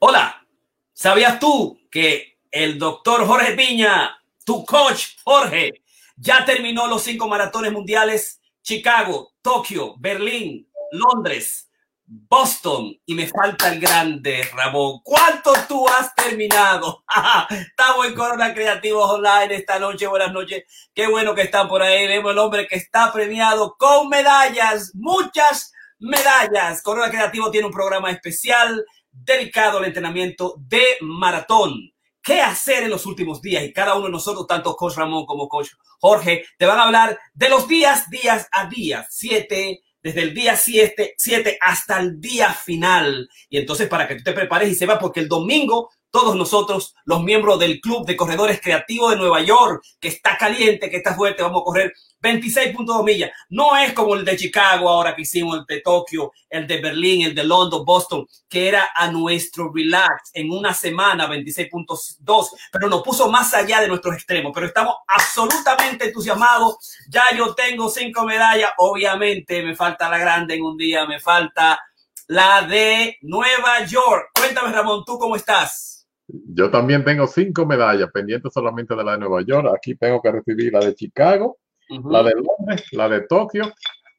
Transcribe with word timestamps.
Hola, 0.00 0.46
¿sabías 0.92 1.40
tú 1.40 1.76
que 1.90 2.38
el 2.52 2.78
doctor 2.78 3.26
Jorge 3.26 3.56
Piña, 3.56 4.16
tu 4.44 4.64
coach 4.64 5.16
Jorge, 5.24 5.82
ya 6.16 6.44
terminó 6.44 6.86
los 6.86 7.02
cinco 7.02 7.26
maratones 7.26 7.72
mundiales? 7.72 8.40
Chicago, 8.62 9.32
Tokio, 9.42 9.96
Berlín, 9.98 10.70
Londres, 10.92 11.68
Boston 12.06 12.96
y 13.06 13.14
me 13.14 13.26
falta 13.26 13.72
el 13.72 13.80
grande, 13.80 14.48
Ramón. 14.54 15.00
¿Cuánto 15.02 15.52
tú 15.66 15.88
has 15.88 16.14
terminado? 16.14 17.02
Estamos 17.50 18.06
en 18.06 18.14
Corona 18.14 18.54
Creativos 18.54 19.10
Online 19.10 19.56
esta 19.56 19.80
noche. 19.80 20.06
Buenas 20.06 20.32
noches. 20.32 20.62
Qué 20.94 21.08
bueno 21.08 21.34
que 21.34 21.42
están 21.42 21.66
por 21.66 21.82
ahí. 21.82 22.06
Vemos 22.06 22.30
el 22.30 22.38
hombre 22.38 22.68
que 22.68 22.76
está 22.76 23.12
premiado 23.12 23.74
con 23.76 24.08
medallas, 24.08 24.92
muchas 24.94 25.72
medallas. 25.98 26.82
Corona 26.82 27.10
Creativo 27.10 27.50
tiene 27.50 27.66
un 27.66 27.72
programa 27.72 28.12
especial 28.12 28.84
dedicado 29.24 29.78
al 29.78 29.84
entrenamiento 29.84 30.54
de 30.58 30.82
maratón. 31.00 31.92
¿Qué 32.22 32.40
hacer 32.40 32.84
en 32.84 32.90
los 32.90 33.06
últimos 33.06 33.40
días? 33.40 33.64
Y 33.64 33.72
cada 33.72 33.94
uno 33.94 34.06
de 34.06 34.12
nosotros, 34.12 34.46
tanto 34.46 34.76
Coach 34.76 34.96
Ramón 34.96 35.24
como 35.24 35.48
Coach 35.48 35.70
Jorge, 35.98 36.44
te 36.58 36.66
van 36.66 36.78
a 36.78 36.84
hablar 36.84 37.18
de 37.34 37.48
los 37.48 37.66
días, 37.66 38.10
días 38.10 38.48
a 38.52 38.68
día, 38.68 39.06
siete, 39.08 39.82
desde 40.02 40.22
el 40.22 40.34
día 40.34 40.56
7, 40.56 41.14
7 41.16 41.58
hasta 41.60 42.00
el 42.00 42.20
día 42.20 42.52
final. 42.52 43.28
Y 43.48 43.58
entonces 43.58 43.88
para 43.88 44.06
que 44.06 44.16
tú 44.16 44.22
te 44.22 44.32
prepares 44.32 44.70
y 44.70 44.74
sepas, 44.74 44.98
porque 44.98 45.20
el 45.20 45.28
domingo 45.28 45.90
todos 46.10 46.36
nosotros, 46.36 46.94
los 47.04 47.22
miembros 47.22 47.58
del 47.58 47.80
Club 47.80 48.06
de 48.06 48.16
Corredores 48.16 48.60
Creativos 48.60 49.10
de 49.10 49.16
Nueva 49.16 49.42
York, 49.42 49.82
que 50.00 50.08
está 50.08 50.36
caliente, 50.36 50.90
que 50.90 50.96
está 50.98 51.14
fuerte, 51.14 51.42
vamos 51.42 51.62
a 51.62 51.64
correr 51.64 51.92
26.2 52.22 53.04
millas. 53.04 53.30
No 53.50 53.76
es 53.76 53.92
como 53.92 54.14
el 54.14 54.24
de 54.24 54.36
Chicago 54.36 54.88
ahora 54.88 55.14
que 55.14 55.22
hicimos, 55.22 55.58
el 55.58 55.64
de 55.66 55.80
Tokio, 55.80 56.32
el 56.48 56.66
de 56.66 56.80
Berlín, 56.80 57.22
el 57.22 57.34
de 57.34 57.44
London, 57.44 57.84
Boston, 57.84 58.26
que 58.48 58.68
era 58.68 58.88
a 58.94 59.10
nuestro 59.10 59.70
relax 59.72 60.30
en 60.34 60.50
una 60.50 60.74
semana 60.74 61.28
26.2, 61.28 62.48
pero 62.72 62.88
nos 62.88 63.02
puso 63.02 63.30
más 63.30 63.54
allá 63.54 63.80
de 63.80 63.88
nuestros 63.88 64.14
extremos. 64.14 64.52
Pero 64.54 64.66
estamos 64.66 64.94
absolutamente 65.06 66.06
entusiasmados. 66.06 66.76
Ya 67.08 67.24
yo 67.36 67.54
tengo 67.54 67.88
cinco 67.88 68.24
medallas. 68.24 68.70
Obviamente 68.78 69.62
me 69.62 69.76
falta 69.76 70.08
la 70.08 70.18
grande 70.18 70.54
en 70.54 70.62
un 70.64 70.76
día, 70.76 71.06
me 71.06 71.20
falta 71.20 71.78
la 72.26 72.62
de 72.62 73.16
Nueva 73.22 73.84
York. 73.86 74.30
Cuéntame, 74.34 74.72
Ramón, 74.72 75.04
¿tú 75.06 75.18
cómo 75.18 75.36
estás? 75.36 75.97
Yo 76.28 76.70
también 76.70 77.04
tengo 77.04 77.26
cinco 77.26 77.64
medallas 77.64 78.10
pendientes 78.12 78.52
solamente 78.52 78.94
de 78.94 79.02
la 79.02 79.12
de 79.12 79.18
Nueva 79.18 79.42
York. 79.42 79.72
Aquí 79.74 79.94
tengo 79.96 80.20
que 80.20 80.30
recibir 80.30 80.72
la 80.72 80.80
de 80.80 80.94
Chicago, 80.94 81.58
la 81.88 82.22
de 82.22 82.32
Londres, 82.34 82.86
la 82.92 83.08
de 83.08 83.22
Tokio 83.22 83.72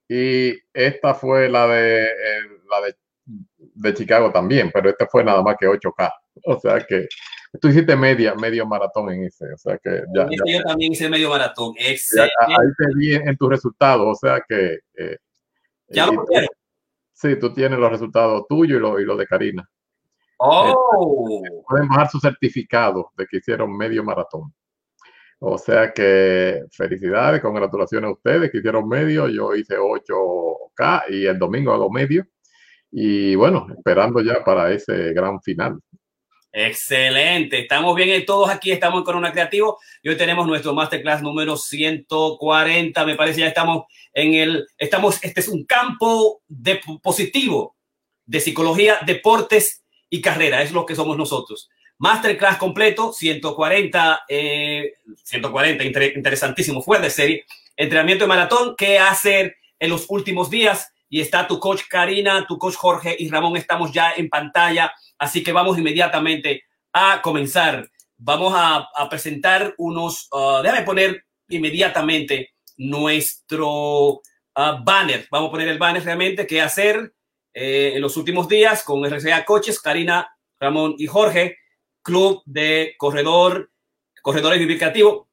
y 0.10 0.58
esta 0.74 1.14
fue 1.14 1.48
la 1.50 1.68
de 1.68 2.04
eh, 2.04 2.42
la 2.68 2.88
de, 2.88 2.96
de, 3.56 3.94
Chicago 3.94 4.32
también, 4.32 4.72
pero 4.74 4.90
esta 4.90 5.06
fue 5.06 5.24
nada 5.24 5.44
más 5.44 5.56
que 5.56 5.68
8K. 5.68 6.12
O 6.46 6.60
sea 6.60 6.80
que 6.80 7.08
tú 7.62 7.68
hiciste 7.68 7.96
media, 7.96 8.34
medio 8.34 8.66
maratón 8.66 9.12
en 9.12 9.26
ese. 9.26 9.54
O 9.54 9.58
sea 9.58 9.78
que 9.78 10.02
ya. 10.16 10.28
yo 10.32 10.64
también 10.64 10.94
hice 10.94 11.10
medio 11.10 11.30
maratón. 11.30 11.76
Excelente. 11.78 12.34
ahí 12.40 12.68
te 12.76 12.86
vi 12.96 13.14
en, 13.14 13.38
tus 13.38 13.50
resultados. 13.50 14.08
O 14.08 14.16
sea 14.16 14.44
que. 14.48 14.80
Eh, 14.98 15.18
ya 15.90 16.08
lo 16.08 16.26
tienes. 16.26 16.50
Sí, 17.14 17.36
tú 17.40 17.54
tienes 17.54 17.78
los 17.78 17.92
resultados 17.92 18.48
tuyos 18.48 18.80
y 18.80 18.82
los 18.82 19.00
y 19.00 19.04
lo 19.04 19.16
de 19.16 19.28
Karina. 19.28 19.70
Oh. 20.40 21.42
Pueden 21.68 21.90
bajar 21.90 22.10
su 22.10 22.20
certificado 22.20 23.12
de 23.18 23.28
que 23.28 23.38
hicieron 23.38 23.76
medio 23.76 24.04
maratón. 24.04 24.54
O 25.40 25.58
sea 25.58 25.94
que 25.94 26.64
felicidades, 26.72 27.42
congratulaciones 27.42 28.10
a 28.10 28.14
ustedes 28.14 28.52
que 28.52 28.60
hicieron 28.60 28.88
medio. 28.88 29.28
Yo 29.28 29.54
hice 29.56 29.78
8K 29.78 31.04
y 31.10 31.26
el 31.26 31.38
domingo 31.38 31.74
hago 31.74 31.90
medio. 31.90 32.26
Y 32.92 33.36
bueno, 33.36 33.68
esperando 33.76 34.22
ya 34.22 34.44
para 34.44 34.72
ese 34.72 35.14
gran 35.14 35.42
final. 35.42 35.80
Excelente, 36.52 37.60
estamos 37.60 37.96
bien 37.96 38.26
todos 38.26 38.50
aquí, 38.50 38.72
estamos 38.72 38.98
en 38.98 39.04
Corona 39.04 39.32
Creativo 39.32 39.78
y 40.02 40.10
hoy 40.10 40.18
tenemos 40.18 40.48
nuestro 40.48 40.74
masterclass 40.74 41.22
número 41.22 41.56
140, 41.56 43.06
me 43.06 43.16
parece 43.16 43.42
ya 43.42 43.48
estamos 43.50 43.84
en 44.12 44.34
el, 44.34 44.66
estamos, 44.76 45.24
este 45.24 45.42
es 45.42 45.48
un 45.48 45.64
campo 45.66 46.42
de 46.48 46.82
positivo 47.04 47.76
de 48.26 48.40
psicología, 48.40 48.98
deportes 49.06 49.84
y 50.10 50.22
carrera, 50.22 50.62
es 50.62 50.72
lo 50.72 50.86
que 50.86 50.96
somos 50.96 51.18
nosotros. 51.18 51.70
Masterclass 52.00 52.58
completo, 52.58 53.12
140, 53.12 54.22
140, 54.28 55.84
eh, 55.84 56.14
interesantísimo, 56.16 56.82
fuera 56.82 57.04
de 57.04 57.10
serie. 57.10 57.46
Entrenamiento 57.76 58.24
de 58.24 58.30
maratón, 58.30 58.76
qué 58.78 58.98
hacer 58.98 59.58
en 59.78 59.90
los 59.90 60.06
últimos 60.10 60.50
días. 60.50 60.94
Y 61.10 61.20
está 61.20 61.48
tu 61.48 61.60
coach 61.60 61.82
Karina, 61.90 62.46
tu 62.48 62.58
coach 62.58 62.76
Jorge 62.76 63.16
y 63.20 63.30
Ramón, 63.30 63.58
estamos 63.58 63.92
ya 63.92 64.14
en 64.16 64.30
pantalla. 64.30 64.94
Así 65.18 65.44
que 65.44 65.52
vamos 65.52 65.78
inmediatamente 65.78 66.64
a 66.94 67.22
comenzar. 67.22 67.90
Vamos 68.18 68.54
a, 68.56 68.88
presentar 69.10 69.74
unos, 69.78 70.28
uh, 70.32 70.62
déjame 70.62 70.84
poner 70.84 71.26
inmediatamente 71.50 72.54
nuestro 72.78 74.22
uh, 74.56 74.84
banner. 74.84 75.28
Vamos 75.32 75.50
a 75.50 75.52
poner 75.52 75.68
el 75.68 75.78
banner 75.78 76.04
realmente, 76.04 76.48
qué 76.48 76.62
hacer 76.62 77.14
eh, 77.62 77.92
en 77.96 78.02
los 78.02 78.16
últimos 78.16 78.48
días 78.48 78.84
con 78.84 79.04
RCA 79.04 79.44
Coches, 79.44 79.82
Karina, 79.82 80.34
Ramón 80.58 80.96
y 80.98 81.08
Jorge, 81.08 81.58
Club 82.02 82.42
de 82.46 82.96
Corredor, 82.98 83.70
Corredores 84.22 84.60
Vivir 84.60 84.78
Creativo. 84.78 85.28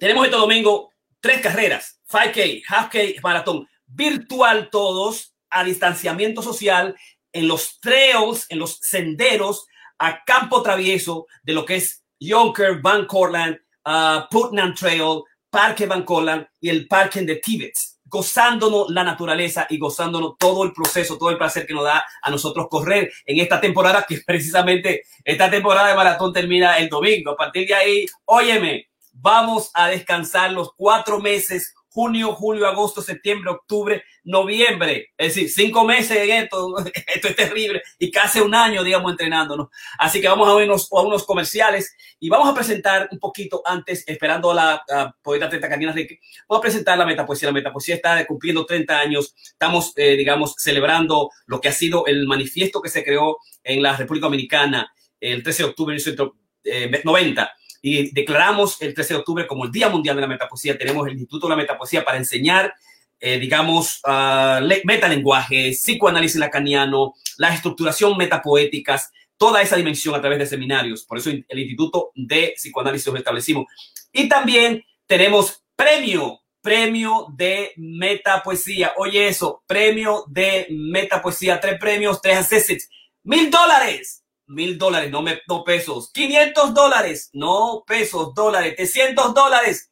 Tenemos 0.00 0.24
este 0.24 0.36
domingo 0.36 0.90
tres 1.20 1.40
carreras, 1.40 2.00
5K, 2.10 2.64
Half-K, 2.66 2.98
Maratón, 3.22 3.68
virtual 3.86 4.68
todos, 4.68 5.36
a 5.48 5.62
distanciamiento 5.62 6.42
social, 6.42 6.96
en 7.32 7.46
los 7.46 7.78
trails, 7.78 8.46
en 8.48 8.58
los 8.58 8.78
senderos, 8.80 9.66
a 10.00 10.24
campo 10.24 10.64
travieso 10.64 11.28
de 11.44 11.52
lo 11.52 11.64
que 11.64 11.76
es 11.76 12.02
Yonker, 12.18 12.80
Van 12.80 13.06
Cortlandt, 13.06 13.60
uh, 13.86 14.22
Putnam 14.28 14.74
Trail, 14.74 15.22
Parque 15.48 15.86
Van 15.86 16.02
Cortlandt 16.02 16.48
y 16.60 16.68
el 16.68 16.88
Parque 16.88 17.22
de 17.22 17.36
Tibet 17.36 17.74
gozándonos 18.10 18.90
la 18.90 19.04
naturaleza 19.04 19.66
y 19.70 19.78
gozándonos 19.78 20.36
todo 20.36 20.64
el 20.64 20.72
proceso, 20.72 21.16
todo 21.16 21.30
el 21.30 21.38
placer 21.38 21.66
que 21.66 21.74
nos 21.74 21.84
da 21.84 22.04
a 22.20 22.30
nosotros 22.30 22.66
correr 22.68 23.10
en 23.24 23.40
esta 23.40 23.60
temporada, 23.60 24.04
que 24.06 24.20
precisamente 24.26 25.04
esta 25.24 25.48
temporada 25.48 25.88
de 25.88 25.94
maratón 25.94 26.32
termina 26.32 26.76
el 26.78 26.88
domingo. 26.88 27.30
A 27.30 27.36
partir 27.36 27.68
de 27.68 27.74
ahí, 27.74 28.06
óyeme, 28.24 28.88
vamos 29.12 29.70
a 29.74 29.88
descansar 29.88 30.50
los 30.52 30.72
cuatro 30.74 31.20
meses 31.20 31.74
junio, 31.90 32.32
julio, 32.34 32.66
agosto, 32.66 33.02
septiembre, 33.02 33.50
octubre, 33.50 34.04
noviembre. 34.24 35.08
Es 35.16 35.34
decir, 35.34 35.50
cinco 35.50 35.84
meses 35.84 36.16
en 36.16 36.44
esto. 36.44 36.76
Esto 37.06 37.28
es 37.28 37.36
terrible. 37.36 37.82
Y 37.98 38.10
casi 38.10 38.40
un 38.40 38.54
año, 38.54 38.82
digamos, 38.84 39.10
entrenándonos. 39.10 39.68
Así 39.98 40.20
que 40.20 40.28
vamos 40.28 40.48
a 40.48 40.54
unos, 40.54 40.88
a 40.92 41.00
unos 41.00 41.24
comerciales 41.24 41.94
y 42.18 42.28
vamos 42.28 42.48
a 42.48 42.54
presentar 42.54 43.08
un 43.10 43.18
poquito 43.18 43.62
antes, 43.64 44.04
esperando 44.06 44.52
a 44.52 44.54
la 44.54 45.16
poeta 45.22 45.48
Teta 45.48 45.68
Carina 45.68 45.92
Rique, 45.92 46.20
vamos 46.48 46.60
a 46.60 46.62
presentar 46.62 46.96
la 46.96 47.06
metapoesía. 47.06 47.48
La 47.48 47.54
metapoesía 47.54 47.96
está 47.96 48.24
cumpliendo 48.26 48.64
30 48.64 48.98
años. 48.98 49.34
Estamos, 49.42 49.92
eh, 49.96 50.16
digamos, 50.16 50.54
celebrando 50.58 51.30
lo 51.46 51.60
que 51.60 51.68
ha 51.68 51.72
sido 51.72 52.06
el 52.06 52.26
manifiesto 52.26 52.80
que 52.80 52.88
se 52.88 53.04
creó 53.04 53.38
en 53.64 53.82
la 53.82 53.96
República 53.96 54.26
Dominicana 54.26 54.92
el 55.18 55.42
13 55.42 55.64
de 55.64 55.68
octubre 55.68 55.96
de 55.96 56.00
1990 56.00 57.52
y 57.82 58.12
declaramos 58.12 58.80
el 58.82 58.94
13 58.94 59.14
de 59.14 59.20
octubre 59.20 59.46
como 59.46 59.64
el 59.64 59.72
Día 59.72 59.88
Mundial 59.88 60.16
de 60.16 60.22
la 60.22 60.28
Metapoesía. 60.28 60.76
Tenemos 60.76 61.06
el 61.06 61.14
Instituto 61.14 61.46
de 61.46 61.50
la 61.50 61.56
Metapoesía 61.56 62.04
para 62.04 62.18
enseñar, 62.18 62.74
eh, 63.18 63.38
digamos, 63.38 64.00
uh, 64.04 64.64
metalenguaje, 64.84 65.70
psicoanálisis 65.70 66.38
lacaniano, 66.38 67.14
la 67.38 67.54
estructuración 67.54 68.16
metapoéticas, 68.16 69.10
toda 69.36 69.62
esa 69.62 69.76
dimensión 69.76 70.14
a 70.14 70.20
través 70.20 70.38
de 70.38 70.46
seminarios. 70.46 71.04
Por 71.04 71.18
eso 71.18 71.30
el 71.30 71.58
Instituto 71.58 72.10
de 72.14 72.52
Psicoanálisis 72.56 73.06
lo 73.06 73.16
establecimos. 73.16 73.66
Y 74.12 74.28
también 74.28 74.84
tenemos 75.06 75.62
premio, 75.74 76.40
premio 76.60 77.26
de 77.34 77.72
metapoesía. 77.76 78.92
Oye 78.96 79.28
eso, 79.28 79.62
premio 79.66 80.24
de 80.28 80.66
metapoesía, 80.70 81.58
tres 81.58 81.78
premios, 81.78 82.20
tres 82.20 82.36
assets, 82.36 82.90
mil 83.22 83.50
dólares 83.50 84.20
mil 84.50 84.76
dólares, 84.76 85.10
no, 85.10 85.22
me, 85.22 85.40
no 85.48 85.64
pesos, 85.64 86.10
500 86.12 86.74
dólares, 86.74 87.30
no 87.32 87.84
pesos, 87.86 88.34
dólares, 88.34 88.74
300 88.76 89.32
dólares, 89.32 89.90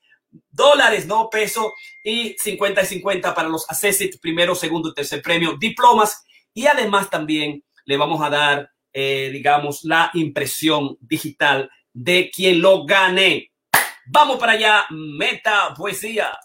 dólares, 0.51 1.07
no 1.07 1.31
pesos, 1.31 1.73
y 2.05 2.35
50 2.39 2.83
y 2.83 2.87
50 2.87 3.35
para 3.35 3.49
los 3.49 3.69
assessits, 3.71 4.19
primero, 4.19 4.55
segundo 4.55 4.93
tercer 4.93 5.23
premio, 5.23 5.57
diplomas, 5.59 6.23
y 6.53 6.67
además 6.67 7.09
también 7.09 7.65
le 7.85 7.97
vamos 7.97 8.21
a 8.21 8.31
dar, 8.31 8.71
eh, 8.93 9.31
digamos, 9.33 9.85
la 9.85 10.11
impresión 10.15 10.99
digital 11.01 11.71
de 11.93 12.31
quien 12.31 12.61
lo 12.61 12.85
gane. 12.85 13.53
Vamos 14.07 14.39
para 14.39 14.53
allá, 14.53 14.87
meta 14.91 15.73
poesía. 15.77 16.37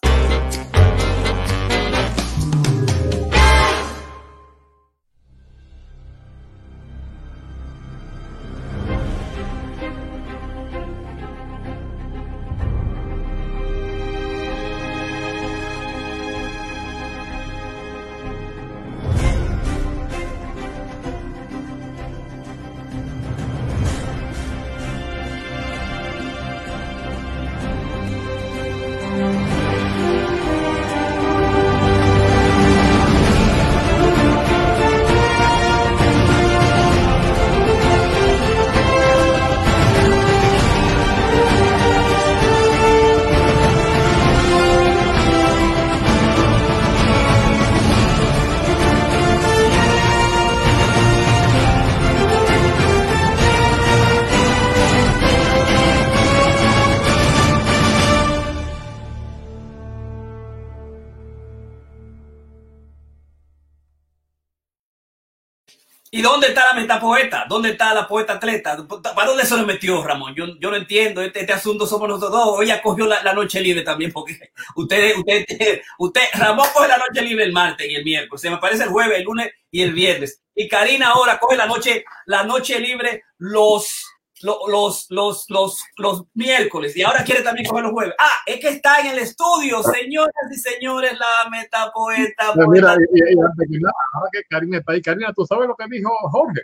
Dónde 66.44 66.60
está 66.60 66.74
la 66.74 66.82
metapoeta? 66.82 67.46
¿Dónde 67.48 67.70
está 67.70 67.94
la 67.94 68.08
poeta 68.08 68.34
atleta? 68.34 68.78
¿Para 69.16 69.28
dónde 69.28 69.46
se 69.46 69.56
lo 69.56 69.66
metió 69.66 70.04
Ramón? 70.04 70.36
Yo, 70.36 70.46
yo 70.60 70.70
no 70.70 70.76
entiendo. 70.76 71.22
Este, 71.22 71.42
este 71.42 71.54
asunto 71.54 71.88
somos 71.88 72.10
nosotros 72.10 72.32
dos. 72.32 72.62
Ella 72.62 72.82
cogió 72.82 73.06
la, 73.06 73.34
noche 73.34 73.62
libre 73.62 73.82
también, 73.82 74.12
porque 74.12 74.52
usted, 74.76 75.16
usted, 75.18 75.82
usted, 75.98 76.22
Ramón 76.34 76.68
coge 76.74 76.88
la 76.88 76.98
noche 76.98 77.22
libre 77.22 77.46
el 77.46 77.54
martes 77.54 77.90
y 77.90 77.96
el 77.96 78.04
miércoles. 78.04 78.42
Se 78.42 78.50
me 78.50 78.58
parece 78.58 78.84
el 78.84 78.90
jueves, 78.90 79.20
el 79.20 79.24
lunes 79.24 79.52
y 79.72 79.82
el 79.82 79.94
viernes. 79.94 80.42
Y 80.54 80.68
Karina 80.68 81.12
ahora 81.12 81.40
coge 81.40 81.56
la 81.56 81.66
noche, 81.66 82.04
la 82.26 82.44
noche 82.44 82.80
libre 82.80 83.24
los 83.38 84.03
los, 84.44 85.08
los, 85.10 85.46
los, 85.50 85.84
los 85.98 86.24
miércoles 86.34 86.96
y 86.96 87.04
ahora 87.04 87.24
quiere 87.24 87.42
también 87.42 87.68
comer 87.68 87.84
los 87.84 87.94
jueves. 87.94 88.14
Ah, 88.20 88.40
es 88.46 88.60
que 88.60 88.70
está 88.70 89.00
en 89.00 89.08
el 89.08 89.20
estudio, 89.20 89.80
ah. 89.80 89.92
señoras 89.92 90.34
y 90.52 90.58
señores, 90.58 91.14
la 91.18 91.50
metapoeta. 91.50 92.54
Pues 92.54 92.68
mira, 92.70 92.96
y, 93.14 93.38
ahora 93.38 94.30
que 94.32 94.44
Karina 94.50 94.78
está 94.80 94.94
ahí, 94.94 95.02
Karina, 95.02 95.34
¿tú 95.34 95.46
sabes 95.46 95.68
lo 95.68 95.76
que 95.76 95.86
dijo 95.90 96.10
Jorge? 96.30 96.62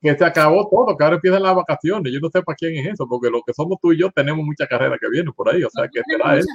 Que 0.00 0.16
se 0.16 0.24
acabó 0.24 0.68
todo, 0.68 0.96
que 0.96 1.04
ahora 1.04 1.16
empiezan 1.16 1.42
las 1.42 1.54
vacaciones. 1.54 2.12
Yo 2.12 2.20
no 2.20 2.28
sé 2.28 2.42
para 2.42 2.56
quién 2.56 2.76
es 2.76 2.92
eso, 2.92 3.06
porque 3.08 3.30
lo 3.30 3.42
que 3.42 3.54
somos 3.54 3.78
tú 3.80 3.92
y 3.92 3.98
yo 3.98 4.10
tenemos 4.10 4.44
mucha 4.44 4.66
carrera 4.66 4.98
que 5.00 5.08
viene 5.08 5.32
por 5.32 5.48
ahí, 5.48 5.64
o 5.64 5.70
sea, 5.70 5.88
que 5.88 6.02
será 6.06 6.36
él. 6.36 6.46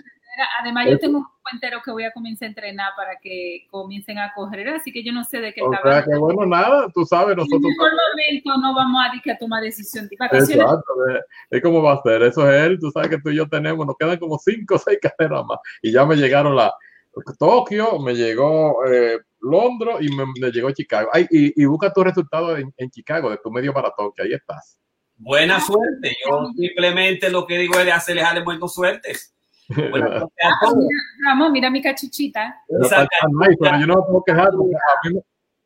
Además, 0.59 0.87
yo 0.89 0.99
tengo 0.99 1.19
un 1.19 1.25
entero 1.51 1.81
que 1.83 1.91
voy 1.91 2.03
a 2.03 2.11
comenzar 2.11 2.45
a 2.45 2.49
entrenar 2.49 2.91
para 2.95 3.17
que 3.21 3.67
comiencen 3.69 4.17
a 4.19 4.33
correr, 4.33 4.69
así 4.69 4.91
que 4.91 5.03
yo 5.03 5.11
no 5.11 5.23
sé 5.23 5.39
de 5.39 5.53
qué 5.53 5.61
o 5.61 5.71
sea, 5.71 6.03
que 6.03 6.17
bueno, 6.17 6.45
nada, 6.45 6.87
tú 6.93 7.05
sabes, 7.05 7.35
nosotros. 7.35 7.61
En 7.63 7.69
ningún 7.69 7.89
momento 7.89 8.61
no 8.61 8.73
vamos 8.73 9.01
a, 9.03 9.21
que 9.21 9.31
a 9.31 9.37
tomar 9.37 9.63
decisión 9.63 10.07
de 10.07 10.15
vacaciones. 10.17 10.63
Exacto, 10.63 10.93
es 11.49 11.61
como 11.61 11.81
va 11.81 11.93
a 11.93 12.01
ser, 12.01 12.23
eso 12.23 12.49
es 12.49 12.65
él, 12.65 12.79
tú 12.79 12.91
sabes 12.91 13.09
que 13.09 13.19
tú 13.19 13.29
y 13.29 13.37
yo 13.37 13.47
tenemos, 13.47 13.85
nos 13.85 13.97
quedan 13.97 14.17
como 14.17 14.37
cinco 14.37 14.75
o 14.75 14.79
seis 14.79 14.99
carreras 15.17 15.45
más, 15.45 15.59
y 15.81 15.91
ya 15.91 16.05
me 16.05 16.15
llegaron 16.15 16.55
la 16.55 16.73
Tokio, 17.37 17.99
me 17.99 18.13
llegó 18.13 18.85
eh, 18.85 19.19
Londres 19.41 19.97
y 20.01 20.09
me, 20.15 20.51
llegó 20.51 20.71
Chicago. 20.71 21.09
Ay, 21.11 21.27
y, 21.29 21.65
busca 21.65 21.91
tu 21.91 22.03
resultado 22.03 22.55
en, 22.55 22.73
en 22.77 22.89
Chicago 22.89 23.29
de 23.29 23.37
tu 23.37 23.51
medio 23.51 23.73
maratón, 23.73 24.11
que 24.15 24.23
ahí 24.23 24.33
estás. 24.33 24.79
Buena 25.19 25.59
suerte. 25.59 26.15
Yo 26.25 26.49
simplemente 26.55 27.29
lo 27.29 27.45
que 27.45 27.57
digo 27.57 27.77
es 27.77 27.85
de 27.85 27.91
hacerles 27.91 28.23
a 28.23 28.41
buena 28.41 28.67
suerte. 28.69 29.11
Bueno, 29.69 30.09
ah, 30.43 30.71
Ramón, 31.25 31.51
mira 31.51 31.69
mi 31.69 31.81
cachuchita. 31.81 32.61
pero 32.67 33.79
yo 33.79 33.87
no 33.87 34.05
puedo 34.05 34.23
quejar 34.25 34.51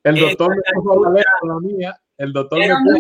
el 0.03 0.19
doctor 0.19 0.49
me 0.55 0.61
puso 0.75 1.13
la 1.13 1.59
mía. 1.61 1.97
El 2.17 2.33
doctor 2.33 2.59
me 2.59 2.67
puso 2.67 2.97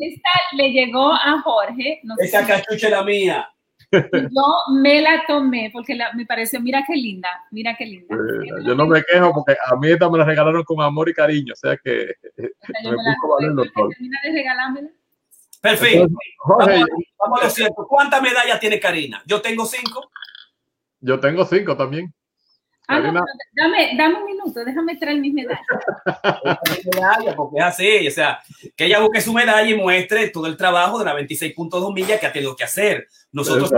esta 0.00 0.30
le 0.52 0.70
llegó 0.70 1.12
a 1.12 1.40
Jorge. 1.42 2.00
No 2.04 2.14
Esa 2.18 2.46
cachucha 2.46 2.86
es 2.86 2.92
la 2.92 3.02
mía. 3.02 3.48
Yo 3.90 4.80
me 4.80 5.00
la 5.00 5.24
tomé 5.26 5.70
porque 5.72 5.96
me 6.14 6.26
pareció, 6.26 6.60
mira 6.60 6.84
qué 6.86 6.96
linda, 6.96 7.28
mira 7.52 7.76
qué 7.76 7.86
linda. 7.86 8.14
yo 8.64 8.74
no 8.74 8.86
me 8.86 9.02
quejo 9.04 9.32
porque 9.32 9.56
a 9.64 9.76
mí 9.76 9.90
esta 9.90 10.10
me 10.10 10.18
la 10.18 10.24
regalaron 10.24 10.64
con 10.64 10.80
amor 10.82 11.08
y 11.08 11.14
cariño, 11.14 11.52
o 11.52 11.56
sea 11.56 11.76
que 11.76 12.14
me, 12.36 12.90
puso 13.20 13.38
el 13.40 13.54
doctor. 13.54 13.88
de 13.88 14.32
regalármela. 14.32 14.88
Perfecto. 15.60 16.08
Jorge, 16.38 16.72
vamos, 16.72 16.88
vamos 17.18 17.40
a 17.40 17.44
lo 17.44 17.50
cierto. 17.50 17.86
¿Cuántas 17.88 18.20
medallas 18.20 18.60
tiene 18.60 18.80
Karina? 18.80 19.22
Yo 19.26 19.40
tengo 19.40 19.64
cinco. 19.64 20.10
Yo 21.04 21.20
tengo 21.20 21.44
cinco 21.44 21.76
también. 21.76 22.14
Ah, 22.88 22.98
no, 22.98 23.24
dame, 23.52 23.96
dame 23.96 24.16
un 24.16 24.24
minuto, 24.24 24.64
déjame 24.64 24.96
traer 24.96 25.18
mis 25.18 25.32
medallas. 25.32 25.60
medalla, 26.94 27.36
porque 27.36 27.58
es 27.58 27.64
así, 27.64 28.08
o 28.08 28.10
sea, 28.10 28.40
que 28.74 28.86
ella 28.86 29.00
busque 29.00 29.20
su 29.20 29.32
medalla 29.32 29.68
y 29.68 29.74
muestre 29.74 30.28
todo 30.28 30.46
el 30.46 30.56
trabajo 30.56 30.98
de 30.98 31.04
la 31.06 31.14
26.2 31.14 31.94
millas 31.94 32.20
que 32.20 32.26
ha 32.26 32.32
tenido 32.32 32.56
que 32.56 32.64
hacer. 32.64 33.06
Nosotros 33.32 33.70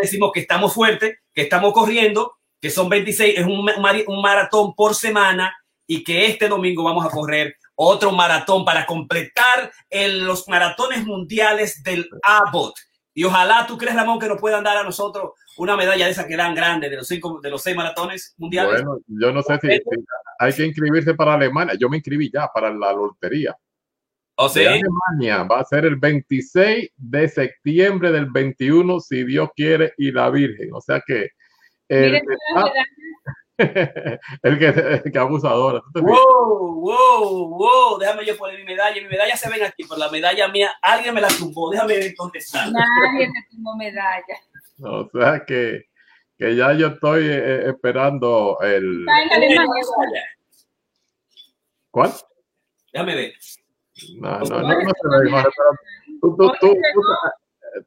decimos 0.00 0.30
que 0.32 0.40
estamos 0.40 0.72
fuertes, 0.74 1.18
que 1.32 1.42
estamos 1.42 1.72
corriendo, 1.72 2.34
que 2.60 2.70
son 2.70 2.88
26, 2.90 3.38
es 3.38 3.44
un, 3.46 3.68
un 4.06 4.22
maratón 4.22 4.74
por 4.74 4.94
semana 4.94 5.54
y 5.86 6.04
que 6.04 6.26
este 6.26 6.48
domingo 6.48 6.84
vamos 6.84 7.06
a 7.06 7.10
correr 7.10 7.56
otro 7.74 8.12
maratón 8.12 8.64
para 8.64 8.84
completar 8.84 9.70
los 9.90 10.46
maratones 10.48 11.06
mundiales 11.06 11.82
del 11.82 12.08
Abbott. 12.22 12.74
Y 13.18 13.24
ojalá, 13.24 13.66
¿tú 13.66 13.78
crees, 13.78 13.96
Ramón, 13.96 14.18
que 14.18 14.28
nos 14.28 14.38
puedan 14.38 14.62
dar 14.62 14.76
a 14.76 14.82
nosotros 14.82 15.30
una 15.56 15.74
medalla 15.74 16.04
de 16.04 16.10
esa 16.10 16.26
que 16.26 16.36
dan 16.36 16.54
grande 16.54 16.90
de 16.90 16.96
los 16.96 17.08
cinco, 17.08 17.40
de 17.40 17.48
los 17.48 17.62
seis 17.62 17.74
maratones 17.74 18.34
mundiales. 18.36 18.84
Bueno, 18.84 19.00
yo 19.06 19.32
no 19.32 19.42
sé 19.42 19.58
si, 19.58 19.68
hay 20.38 20.52
que 20.52 20.66
inscribirse 20.66 21.14
para 21.14 21.32
Alemania. 21.32 21.76
Yo 21.80 21.88
me 21.88 21.96
inscribí 21.96 22.30
ya 22.30 22.46
para 22.52 22.70
la 22.70 22.92
lotería. 22.92 23.56
¿O 24.34 24.50
sea, 24.50 24.70
Alemania 24.70 25.44
va 25.44 25.60
a 25.60 25.64
ser 25.64 25.86
el 25.86 25.96
26 25.96 26.90
de 26.94 27.28
septiembre 27.30 28.12
del 28.12 28.26
21, 28.26 29.00
si 29.00 29.24
Dios 29.24 29.48
quiere, 29.56 29.94
y 29.96 30.12
la 30.12 30.28
Virgen. 30.28 30.74
O 30.74 30.82
sea 30.82 31.00
que 31.00 31.30
el, 31.88 32.20
que, 32.20 32.26
el 34.42 34.58
que, 34.58 34.66
el 34.66 35.12
que 35.12 35.18
abusadora. 35.18 35.82
Wow, 35.94 36.80
wow, 36.80 37.48
wow. 37.56 37.98
Déjame 37.98 38.26
yo 38.26 38.36
poner 38.36 38.58
mi 38.58 38.64
medalla. 38.64 39.00
Mi 39.00 39.08
medalla 39.08 39.36
se 39.36 39.48
ven 39.48 39.62
aquí, 39.62 39.84
pero 39.88 39.98
la 39.98 40.10
medalla 40.10 40.48
mía, 40.48 40.72
alguien 40.82 41.14
me 41.14 41.20
la 41.20 41.28
tumbó. 41.28 41.70
Déjame 41.70 41.96
ver 41.96 42.14
dónde 42.16 42.38
está. 42.38 42.66
Nadie 42.70 43.26
te 43.26 43.46
tumbó 43.50 43.76
medalla. 43.76 44.22
O 44.82 45.08
sea 45.10 45.44
que, 45.46 45.86
que 46.38 46.54
ya 46.54 46.74
yo 46.74 46.88
estoy 46.88 47.24
eh, 47.24 47.38
eh, 47.38 47.62
esperando 47.70 48.58
el. 48.60 49.06
¿Cuál? 51.90 52.12
Déjame 52.92 53.14
ver. 53.14 53.32
No, 54.20 54.38
no, 54.40 54.60
no, 54.60 54.68
no 54.68 54.80
se 54.80 55.30
ve, 55.30 55.44
tú, 56.20 56.36
tú, 56.36 56.52
tú, 56.60 56.74
tú, 56.74 56.76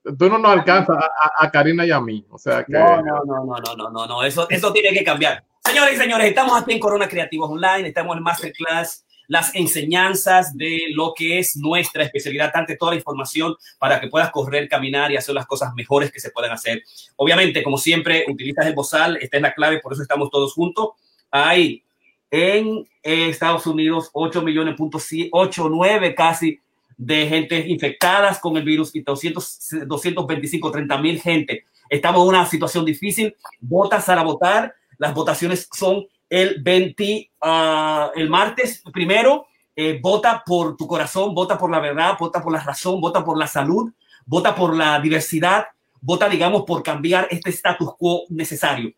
no 0.03 0.37
nos 0.37 0.51
alcanzas 0.51 0.97
a, 0.97 1.45
a, 1.45 1.51
Karina 1.51 1.85
y 1.85 1.91
a 1.91 1.99
mí. 1.99 2.25
O 2.29 2.37
sea 2.37 2.63
que. 2.63 2.73
No, 2.73 3.01
no, 3.01 3.23
no, 3.25 3.45
no, 3.45 3.75
no, 3.75 3.89
no, 3.89 4.07
no, 4.07 4.23
eso, 4.23 4.47
eso 4.49 4.71
tiene 4.73 4.97
que 4.97 5.03
cambiar. 5.03 5.43
Señores 5.63 5.95
y 5.95 5.97
señores, 5.97 6.27
estamos 6.27 6.59
aquí 6.59 6.73
en 6.73 6.79
Corona 6.79 7.07
Creativos 7.07 7.49
Online, 7.49 7.87
estamos 7.87 8.17
en 8.17 8.23
Masterclass 8.23 9.05
las 9.29 9.53
enseñanzas 9.53 10.57
de 10.57 10.87
lo 10.95 11.13
que 11.15 11.37
es 11.37 11.55
nuestra 11.55 12.03
especialidad, 12.03 12.51
tanto 12.51 12.73
toda 12.77 12.93
la 12.93 12.97
información 12.97 13.55
para 13.77 14.01
que 14.01 14.07
puedas 14.07 14.31
correr, 14.31 14.67
caminar 14.67 15.11
y 15.11 15.17
hacer 15.17 15.35
las 15.35 15.45
cosas 15.45 15.71
mejores 15.75 16.11
que 16.11 16.19
se 16.19 16.31
puedan 16.31 16.51
hacer. 16.51 16.81
Obviamente, 17.15 17.61
como 17.61 17.77
siempre, 17.77 18.25
utilizas 18.27 18.65
el 18.65 18.73
bozal, 18.73 19.17
esta 19.21 19.37
es 19.37 19.43
la 19.43 19.53
clave, 19.53 19.81
por 19.81 19.93
eso 19.93 20.01
estamos 20.01 20.31
todos 20.31 20.53
juntos. 20.53 20.89
Hay 21.29 21.83
en 22.31 22.83
Estados 23.03 23.67
Unidos 23.67 24.09
8 24.13 24.41
millones, 24.41 24.75
punto 24.75 24.97
8, 25.31 25.69
9 25.69 26.15
casi 26.15 26.59
de 26.99 27.27
gente 27.27 27.65
infectadas 27.69 28.39
con 28.39 28.57
el 28.57 28.63
virus 28.63 28.93
y 28.93 29.01
200, 29.01 29.85
225, 29.87 30.69
30 30.69 30.97
mil 30.97 31.21
gente. 31.21 31.63
Estamos 31.89 32.21
en 32.21 32.27
una 32.27 32.45
situación 32.45 32.83
difícil. 32.83 33.33
Votas 33.61 34.09
a 34.09 34.21
votar. 34.21 34.75
Las 34.97 35.13
votaciones 35.13 35.69
son 35.71 36.05
el 36.29 36.61
20, 36.61 37.31
ah, 37.41 38.11
el 38.15 38.29
martes 38.29 38.83
primero, 38.91 39.47
eh, 39.75 39.97
vota 40.01 40.43
por 40.45 40.75
tu 40.75 40.87
corazón, 40.87 41.33
vota 41.33 41.57
por 41.57 41.71
la 41.71 41.79
verdad, 41.79 42.17
vota 42.19 42.43
por 42.43 42.51
la 42.51 42.59
razón, 42.59 42.99
vota 42.99 43.23
por 43.23 43.37
la 43.37 43.47
salud, 43.47 43.93
vota 44.25 44.53
por 44.53 44.75
la 44.75 44.99
diversidad, 44.99 45.67
vota, 46.01 46.27
digamos, 46.27 46.63
por 46.63 46.83
cambiar 46.83 47.29
este 47.31 47.49
status 47.51 47.95
quo 47.97 48.23
necesario. 48.27 48.91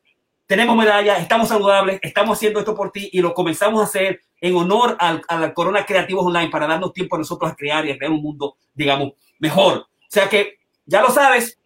Tenemos 0.52 0.76
medalla, 0.76 1.16
estamos 1.16 1.48
saludables, 1.48 1.98
estamos 2.02 2.38
haciendo 2.38 2.60
esto 2.60 2.76
por 2.76 2.92
ti 2.92 3.10
y 3.14 3.22
lo 3.22 3.34
comenzamos 3.34 3.80
a 3.80 3.86
hacer 3.86 4.20
en 4.42 4.54
honor 4.54 4.98
al, 5.00 5.22
al 5.30 5.54
Corona 5.54 5.86
Creativos 5.86 6.26
Online 6.26 6.50
para 6.50 6.68
darnos 6.68 6.92
tiempo 6.92 7.16
a 7.16 7.20
nosotros 7.20 7.50
a 7.50 7.56
crear 7.56 7.86
y 7.86 7.92
a 7.92 7.98
crear 7.98 8.12
un 8.12 8.22
mundo, 8.22 8.58
digamos, 8.74 9.14
mejor. 9.40 9.78
O 9.78 9.88
sea 10.10 10.28
que, 10.28 10.60
ya 10.86 11.02
lo 11.02 11.10
sabes, 11.10 11.58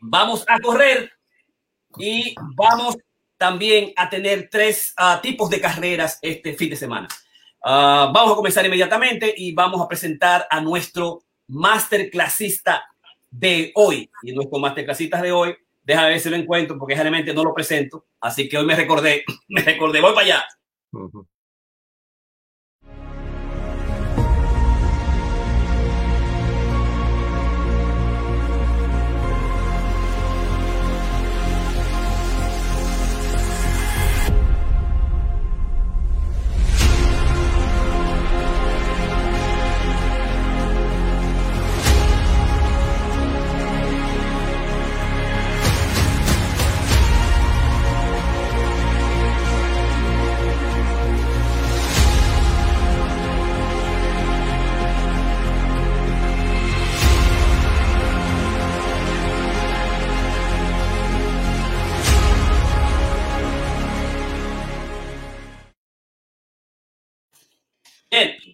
vamos 0.00 0.44
a 0.48 0.58
correr 0.58 1.12
y 1.98 2.34
vamos 2.56 2.98
también 3.38 3.92
a 3.94 4.10
tener 4.10 4.48
tres 4.50 4.92
uh, 4.98 5.20
tipos 5.22 5.48
de 5.48 5.60
carreras 5.60 6.18
este 6.20 6.54
fin 6.54 6.70
de 6.70 6.76
semana. 6.76 7.06
Uh, 7.64 8.10
vamos 8.12 8.32
a 8.32 8.34
comenzar 8.34 8.66
inmediatamente 8.66 9.32
y 9.36 9.52
vamos 9.52 9.80
a 9.80 9.86
presentar 9.86 10.48
a 10.50 10.60
nuestro 10.60 11.22
masterclassista 11.46 12.88
de 13.30 13.70
hoy. 13.76 14.10
Y 14.24 14.32
nuestro 14.32 14.58
masterclassista 14.58 15.22
de 15.22 15.30
hoy, 15.30 15.56
déjame 15.86 16.10
ver 16.10 16.20
si 16.20 16.28
lo 16.28 16.36
encuentro 16.36 16.78
porque 16.78 16.94
generalmente 16.94 17.32
no 17.32 17.44
lo 17.44 17.54
presento. 17.54 18.06
Así 18.20 18.48
que 18.48 18.58
hoy 18.58 18.66
me 18.66 18.76
recordé, 18.76 19.24
me 19.48 19.62
recordé, 19.62 20.00
voy 20.00 20.12
para 20.12 20.26
allá. 20.26 20.44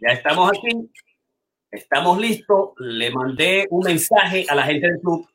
Ya 0.02 0.14
estamos 0.14 0.50
aquí, 0.50 0.90
estamos 1.71 2.18
listos. 2.18 2.71
Le 2.78 3.11
mandé 3.11 3.66
un 3.71 3.85
mensaje 3.85 4.44
a 4.49 4.54
la 4.54 4.64
gente 4.64 4.88
del 4.88 5.00
club 5.00 5.28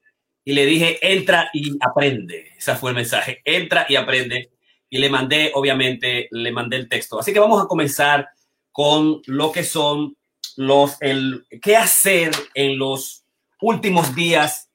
y 0.44 0.54
le 0.54 0.66
dije, 0.66 1.00
entra 1.02 1.50
y 1.54 1.78
aprende. 1.80 2.52
Ese 2.58 2.76
fue 2.76 2.92
el 2.92 2.96
mensaje, 2.96 3.42
entra 3.46 3.86
y 3.88 3.96
aprende. 3.96 4.52
Y 4.90 5.00
le 5.00 5.10
mandé, 5.10 5.52
obviamente, 5.54 6.28
le 6.32 6.52
mandé 6.52 6.78
el 6.78 6.90
texto. 6.90 7.20
Así 7.20 7.34
que 7.34 7.40
vamos 7.40 7.62
a 7.62 7.68
comenzar 7.68 8.30
con 8.72 9.22
lo 9.26 9.52
que 9.52 9.64
son 9.64 10.16
los, 10.56 11.02
el, 11.02 11.46
qué 11.62 11.76
hacer 11.76 12.32
en 12.54 12.78
los 12.78 13.26
últimos 13.62 14.16
días 14.16 14.70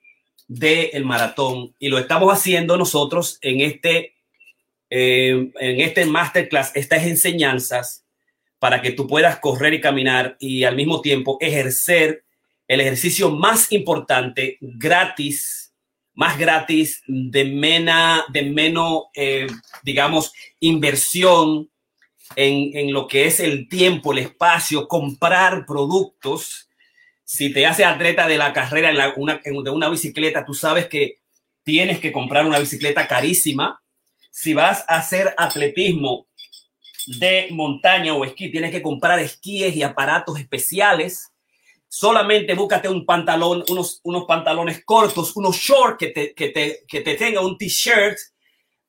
del 0.49 1.05
maratón. 1.05 1.75
Y 1.79 1.89
lo 1.89 1.99
estamos 1.99 2.33
haciendo 2.33 2.77
nosotros 2.77 3.39
en 3.41 3.61
este, 3.61 4.15
eh, 4.91 5.51
en 5.59 5.81
este 5.81 6.05
masterclass, 6.05 6.73
estas 6.75 7.05
enseñanzas 7.05 8.03
para 8.63 8.81
que 8.81 8.93
tú 8.93 9.09
puedas 9.09 9.41
correr 9.41 9.75
y 9.75 9.81
caminar 9.81 10.37
y 10.39 10.63
al 10.63 10.77
mismo 10.77 11.01
tiempo 11.01 11.37
ejercer 11.41 12.25
el 12.69 12.81
ejercicio 12.81 13.29
más 13.29 13.73
importante 13.73 14.57
gratis, 14.61 15.75
más 16.15 16.39
gratis, 16.39 17.03
de, 17.09 17.45
mena, 17.45 18.25
de 18.33 18.43
menos, 18.45 19.07
eh, 19.17 19.49
digamos, 19.83 20.33
inversión 20.61 21.73
en, 22.37 22.71
en, 22.79 22.93
lo 22.93 23.09
que 23.09 23.27
es 23.27 23.41
el 23.41 23.69
tiempo, 23.69 24.13
el 24.13 24.19
espacio, 24.19 24.87
comprar 24.87 25.67
productos. 25.67 26.69
Si 27.25 27.53
te 27.53 27.67
haces 27.67 27.85
atleta 27.85 28.29
de 28.29 28.39
la 28.39 28.53
carrera 28.53 28.93
de 28.93 29.71
una 29.71 29.89
bicicleta, 29.89 30.45
tú 30.45 30.55
sabes 30.55 30.87
que 30.87 31.19
tienes 31.65 31.99
que 31.99 32.13
comprar 32.13 32.47
una 32.47 32.61
bicicleta 32.61 33.09
carísima. 33.09 33.83
Si 34.31 34.55
vas 34.55 34.85
a 34.87 34.99
hacer 34.99 35.35
atletismo, 35.37 36.29
de 37.07 37.49
montaña 37.51 38.15
o 38.15 38.25
esquí, 38.25 38.51
tienes 38.51 38.71
que 38.71 38.83
comprar 38.83 39.19
esquíes 39.19 39.75
y 39.77 39.83
aparatos 39.83 40.39
especiales. 40.39 41.33
Solamente 41.89 42.55
búscate 42.55 42.89
un 42.89 43.05
pantalón, 43.05 43.65
unos, 43.69 44.01
unos 44.05 44.25
pantalones 44.25 44.83
cortos, 44.85 45.37
unos 45.37 45.57
shorts 45.57 45.99
que 45.99 46.09
te, 46.09 46.35
que 46.35 46.49
te, 46.49 46.81
que 46.89 47.01
te 47.03 47.15
tenga 47.17 47.41
un 47.41 47.59
t-shirt, 47.59 48.19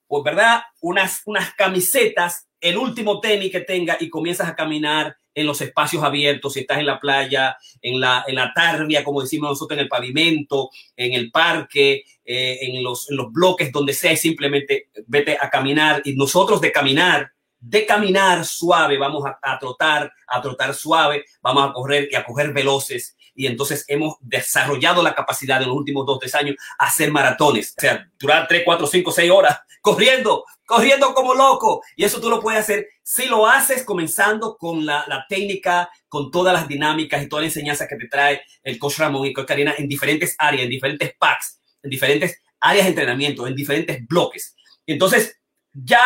pues 0.07 0.23
verdad, 0.23 0.61
unas, 0.81 1.21
unas 1.25 1.53
camisetas, 1.53 2.47
el 2.61 2.77
último 2.77 3.19
tenis 3.19 3.51
que 3.51 3.61
tenga 3.61 3.97
y 3.99 4.09
comienzas 4.09 4.47
a 4.47 4.55
caminar 4.55 5.17
en 5.35 5.47
los 5.47 5.59
espacios 5.61 6.03
abiertos, 6.03 6.53
si 6.53 6.61
estás 6.61 6.77
en 6.77 6.85
la 6.85 6.99
playa, 6.99 7.57
en 7.81 7.99
la, 7.99 8.23
en 8.27 8.35
la 8.35 8.53
tarbia, 8.53 9.03
como 9.03 9.21
decimos 9.21 9.49
nosotros, 9.49 9.77
en 9.77 9.83
el 9.83 9.89
pavimento, 9.89 10.69
en 10.95 11.13
el 11.13 11.31
parque, 11.31 12.03
eh, 12.23 12.59
en, 12.61 12.83
los, 12.83 13.09
en 13.09 13.17
los 13.17 13.31
bloques, 13.31 13.71
donde 13.71 13.93
sea, 13.93 14.15
simplemente 14.15 14.89
vete 15.07 15.37
a 15.39 15.49
caminar. 15.49 16.01
Y 16.05 16.15
nosotros 16.15 16.61
de 16.61 16.71
caminar, 16.71 17.32
de 17.63 17.85
caminar 17.85 18.45
suave, 18.45 18.97
vamos 18.97 19.23
a, 19.41 19.57
trotar, 19.57 20.11
a 20.27 20.41
trotar 20.41 20.73
suave, 20.73 21.23
vamos 21.41 21.69
a 21.69 21.73
correr 21.73 22.09
y 22.11 22.15
a 22.15 22.25
coger 22.25 22.51
veloces. 22.51 23.15
Y 23.33 23.47
entonces 23.47 23.85
hemos 23.87 24.15
desarrollado 24.19 25.01
la 25.01 25.15
capacidad 25.15 25.61
en 25.61 25.69
los 25.69 25.77
últimos 25.77 26.05
dos, 26.05 26.19
tres 26.19 26.35
años 26.35 26.57
a 26.77 26.87
hacer 26.87 27.09
maratones. 27.09 27.73
O 27.77 27.81
sea, 27.81 28.05
durar 28.19 28.47
tres, 28.49 28.63
cuatro, 28.65 28.85
cinco, 28.85 29.11
seis 29.11 29.31
horas 29.31 29.59
corriendo, 29.81 30.43
corriendo 30.65 31.13
como 31.13 31.33
loco. 31.33 31.81
Y 31.95 32.03
eso 32.03 32.19
tú 32.19 32.29
lo 32.29 32.41
puedes 32.41 32.59
hacer 32.59 32.85
si 33.01 33.27
lo 33.27 33.47
haces 33.47 33.83
comenzando 33.85 34.57
con 34.57 34.85
la, 34.85 35.05
la 35.07 35.25
técnica, 35.29 35.89
con 36.09 36.31
todas 36.31 36.53
las 36.53 36.67
dinámicas 36.67 37.23
y 37.23 37.29
toda 37.29 37.43
la 37.43 37.47
enseñanza 37.47 37.87
que 37.87 37.95
te 37.95 38.09
trae 38.09 38.41
el 38.61 38.77
coach 38.77 38.99
Ramón 38.99 39.25
y 39.25 39.33
coach 39.33 39.47
Karina 39.47 39.73
en 39.77 39.87
diferentes 39.87 40.35
áreas, 40.37 40.63
en 40.63 40.69
diferentes 40.69 41.15
packs, 41.17 41.61
en 41.81 41.89
diferentes 41.89 42.41
áreas 42.59 42.85
de 42.85 42.89
entrenamiento, 42.89 43.47
en 43.47 43.55
diferentes 43.55 44.05
bloques. 44.05 44.53
Entonces, 44.85 45.39
ya 45.73 46.05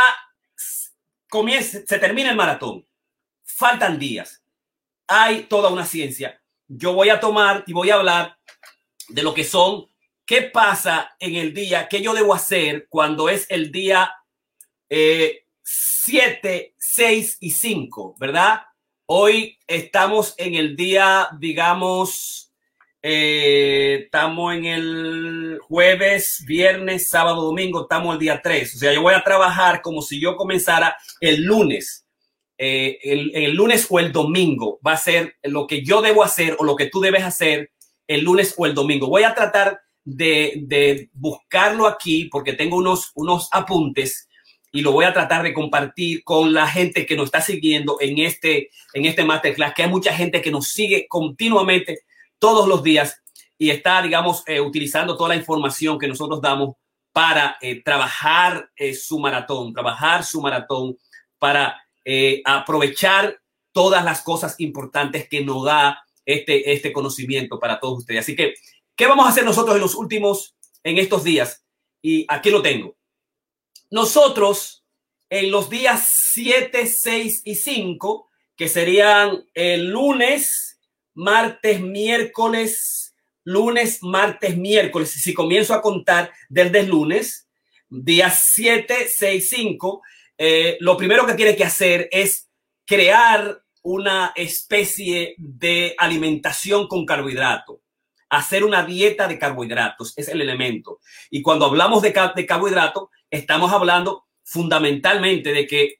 comienza, 1.29 1.79
se 1.85 1.99
termina 1.99 2.29
el 2.29 2.35
maratón. 2.35 2.85
Faltan 3.43 3.97
días. 3.97 4.43
Hay 5.07 5.43
toda 5.43 5.69
una 5.69 5.85
ciencia. 5.85 6.41
Yo 6.67 6.93
voy 6.93 7.09
a 7.09 7.19
tomar 7.19 7.63
y 7.65 7.73
voy 7.73 7.89
a 7.89 7.95
hablar 7.95 8.37
de 9.07 9.23
lo 9.23 9.33
que 9.33 9.43
son, 9.43 9.89
qué 10.25 10.41
pasa 10.41 11.15
en 11.19 11.35
el 11.35 11.53
día, 11.53 11.87
qué 11.87 12.01
yo 12.01 12.13
debo 12.13 12.33
hacer 12.33 12.87
cuando 12.89 13.29
es 13.29 13.45
el 13.49 13.71
día 13.71 14.13
7, 14.89 16.55
eh, 16.55 16.73
6 16.77 17.37
y 17.39 17.51
5, 17.51 18.15
¿verdad? 18.19 18.63
Hoy 19.05 19.57
estamos 19.67 20.35
en 20.37 20.55
el 20.55 20.75
día, 20.75 21.29
digamos, 21.39 22.46
eh, 23.09 24.01
estamos 24.03 24.53
en 24.53 24.65
el 24.65 25.59
jueves, 25.61 26.43
viernes, 26.45 27.07
sábado, 27.07 27.41
domingo, 27.41 27.83
estamos 27.83 28.13
el 28.13 28.19
día 28.19 28.41
3. 28.43 28.75
O 28.75 28.79
sea, 28.79 28.93
yo 28.93 29.01
voy 29.01 29.13
a 29.13 29.23
trabajar 29.23 29.81
como 29.81 30.01
si 30.01 30.19
yo 30.19 30.35
comenzara 30.35 30.97
el 31.21 31.43
lunes. 31.43 32.05
Eh, 32.57 32.97
el, 33.03 33.31
el, 33.33 33.53
lunes 33.53 33.87
o 33.89 33.99
el 33.99 34.11
domingo 34.11 34.81
va 34.85 34.93
a 34.93 34.97
ser 34.97 35.35
lo 35.43 35.67
que 35.67 35.85
yo 35.85 36.01
debo 36.01 36.21
hacer 36.21 36.57
o 36.59 36.65
lo 36.65 36.75
que 36.75 36.87
tú 36.87 36.99
debes 36.99 37.23
hacer 37.23 37.71
el 38.07 38.25
lunes 38.25 38.53
o 38.57 38.65
el 38.65 38.73
domingo. 38.73 39.07
Voy 39.07 39.23
a 39.23 39.33
tratar 39.33 39.79
de, 40.03 40.63
de 40.63 41.09
buscarlo 41.13 41.87
aquí 41.87 42.25
porque 42.25 42.51
tengo 42.51 42.75
unos, 42.75 43.11
unos 43.15 43.47
apuntes 43.53 44.27
y 44.73 44.81
lo 44.81 44.91
voy 44.91 45.05
a 45.05 45.13
tratar 45.13 45.43
de 45.43 45.53
compartir 45.53 46.25
con 46.25 46.53
la 46.53 46.67
gente 46.67 47.05
que 47.05 47.15
nos 47.15 47.27
está 47.27 47.39
siguiendo 47.39 47.99
en 48.01 48.17
este, 48.17 48.69
en 48.93 49.05
este 49.05 49.23
masterclass, 49.23 49.73
que 49.73 49.83
hay 49.83 49.89
mucha 49.89 50.13
gente 50.13 50.41
que 50.41 50.51
nos 50.51 50.67
sigue 50.67 51.07
continuamente 51.07 51.99
todos 52.39 52.67
los 52.67 52.83
días 52.83 53.21
y 53.57 53.69
está, 53.71 54.01
digamos, 54.01 54.43
eh, 54.45 54.59
utilizando 54.61 55.17
toda 55.17 55.29
la 55.29 55.35
información 55.35 55.97
que 55.97 56.07
nosotros 56.07 56.41
damos 56.41 56.75
para 57.11 57.57
eh, 57.61 57.81
trabajar 57.81 58.69
eh, 58.75 58.93
su 58.93 59.19
maratón, 59.19 59.73
trabajar 59.73 60.23
su 60.23 60.41
maratón 60.41 60.97
para 61.39 61.81
aprovechar 62.45 63.37
todas 63.73 64.05
las 64.05 64.21
cosas 64.21 64.55
importantes 64.59 65.27
que 65.27 65.43
nos 65.43 65.65
da 65.65 66.01
este, 66.25 66.71
este 66.71 66.93
conocimiento 66.93 67.59
para 67.59 67.81
todos 67.81 67.99
ustedes. 67.99 68.21
Así 68.21 68.33
que, 68.33 68.53
¿qué 68.95 69.07
vamos 69.07 69.25
a 69.25 69.29
hacer 69.29 69.43
nosotros 69.43 69.75
en 69.75 69.81
los 69.81 69.93
últimos, 69.93 70.55
en 70.83 70.99
estos 70.99 71.25
días? 71.25 71.65
Y 72.01 72.25
aquí 72.29 72.49
lo 72.49 72.61
tengo. 72.61 72.95
Nosotros, 73.89 74.85
en 75.29 75.51
los 75.51 75.69
días 75.69 76.09
7, 76.31 76.87
6 76.87 77.41
y 77.43 77.55
5, 77.55 78.29
que 78.55 78.67
serían 78.67 79.45
el 79.53 79.89
lunes, 79.89 80.66
martes, 81.17 81.81
miércoles, 81.81 83.15
lunes, 83.43 84.03
martes, 84.03 84.55
miércoles. 84.55 85.09
Si 85.09 85.33
comienzo 85.33 85.73
a 85.73 85.81
contar 85.81 86.31
desde 86.47 86.81
el 86.81 86.89
lunes, 86.89 87.49
día 87.89 88.29
7, 88.29 89.07
6, 89.09 89.49
5, 89.49 90.01
eh, 90.37 90.77
lo 90.79 90.95
primero 90.95 91.25
que 91.25 91.33
tiene 91.33 91.55
que 91.55 91.63
hacer 91.63 92.07
es 92.11 92.49
crear 92.85 93.63
una 93.81 94.31
especie 94.35 95.33
de 95.37 95.95
alimentación 95.97 96.87
con 96.87 97.05
carbohidrato. 97.05 97.81
Hacer 98.29 98.63
una 98.63 98.85
dieta 98.85 99.27
de 99.27 99.39
carbohidratos 99.39 100.13
es 100.17 100.27
el 100.27 100.41
elemento. 100.41 100.99
Y 101.31 101.41
cuando 101.41 101.65
hablamos 101.65 102.03
de, 102.03 102.13
carbohidrato, 102.13 103.09
estamos 103.31 103.71
hablando 103.71 104.27
fundamentalmente 104.43 105.51
de 105.51 105.65
que, 105.65 105.95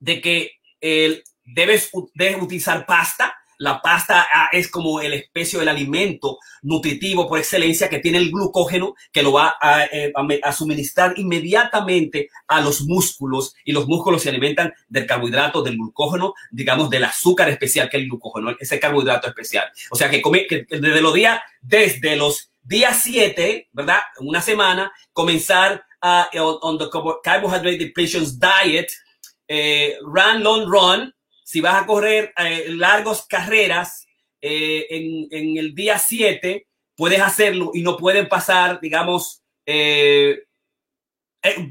de 0.00 0.20
que 0.22 0.52
el, 0.80 1.22
debes, 1.44 1.90
debes 2.14 2.40
utilizar 2.40 2.86
pasta, 2.86 3.36
la 3.62 3.80
pasta 3.80 4.26
ah, 4.34 4.48
es 4.52 4.68
como 4.68 5.00
el 5.00 5.14
especie 5.14 5.58
del 5.58 5.68
alimento 5.68 6.38
nutritivo 6.62 7.28
por 7.28 7.38
excelencia 7.38 7.88
que 7.88 8.00
tiene 8.00 8.18
el 8.18 8.30
glucógeno 8.30 8.96
que 9.12 9.22
lo 9.22 9.32
va 9.32 9.54
eh, 9.92 10.12
a, 10.42 10.52
suministrar 10.52 11.14
inmediatamente 11.16 12.28
a 12.48 12.60
los 12.60 12.82
músculos 12.82 13.54
y 13.64 13.70
los 13.70 13.86
músculos 13.86 14.22
se 14.22 14.30
alimentan 14.30 14.74
del 14.88 15.06
carbohidrato, 15.06 15.62
del 15.62 15.76
glucógeno, 15.76 16.34
digamos 16.50 16.90
del 16.90 17.04
azúcar 17.04 17.48
especial 17.50 17.88
que 17.88 17.98
es 17.98 18.02
el 18.02 18.08
glucógeno, 18.08 18.56
ese 18.58 18.80
carbohidrato 18.80 19.28
especial. 19.28 19.70
O 19.90 19.96
sea 19.96 20.10
que, 20.10 20.20
desde 20.68 21.00
los 21.00 21.14
días, 21.14 21.40
desde 21.60 22.16
los 22.16 22.50
días 22.64 23.00
7, 23.04 23.68
¿verdad? 23.72 24.00
Una 24.18 24.42
semana, 24.42 24.92
comenzar 25.12 25.84
a, 26.00 26.28
on, 26.34 26.78
the 26.78 26.86
carbohydrate 27.22 27.78
depletions 27.78 28.40
diet, 28.40 28.90
eh, 29.46 29.96
run, 30.02 30.42
long 30.42 30.66
run, 30.68 31.14
si 31.52 31.60
vas 31.60 31.82
a 31.82 31.86
correr 31.86 32.32
eh, 32.38 32.64
largas 32.70 33.26
carreras 33.28 34.06
eh, 34.40 34.86
en, 34.88 35.58
el 35.58 35.74
día 35.74 35.98
7, 35.98 36.66
puedes 36.96 37.20
hacerlo 37.20 37.72
y 37.74 37.82
no 37.82 37.98
pueden 37.98 38.26
pasar, 38.26 38.80
digamos, 38.80 39.42
eh, 39.66 40.44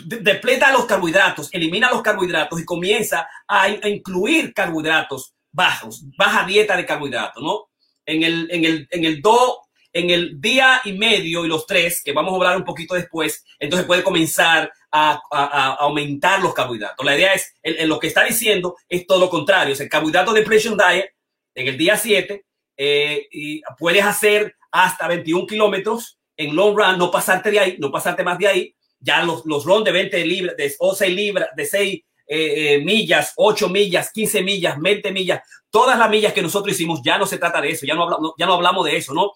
depleta 0.06 0.72
los 0.72 0.86
carbohidratos, 0.86 1.50
elimina 1.52 1.90
los 1.90 2.04
carbohidratos 2.04 2.62
y 2.62 2.66
comienza 2.66 3.28
a, 3.48 3.70
incluir 3.70 4.54
carbohidratos 4.54 5.34
bajos, 5.52 6.04
baja 6.16 6.46
dieta 6.46 6.78
de 6.78 6.86
carbohidratos, 6.86 7.42
¿no? 7.42 7.72
En 8.06 8.22
el, 8.22 8.52
en 8.52 8.64
el, 8.64 8.88
en 8.92 9.04
el 9.04 9.20
do, 9.20 9.62
en 9.94 10.12
el 10.12 10.40
día 10.40 10.82
y 10.86 10.94
medio 10.94 11.44
y 11.44 11.48
los 11.48 11.66
tres, 11.66 12.04
que 12.04 12.14
vamos 12.14 12.34
a 12.34 12.36
hablar 12.36 12.58
un 12.58 12.66
poquito 12.66 12.94
después, 12.94 13.44
entonces 13.58 13.88
puede 13.88 14.04
comenzar 14.04 14.72
a, 14.92 15.78
aumentar 15.80 16.42
los 16.42 16.54
carbohidratos. 16.54 17.06
La 17.06 17.16
idea 17.16 17.34
es, 17.34 17.54
en, 17.64 17.88
lo 17.88 18.00
que 18.00 18.08
está 18.08 18.24
diciendo, 18.24 18.76
es 18.90 19.08
todo 19.08 19.20
lo 19.20 19.30
contrario. 19.30 19.74
Es 19.74 19.80
el 19.80 19.90
carbohidrato 19.90 20.34
depletion 20.34 20.78
diet 20.78 21.14
en 21.56 21.68
el 21.68 21.78
día 21.78 21.98
7 21.98 22.46
eh, 22.78 23.28
y 23.32 23.62
puedes 23.78 24.04
hacer 24.04 24.56
hasta 24.72 25.08
21 25.08 25.48
kilómetros 25.48 26.18
en 26.38 26.56
long 26.56 26.76
run, 26.76 26.98
no 26.98 27.12
pasarte 27.12 27.52
de 27.52 27.60
ahí, 27.60 27.76
no 27.80 27.92
pasarte 27.92 28.24
más 28.24 28.38
de 28.38 28.48
ahí. 28.48 28.76
Ya 29.00 29.24
los, 29.24 29.46
los 29.46 29.66
run 29.66 29.84
de 29.84 29.92
20 29.92 30.26
libras, 30.26 30.56
de 30.58 30.70
6 30.70 31.16
libras, 31.16 31.50
de 31.56 31.66
6 31.66 31.94
eh, 31.94 32.04
eh, 32.28 32.80
millas, 32.84 33.34
8 33.36 33.70
millas, 33.70 34.12
15 34.12 34.44
millas, 34.44 34.80
20 34.80 35.12
millas, 35.12 35.42
todas 35.70 35.98
las 35.98 36.10
millas 36.10 36.34
que 36.34 36.42
nosotros 36.42 36.76
hicimos, 36.76 37.02
ya 37.04 37.18
no 37.18 37.26
se 37.26 37.38
trata 37.38 37.60
de 37.62 37.72
eso, 37.72 37.86
ya 37.86 37.96
no, 37.96 38.04
hablamos, 38.04 38.34
ya 38.38 38.46
no 38.46 38.54
hablamos 38.54 38.86
de 38.86 38.96
eso, 38.96 39.14
¿no? 39.14 39.32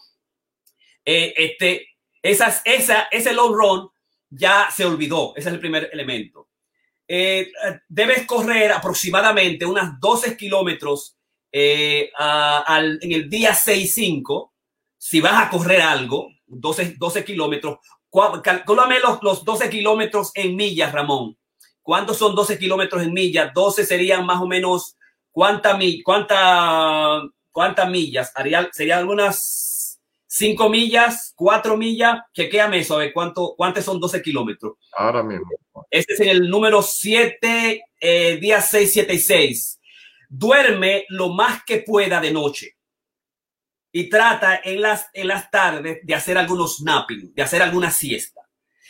este, 1.04 1.88
esas, 2.24 2.62
esa, 2.66 3.08
ese 3.12 3.34
long 3.34 3.54
run 3.54 3.90
ya 4.30 4.70
se 4.72 4.86
olvidó. 4.86 5.34
Ese 5.36 5.50
es 5.50 5.54
el 5.54 5.60
primer 5.60 5.90
elemento. 5.92 6.50
Eh, 7.08 7.52
debes 7.88 8.26
correr 8.26 8.72
aproximadamente 8.72 9.66
unas 9.66 10.00
12 10.00 10.36
kilómetros 10.36 11.16
eh, 11.52 12.12
en 12.70 13.12
el 13.12 13.30
día 13.30 13.54
6-5. 13.54 14.52
Si 14.98 15.22
vas 15.22 15.46
a 15.46 15.50
correr 15.50 15.82
algo, 15.82 16.30
12, 16.48 16.96
12 16.98 17.24
kilómetros, 17.24 17.80
calculame 18.44 19.00
los, 19.00 19.22
los 19.22 19.46
12 19.46 19.70
kilómetros 19.70 20.32
en 20.34 20.56
millas, 20.56 20.92
Ramón. 20.92 21.38
¿Cuántos 21.82 22.18
son 22.18 22.34
12 22.34 22.58
kilómetros 22.58 23.04
en 23.04 23.14
millas? 23.14 23.54
12 23.54 23.86
serían 23.86 24.26
más 24.26 24.42
o 24.42 24.48
menos, 24.48 24.98
¿cuánta, 25.32 25.78
cuánta, 26.04 27.22
cuántas 27.52 27.90
millas? 27.90 28.32
Haría, 28.34 28.68
serían 28.72 29.00
algunas 29.00 29.75
5 30.38 30.70
millas, 30.70 31.32
4 31.38 31.78
millas, 31.78 32.20
chequéame 32.34 32.80
eso, 32.80 32.96
a 32.96 32.98
ver 32.98 33.14
cuánto, 33.14 33.54
cuántos 33.56 33.86
son 33.86 34.02
12 34.02 34.22
kilómetros. 34.22 34.74
Ahora 34.92 35.24
mismo. 35.24 35.48
Este 35.90 36.12
es 36.12 36.20
el 36.20 36.50
número 36.50 36.82
7, 36.82 37.82
eh, 38.02 38.38
día 38.42 38.60
6, 38.60 38.92
7 38.92 39.14
y 39.14 39.20
6. 39.20 39.80
Duerme 40.28 41.06
lo 41.08 41.30
más 41.30 41.64
que 41.64 41.78
pueda 41.78 42.20
de 42.20 42.34
noche 42.34 42.76
y 43.94 44.10
trata 44.10 44.60
en 44.62 44.82
las, 44.82 45.08
en 45.14 45.30
las 45.30 45.50
tardes 45.50 46.00
de 46.04 46.14
hacer 46.14 46.38
algunos 46.38 46.82
napping, 46.82 47.34
de 47.34 47.42
hacer 47.42 47.62
alguna 47.62 47.90
siesta. 47.90 48.42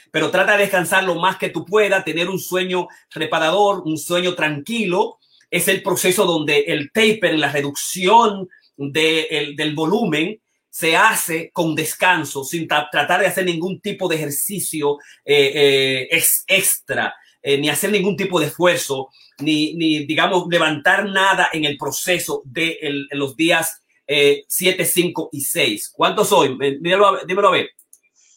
Pero 0.09 0.31
trata 0.31 0.53
de 0.53 0.63
descansar 0.63 1.03
lo 1.03 1.13
más 1.13 1.37
que 1.37 1.49
tú 1.49 1.63
puedas, 1.63 2.03
tener 2.03 2.27
un 2.27 2.39
sueño 2.39 2.87
reparador, 3.11 3.83
un 3.85 3.99
sueño 3.99 4.33
tranquilo. 4.33 5.19
Es 5.51 5.67
el 5.67 5.83
proceso 5.83 6.25
donde 6.25 6.61
el 6.61 6.91
taper, 6.91 7.37
la 7.37 7.51
reducción 7.51 8.49
de 8.77 9.53
del 9.55 9.75
volumen, 9.75 10.41
se 10.75 10.97
hace 10.97 11.51
con 11.53 11.73
descanso, 11.73 12.43
sin 12.43 12.67
tratar 12.67 13.21
de 13.21 13.27
hacer 13.27 13.45
ningún 13.45 13.79
tipo 13.79 14.09
de 14.09 14.17
ejercicio 14.17 14.97
eh, 15.23 16.09
eh, 16.11 16.21
extra, 16.47 17.15
eh, 17.41 17.57
ni 17.57 17.69
hacer 17.69 17.93
ningún 17.93 18.17
tipo 18.17 18.41
de 18.41 18.47
esfuerzo, 18.47 19.07
ni, 19.39 19.73
ni, 19.75 20.05
digamos, 20.05 20.45
levantar 20.49 21.05
nada 21.05 21.47
en 21.53 21.63
el 21.63 21.77
proceso 21.77 22.41
de 22.43 22.77
los 23.11 23.37
días 23.37 23.85
7, 24.05 24.83
5 24.83 25.29
y 25.31 25.39
6. 25.39 25.93
¿Cuántos 25.95 26.27
soy? 26.27 26.57
Dímelo, 26.59 27.19
dímelo 27.25 27.47
a 27.47 27.51
ver. 27.51 27.69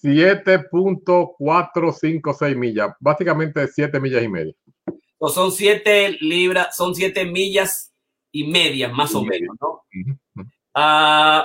7.456 0.05 2.55
millas, 2.55 2.91
básicamente 3.01 3.67
7 3.67 3.99
millas 3.99 4.23
y 4.23 4.29
media. 4.29 4.55
son 5.29 5.51
7 5.51 6.19
libras, 6.21 6.77
son 6.77 6.95
7 6.95 7.25
millas 7.25 7.93
y 8.31 8.45
media, 8.45 8.91
más 8.91 9.13
o 9.17 9.25
menos, 9.25 9.57
¿no? 9.61 9.83
Ah, 10.73 11.45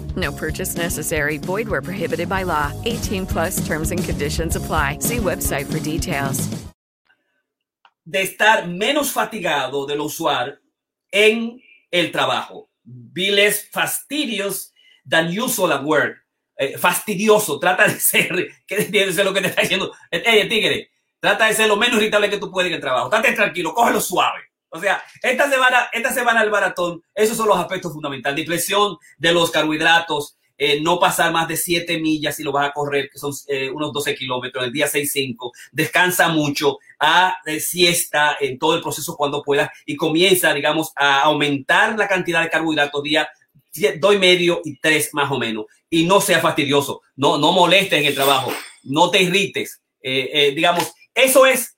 No 0.15 0.31
purchase 0.31 0.75
necessary. 0.75 1.37
Void 1.37 1.67
where 1.67 1.81
prohibited 1.81 2.27
by 2.27 2.43
law. 2.43 2.71
18 2.85 3.25
plus 3.27 3.65
terms 3.65 3.91
and 3.91 4.03
conditions 4.03 4.55
apply. 4.55 4.97
See 4.99 5.17
website 5.17 5.71
for 5.71 5.79
details. 5.79 6.49
De 8.03 8.23
estar 8.23 8.67
menos 8.67 9.11
fatigado 9.11 9.85
del 9.85 10.01
usuario 10.01 10.57
en 11.11 11.61
el 11.91 12.11
trabajo. 12.11 12.69
Viles 12.83 13.69
fastidios 13.71 14.71
than 15.05 15.29
usual 15.29 15.71
at 15.71 15.83
work. 15.83 16.17
Eh, 16.57 16.77
fastidioso. 16.77 17.59
Trata 17.59 17.87
de 17.87 17.99
ser, 17.99 18.29
que 18.67 18.75
es 18.75 19.17
lo 19.17 19.33
que 19.33 19.41
te 19.41 19.47
está 19.47 19.61
diciendo. 19.61 19.91
Hey, 20.11 20.47
tigre, 20.49 20.91
trata 21.19 21.45
de 21.45 21.53
ser 21.53 21.67
lo 21.67 21.75
menos 21.77 21.97
irritable 21.97 22.29
que 22.29 22.37
tú 22.37 22.51
puedes 22.51 22.69
en 22.69 22.75
el 22.75 22.81
trabajo. 22.81 23.13
Estate 23.13 23.33
tranquilo, 23.33 23.73
cógelo 23.73 24.01
suave. 24.01 24.50
O 24.73 24.79
sea, 24.79 25.03
esta 25.21 25.49
semana, 25.49 25.89
esta 25.91 26.13
semana 26.13 26.41
el 26.41 26.49
maratón, 26.49 27.03
esos 27.13 27.35
son 27.35 27.49
los 27.49 27.57
aspectos 27.57 27.91
fundamentales. 27.91 28.37
Depresión 28.37 28.97
de 29.17 29.33
los 29.33 29.51
carbohidratos, 29.51 30.37
eh, 30.57 30.79
no 30.79 30.97
pasar 30.97 31.33
más 31.33 31.47
de 31.49 31.57
7 31.57 31.99
millas 31.99 32.37
si 32.37 32.43
lo 32.43 32.53
vas 32.53 32.69
a 32.69 32.71
correr, 32.71 33.09
que 33.11 33.17
son 33.17 33.33
eh, 33.47 33.69
unos 33.69 33.91
12 33.91 34.15
kilómetros, 34.15 34.63
el 34.63 34.71
día 34.71 34.87
6-5. 34.87 35.51
Descansa 35.73 36.29
mucho, 36.29 36.77
a 36.99 37.35
de 37.43 37.59
siesta 37.59 38.37
en 38.39 38.57
todo 38.57 38.75
el 38.75 38.81
proceso 38.81 39.17
cuando 39.17 39.43
puedas 39.43 39.69
y 39.85 39.97
comienza, 39.97 40.53
digamos, 40.53 40.93
a 40.95 41.21
aumentar 41.23 41.97
la 41.97 42.07
cantidad 42.07 42.41
de 42.41 42.49
carbohidratos 42.49 43.03
día 43.03 43.27
dos 43.99 44.15
y 44.15 44.19
medio 44.19 44.61
y 44.63 44.77
tres 44.79 45.09
más 45.13 45.31
o 45.31 45.37
menos. 45.37 45.65
Y 45.89 46.05
no 46.05 46.21
sea 46.21 46.39
fastidioso, 46.39 47.01
no, 47.17 47.37
no 47.37 47.51
molestes 47.51 47.99
en 47.99 48.05
el 48.05 48.15
trabajo, 48.15 48.53
no 48.83 49.09
te 49.09 49.21
irrites. 49.21 49.81
Eh, 50.01 50.53
digamos, 50.55 50.93
eso 51.13 51.45
es 51.45 51.75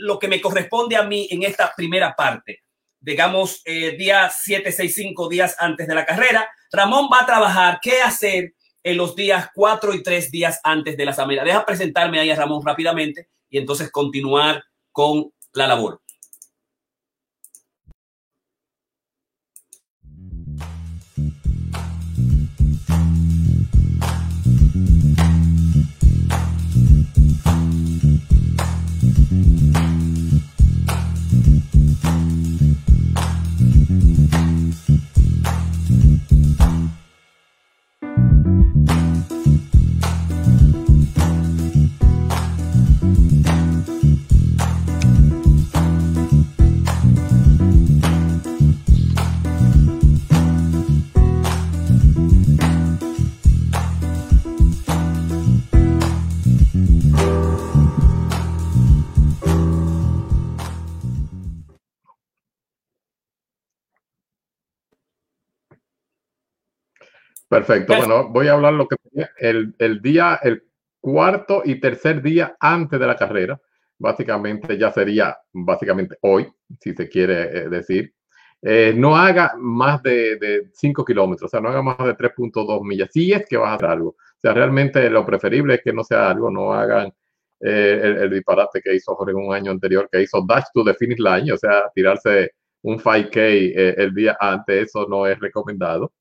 lo 0.00 0.18
que 0.18 0.28
me 0.28 0.40
corresponde 0.40 0.96
a 0.96 1.02
mí 1.02 1.28
en 1.30 1.42
esta 1.42 1.72
primera 1.76 2.14
parte, 2.16 2.62
digamos, 3.00 3.60
eh, 3.64 3.96
día 3.96 4.30
7, 4.30 4.72
6, 4.72 4.94
5 4.94 5.28
días 5.28 5.56
antes 5.58 5.86
de 5.86 5.94
la 5.94 6.06
carrera, 6.06 6.48
Ramón 6.72 7.08
va 7.12 7.20
a 7.22 7.26
trabajar 7.26 7.78
qué 7.82 8.00
hacer 8.00 8.54
en 8.82 8.96
los 8.96 9.14
días 9.14 9.48
4 9.54 9.94
y 9.94 10.02
3 10.02 10.30
días 10.30 10.60
antes 10.64 10.96
de 10.96 11.04
la 11.04 11.10
asamblea. 11.10 11.44
Deja 11.44 11.64
presentarme 11.64 12.20
ahí 12.20 12.30
a 12.30 12.36
Ramón 12.36 12.64
rápidamente 12.64 13.28
y 13.48 13.58
entonces 13.58 13.90
continuar 13.90 14.64
con 14.90 15.32
la 15.52 15.66
labor. 15.66 16.00
Perfecto. 67.48 67.96
Bueno, 67.96 68.28
voy 68.28 68.48
a 68.48 68.52
hablar 68.52 68.74
lo 68.74 68.88
que 68.88 68.96
el, 69.38 69.74
el 69.78 70.00
día, 70.00 70.40
el 70.42 70.64
cuarto 71.04 71.60
y 71.62 71.78
tercer 71.80 72.22
día 72.22 72.56
antes 72.58 72.98
de 72.98 73.06
la 73.06 73.14
carrera. 73.14 73.60
Básicamente 73.98 74.78
ya 74.78 74.90
sería, 74.90 75.36
básicamente 75.52 76.16
hoy, 76.22 76.50
si 76.80 76.94
se 76.94 77.08
quiere 77.10 77.42
eh, 77.42 77.68
decir. 77.68 78.14
Eh, 78.62 78.94
no 78.96 79.14
haga 79.14 79.52
más 79.58 80.02
de, 80.02 80.70
5 80.72 81.04
kilómetros, 81.04 81.48
o 81.48 81.50
sea, 81.50 81.60
no 81.60 81.68
haga 81.68 81.82
más 81.82 81.98
de 81.98 82.16
3.2 82.16 82.82
millas, 82.82 83.10
si 83.12 83.32
es 83.32 83.46
que 83.46 83.58
vas 83.58 83.72
a 83.72 83.74
hacer 83.74 83.90
algo. 83.90 84.08
O 84.08 84.40
sea, 84.40 84.54
realmente 84.54 85.10
lo 85.10 85.26
preferible 85.26 85.74
es 85.74 85.82
que 85.82 85.92
no 85.92 86.02
sea 86.02 86.30
algo, 86.30 86.50
no 86.50 86.72
hagan 86.72 87.12
eh, 87.60 88.16
el, 88.22 88.30
disparate 88.30 88.80
que 88.80 88.94
hizo 88.94 89.14
Jorge 89.14 89.34
un 89.34 89.52
año 89.52 89.70
anterior, 89.72 90.08
que 90.10 90.22
hizo 90.22 90.42
Dash 90.48 90.64
to 90.72 90.82
the 90.82 90.94
Finish 90.94 91.18
Line, 91.18 91.52
o 91.52 91.58
sea, 91.58 91.90
tirarse 91.94 92.52
un 92.80 92.98
5K 92.98 93.94
el 93.98 94.14
día 94.14 94.38
antes, 94.40 94.88
eso 94.88 95.06
no 95.06 95.26
es 95.26 95.38
recomendado. 95.38 96.12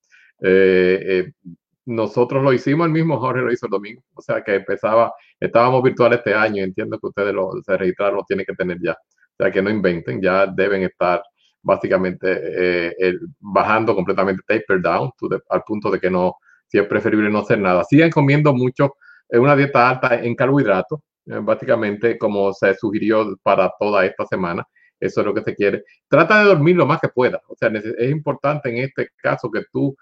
Nosotros 1.86 2.44
lo 2.44 2.54
hicimos, 2.54 2.88
el 2.88 2.94
mismo 2.94 3.20
Jorge 3.20 3.42
lo 3.42 3.52
hizo 3.52 3.66
el 3.66 3.72
domingo, 3.72 4.02
o 4.14 4.22
sea 4.22 4.44
que 4.44 4.56
empezaba, 4.56 5.14
estábamos 5.40 5.84
virtual 5.84 6.14
este 6.14 6.34
año, 6.34 6.64
entiendo 6.64 7.00
que 7.00 7.08
ustedes 7.08 7.34
lo, 7.34 7.52
se 7.66 7.78
registraron, 7.78 8.18
lo 8.18 8.24
tienen 8.24 8.46
que 8.46 8.54
tener 8.54 8.78
ya, 8.82 8.92
o 8.94 9.36
sea 9.38 9.52
que 9.52 9.62
no 9.62 9.70
inventen, 9.70 10.22
ya 10.22 10.46
deben 10.48 10.84
estar 10.84 11.22
básicamente 11.64 12.28
eh, 12.30 13.16
bajando 13.40 13.96
completamente 13.96 14.44
taper 14.46 14.82
down 14.82 15.10
al 15.50 15.64
punto 15.64 15.90
de 15.90 16.00
que 16.00 16.10
no, 16.10 16.36
si 16.68 16.78
es 16.78 16.88
preferible 16.88 17.30
no 17.30 17.40
hacer 17.40 17.60
nada. 17.60 17.84
Sigan 17.84 18.12
comiendo 18.12 18.54
mucho, 18.54 18.96
eh, 19.30 19.40
una 19.40 19.56
dieta 19.56 19.90
alta 19.90 20.16
en 20.16 20.36
carbohidratos, 20.36 21.00
eh, 21.26 21.40
básicamente 21.42 22.18
como 22.18 22.54
se 22.54 22.76
sugirió 22.76 23.38
para 23.42 23.72
toda 23.80 24.06
esta 24.06 24.26
semana. 24.26 24.68
Eso 25.00 25.22
es 25.22 25.26
lo 25.26 25.34
que 25.34 25.42
se 25.42 25.56
quiere. 25.56 25.84
Trata 26.08 26.40
de 26.40 26.46
dormir 26.46 26.76
lo 26.76 26.86
más 26.86 27.00
que 27.00 27.10
pueda. 27.10 27.42
O 27.48 27.56
sea, 27.56 27.70
es 27.70 28.12
importante 28.12 28.70
en 28.70 28.78
este 28.78 29.10
caso 29.18 29.52
que 29.52 29.64
tú, 29.72 29.96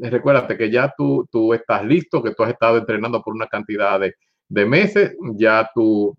recuérdate 0.00 0.56
que 0.56 0.70
ya 0.70 0.92
tú, 0.96 1.26
tú 1.30 1.54
estás 1.54 1.84
listo, 1.84 2.22
que 2.22 2.34
tú 2.34 2.42
has 2.42 2.50
estado 2.50 2.78
entrenando 2.78 3.22
por 3.22 3.34
una 3.34 3.46
cantidad 3.46 4.00
de, 4.00 4.14
de 4.48 4.66
meses, 4.66 5.16
ya 5.36 5.70
tu, 5.74 6.16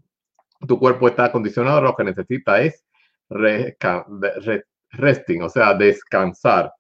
tu 0.67 0.79
cuerpo 0.79 1.08
está 1.08 1.25
acondicionado, 1.25 1.82
lo 1.82 1.95
que 1.95 2.03
necesita 2.03 2.62
es 2.62 2.84
resting, 4.93 5.41
o 5.41 5.49
sea, 5.49 5.73
descansar. 5.73 6.71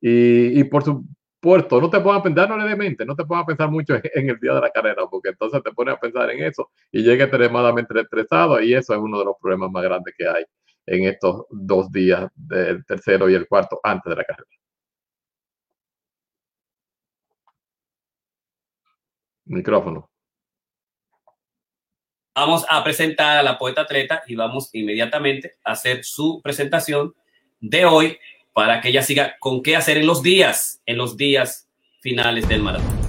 Y, 0.00 0.60
y, 0.60 0.64
por 0.64 0.84
supuesto, 0.84 1.80
no 1.80 1.90
te 1.90 2.00
pongas 2.00 2.20
a 2.20 2.22
pensar, 2.22 2.48
no 2.48 2.56
le 2.56 2.96
no 3.06 3.16
te 3.16 3.24
pongas 3.24 3.44
a 3.44 3.46
pensar 3.46 3.70
mucho 3.70 3.94
en, 3.94 4.30
el 4.30 4.38
día 4.38 4.54
de 4.54 4.60
la 4.60 4.70
carrera, 4.70 5.02
porque 5.10 5.30
entonces 5.30 5.62
te 5.62 5.72
pones 5.72 5.94
a 5.94 6.00
pensar 6.00 6.30
en 6.30 6.44
eso 6.44 6.70
y 6.92 7.02
llega 7.02 7.24
extremadamente 7.24 8.00
estresado 8.00 8.60
y 8.60 8.74
eso 8.74 8.94
es 8.94 9.00
uno 9.00 9.18
de 9.18 9.24
los 9.26 9.34
problemas 9.40 9.70
más 9.70 9.82
grandes 9.82 10.14
que 10.16 10.26
hay 10.26 10.44
en 10.86 11.04
estos 11.04 11.46
dos 11.50 11.90
días 11.90 12.28
del 12.34 12.84
tercero 12.84 13.28
y 13.30 13.34
el 13.34 13.48
cuarto 13.48 13.80
antes 13.82 14.10
de 14.10 14.16
la 14.16 14.24
carrera. 14.24 14.63
Micrófono. 19.44 20.10
Vamos 22.34 22.66
a 22.68 22.82
presentar 22.82 23.36
a 23.36 23.42
la 23.42 23.58
poeta 23.58 23.82
atleta 23.82 24.22
y 24.26 24.34
vamos 24.34 24.70
inmediatamente 24.72 25.54
a 25.62 25.72
hacer 25.72 26.04
su 26.04 26.40
presentación 26.42 27.14
de 27.60 27.84
hoy 27.84 28.18
para 28.52 28.80
que 28.80 28.88
ella 28.88 29.02
siga 29.02 29.36
con 29.38 29.62
qué 29.62 29.76
hacer 29.76 29.98
en 29.98 30.06
los 30.06 30.22
días, 30.22 30.80
en 30.86 30.98
los 30.98 31.16
días 31.16 31.68
finales 32.00 32.48
del 32.48 32.62
maratón. 32.62 33.03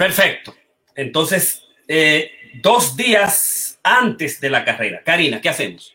Perfecto. 0.00 0.56
Entonces, 0.96 1.62
eh, 1.86 2.32
dos 2.62 2.96
días 2.96 3.78
antes 3.82 4.40
de 4.40 4.48
la 4.48 4.64
carrera. 4.64 5.02
Karina, 5.04 5.42
¿qué 5.42 5.50
hacemos? 5.50 5.94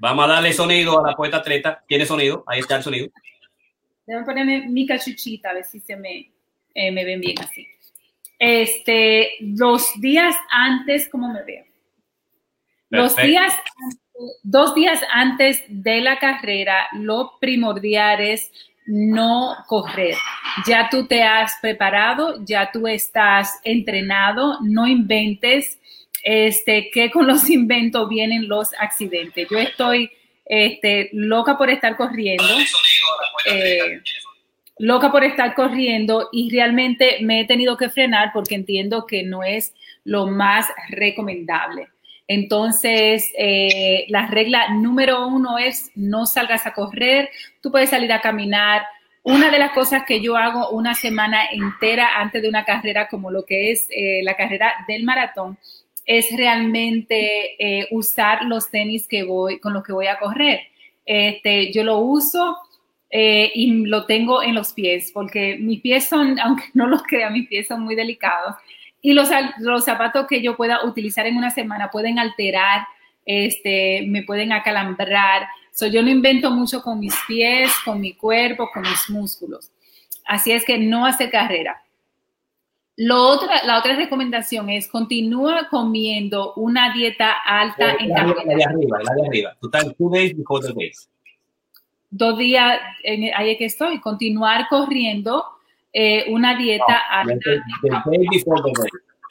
Vamos 0.00 0.24
a 0.24 0.32
darle 0.32 0.52
sonido 0.52 0.98
a 0.98 1.10
la 1.10 1.16
poeta 1.16 1.36
atleta. 1.36 1.84
¿Tiene 1.86 2.06
sonido? 2.06 2.42
Ahí 2.48 2.58
está 2.58 2.74
el 2.78 2.82
sonido. 2.82 3.08
Déjame 4.04 4.26
ponerme 4.26 4.66
mi 4.66 4.84
cachuchita, 4.84 5.50
a 5.50 5.54
ver 5.54 5.64
si 5.64 5.78
se 5.78 5.94
me, 5.94 6.32
eh, 6.74 6.90
me 6.90 7.04
ven 7.04 7.20
bien 7.20 7.36
así. 7.38 7.68
Este, 8.36 9.36
los 9.38 9.92
días 10.00 10.34
antes, 10.50 11.08
¿cómo 11.08 11.32
me 11.32 11.44
veo? 11.44 11.64
Los 12.90 13.14
días, 13.14 13.54
dos 14.42 14.74
días 14.74 15.00
antes 15.08 15.62
de 15.68 16.00
la 16.00 16.18
carrera, 16.18 16.88
lo 16.94 17.38
primordial 17.38 18.20
es 18.22 18.50
no 18.86 19.56
correr. 19.66 20.16
Ya 20.66 20.88
tú 20.90 21.06
te 21.06 21.22
has 21.22 21.54
preparado, 21.60 22.44
ya 22.44 22.70
tú 22.72 22.86
estás 22.86 23.60
entrenado, 23.64 24.58
no 24.62 24.86
inventes 24.86 25.78
este, 26.22 26.90
que 26.90 27.10
con 27.10 27.26
los 27.26 27.48
inventos 27.50 28.08
vienen 28.08 28.48
los 28.48 28.72
accidentes. 28.78 29.48
Yo 29.50 29.58
estoy 29.58 30.10
este, 30.44 31.10
loca 31.12 31.56
por 31.56 31.70
estar 31.70 31.96
corriendo. 31.96 32.44
Eh, 33.46 34.00
loca 34.78 35.12
por 35.12 35.22
estar 35.22 35.54
corriendo 35.54 36.28
y 36.32 36.50
realmente 36.50 37.18
me 37.20 37.40
he 37.40 37.44
tenido 37.46 37.76
que 37.76 37.90
frenar 37.90 38.30
porque 38.32 38.54
entiendo 38.54 39.06
que 39.06 39.22
no 39.22 39.42
es 39.42 39.74
lo 40.04 40.26
más 40.26 40.66
recomendable. 40.88 41.88
Entonces, 42.26 43.30
eh, 43.36 44.06
la 44.08 44.26
regla 44.26 44.70
número 44.70 45.26
uno 45.26 45.58
es 45.58 45.90
no 45.94 46.24
salgas 46.24 46.66
a 46.66 46.72
correr, 46.72 47.28
tú 47.64 47.70
puedes 47.70 47.88
salir 47.88 48.12
a 48.12 48.20
caminar. 48.20 48.82
Una 49.22 49.50
de 49.50 49.58
las 49.58 49.72
cosas 49.72 50.02
que 50.06 50.20
yo 50.20 50.36
hago 50.36 50.68
una 50.68 50.94
semana 50.94 51.46
entera 51.50 52.20
antes 52.20 52.42
de 52.42 52.48
una 52.50 52.66
carrera 52.66 53.08
como 53.08 53.30
lo 53.30 53.46
que 53.46 53.72
es 53.72 53.88
eh, 53.88 54.20
la 54.22 54.36
carrera 54.36 54.74
del 54.86 55.02
maratón 55.02 55.56
es 56.04 56.28
realmente 56.36 57.56
eh, 57.58 57.88
usar 57.90 58.44
los 58.44 58.70
tenis 58.70 59.08
que 59.08 59.22
voy, 59.22 59.58
con 59.60 59.72
los 59.72 59.82
que 59.82 59.94
voy 59.94 60.08
a 60.08 60.18
correr. 60.18 60.60
Este, 61.06 61.72
yo 61.72 61.82
lo 61.84 62.00
uso 62.00 62.58
y 63.16 63.86
lo 63.86 64.06
tengo 64.06 64.42
en 64.42 64.56
los 64.56 64.72
pies 64.72 65.12
porque 65.14 65.56
mis 65.56 65.80
pies 65.80 66.06
son, 66.08 66.38
aunque 66.44 66.64
no 66.74 66.86
los 66.86 67.02
crea, 67.04 67.30
mis 67.30 67.48
pies 67.48 67.68
son 67.68 67.80
muy 67.82 67.94
delicados 67.94 68.56
y 69.04 69.12
los, 69.12 69.28
los 69.58 69.84
zapatos 69.84 70.26
que 70.26 70.40
yo 70.40 70.56
pueda 70.56 70.82
utilizar 70.84 71.26
en 71.26 71.36
una 71.36 71.50
semana 71.50 71.90
pueden 71.90 72.18
alterar, 72.18 72.86
este, 73.26 74.06
me 74.08 74.22
pueden 74.22 74.50
acalambrar. 74.50 75.46
So, 75.74 75.88
yo 75.88 76.02
no 76.02 76.08
invento 76.08 76.52
mucho 76.52 76.82
con 76.82 77.00
mis 77.00 77.14
pies, 77.26 77.72
con 77.84 78.00
mi 78.00 78.14
cuerpo, 78.14 78.70
con 78.72 78.82
mis 78.82 79.10
músculos. 79.10 79.72
Así 80.24 80.52
es 80.52 80.64
que 80.64 80.78
no 80.78 81.04
hace 81.04 81.28
carrera. 81.30 81.82
Lo 82.96 83.26
otra, 83.26 83.64
la 83.64 83.80
otra 83.80 83.96
recomendación 83.96 84.70
es 84.70 84.86
continúa 84.86 85.66
comiendo 85.68 86.54
una 86.54 86.94
dieta 86.94 87.32
alta 87.44 87.96
en 87.98 88.14
carbohidratos. 88.14 88.46
La 88.46 88.54
de 88.54 88.64
arriba, 88.64 88.98
la 89.02 89.14
de 89.14 89.26
arriba. 89.26 89.56
Total, 89.60 89.94
two 89.96 90.10
days 90.10 90.36
before 90.36 90.64
the 90.64 90.72
race. 90.74 91.08
Dos 92.08 92.38
días, 92.38 92.78
ahí 93.34 93.50
es 93.50 93.58
que 93.58 93.64
estoy. 93.64 94.00
Continuar 94.00 94.68
corriendo 94.68 95.44
eh, 95.92 96.26
una 96.28 96.56
dieta 96.56 97.02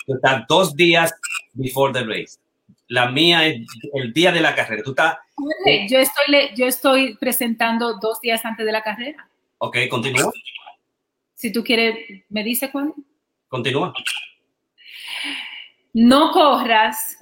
estás 0.07 0.43
dos 0.49 0.75
días 0.75 1.13
before 1.53 1.93
the 1.93 2.03
race. 2.03 2.37
La 2.93 3.09
mía 3.09 3.47
es 3.47 3.65
el 3.95 4.13
día 4.13 4.31
de 4.31 4.39
la 4.39 4.53
carrera. 4.53 4.83
Tú 4.83 4.91
estás. 4.91 5.17
yo, 5.89 5.97
estoy, 5.97 6.55
yo 6.55 6.67
estoy 6.67 7.17
presentando 7.17 7.97
dos 7.97 8.21
días 8.21 8.45
antes 8.45 8.63
de 8.63 8.71
la 8.71 8.83
carrera. 8.83 9.27
Ok, 9.57 9.77
continúa. 9.89 10.31
Si 11.33 11.51
tú 11.51 11.63
quieres, 11.63 12.23
¿me 12.29 12.43
dice 12.43 12.71
cuándo? 12.71 12.93
Continúa. 13.47 13.91
No 15.93 16.29
corras 16.29 17.17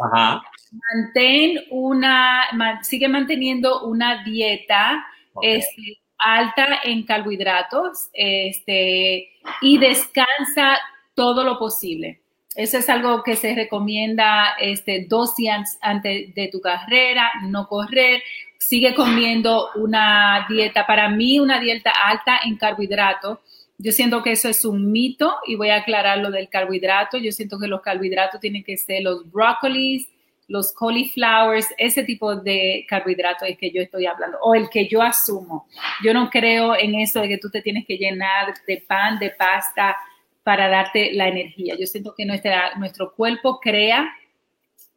mantén 0.94 1.64
una, 1.70 2.50
sigue 2.84 3.08
manteniendo 3.08 3.86
una 3.86 4.26
dieta 4.26 5.06
este, 5.42 6.02
alta 6.18 6.82
en 6.84 7.06
carbohidratos 7.06 8.10
este, 8.12 9.30
y 9.62 9.78
descansa 9.78 10.80
todo 11.16 11.46
lo 11.46 11.58
posible. 11.58 12.21
Eso 12.56 12.78
es 12.78 12.90
algo 12.90 13.24
que 13.24 13.36
se 13.36 13.56
recomienda 13.56 14.56
este, 14.60 15.06
dos 15.08 15.36
días 15.36 15.78
antes 15.82 16.36
de 16.36 16.50
tu 16.50 16.60
carrera, 16.60 17.32
no 17.44 17.68
correr. 17.68 18.22
Sigue 18.58 18.94
comiendo 18.94 19.70
una 19.76 20.46
dieta, 20.50 20.86
para 20.86 21.10
mí 21.10 21.40
una 21.40 21.60
dieta 21.60 21.92
alta 21.92 22.40
en 22.44 22.58
carbohidratos. 22.58 23.40
Yo 23.78 23.92
siento 23.92 24.22
que 24.22 24.34
eso 24.34 24.50
es 24.50 24.66
un 24.66 24.92
mito 24.92 25.34
y 25.48 25.56
voy 25.56 25.70
a 25.70 25.78
aclarar 25.78 26.18
lo 26.18 26.30
del 26.30 26.50
carbohidrato. 26.50 27.18
Yo 27.18 27.32
siento 27.32 27.58
que 27.58 27.68
los 27.68 27.82
carbohidratos 27.82 28.42
tienen 28.42 28.64
que 28.64 28.78
ser 28.78 29.02
los 29.02 29.32
brócolis, 29.32 30.08
los 30.50 30.74
cauliflowers, 30.74 31.68
ese 31.78 32.04
tipo 32.04 32.36
de 32.36 32.86
carbohidratos 32.90 33.48
es 33.48 33.58
que 33.58 33.72
yo 33.72 33.82
estoy 33.82 34.06
hablando, 34.06 34.38
o 34.42 34.54
el 34.54 34.70
que 34.70 34.86
yo 34.86 35.02
asumo. 35.02 35.66
Yo 36.04 36.14
no 36.14 36.30
creo 36.30 36.78
en 36.78 36.96
eso 36.96 37.22
de 37.22 37.30
que 37.30 37.38
tú 37.38 37.50
te 37.50 37.62
tienes 37.62 37.86
que 37.86 37.98
llenar 37.98 38.54
de 38.68 38.84
pan, 38.86 39.18
de 39.18 39.30
pasta 39.30 39.96
para 40.44 40.68
darte 40.70 41.14
la 41.14 41.28
energía. 41.28 41.76
Yo 41.80 41.86
siento 41.86 42.14
que 42.16 42.26
nuestra, 42.26 42.76
nuestro 42.76 43.14
cuerpo 43.14 43.60
crea 43.60 44.12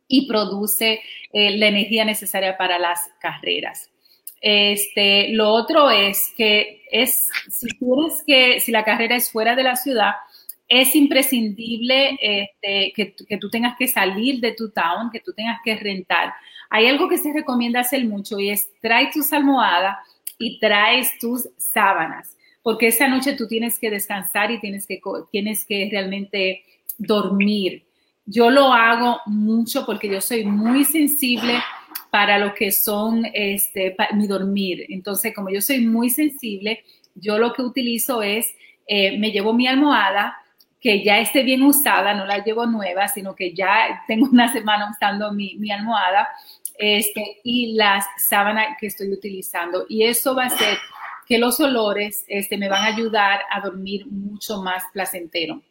y 0.08 0.26
produce 0.26 1.00
eh, 1.32 1.56
la 1.56 1.66
energía 1.68 2.04
necesaria 2.04 2.56
para 2.56 2.78
las 2.78 3.00
carreras. 3.20 3.90
Este, 4.40 5.30
lo 5.30 5.48
otro 5.48 5.90
es 5.90 6.32
que 6.36 6.82
es, 6.90 7.28
si 7.48 7.66
tienes 7.78 8.22
que, 8.26 8.60
si 8.60 8.72
la 8.72 8.84
carrera 8.84 9.16
es 9.16 9.32
fuera 9.32 9.56
de 9.56 9.62
la 9.62 9.74
ciudad, 9.74 10.12
es 10.68 10.94
imprescindible 10.94 12.18
este, 12.20 12.92
que, 12.94 13.36
tú 13.38 13.50
tengas 13.50 13.76
que 13.76 13.88
salir 13.88 14.40
de 14.40 14.52
tu 14.52 14.70
town, 14.70 15.10
que 15.10 15.20
tú 15.20 15.32
tengas 15.32 15.60
que 15.64 15.76
rentar. 15.76 16.32
Hay 16.70 16.86
algo 16.86 17.08
que 17.08 17.18
se 17.18 17.32
recomienda 17.32 17.80
hacer 17.80 18.04
mucho 18.04 18.38
y 18.38 18.50
es 18.50 18.70
trae 18.80 19.10
tus 19.12 19.32
almohadas 19.32 19.96
y 20.38 20.58
traes 20.58 21.18
tus 21.18 21.48
sábanas, 21.56 22.33
porque 22.64 22.86
esa 22.86 23.08
noche 23.08 23.34
tú 23.34 23.46
tienes 23.46 23.78
que 23.78 23.90
descansar 23.90 24.50
y 24.50 24.58
tienes 24.58 24.86
que, 24.86 24.98
tienes 25.30 25.66
que 25.66 25.86
realmente 25.90 26.64
dormir. 26.96 27.84
Yo 28.24 28.48
lo 28.48 28.72
hago 28.72 29.20
mucho 29.26 29.84
porque 29.84 30.08
yo 30.08 30.22
soy 30.22 30.46
muy 30.46 30.84
sensible 30.86 31.62
para 32.10 32.38
lo 32.38 32.54
que 32.54 32.72
son 32.72 33.26
este, 33.34 33.94
mi 34.14 34.26
dormir. 34.26 34.86
Entonces, 34.88 35.34
como 35.34 35.50
yo 35.50 35.60
soy 35.60 35.86
muy 35.86 36.08
sensible, 36.08 36.82
yo 37.14 37.36
lo 37.36 37.52
que 37.52 37.60
utilizo 37.60 38.22
es, 38.22 38.48
eh, 38.86 39.18
me 39.18 39.30
llevo 39.30 39.52
mi 39.52 39.66
almohada, 39.66 40.34
que 40.80 41.04
ya 41.04 41.18
esté 41.18 41.42
bien 41.42 41.62
usada, 41.62 42.14
no 42.14 42.24
la 42.24 42.42
llevo 42.42 42.64
nueva, 42.64 43.08
sino 43.08 43.34
que 43.34 43.52
ya 43.52 44.04
tengo 44.08 44.26
una 44.32 44.50
semana 44.50 44.90
usando 44.90 45.32
mi, 45.32 45.56
mi 45.56 45.70
almohada 45.70 46.28
este, 46.78 47.40
y 47.44 47.74
las 47.74 48.06
sábanas 48.16 48.78
que 48.80 48.86
estoy 48.86 49.12
utilizando. 49.12 49.84
Y 49.86 50.04
eso 50.04 50.34
va 50.34 50.44
a 50.44 50.46
hacer 50.46 50.78
que 51.26 51.38
los 51.38 51.60
olores 51.60 52.24
este, 52.28 52.56
me 52.56 52.68
van 52.68 52.82
a 52.82 52.94
ayudar 52.94 53.40
a 53.50 53.60
dormir 53.60 54.06
mucho 54.06 54.62
más 54.62 54.82
placentero. 54.92 55.62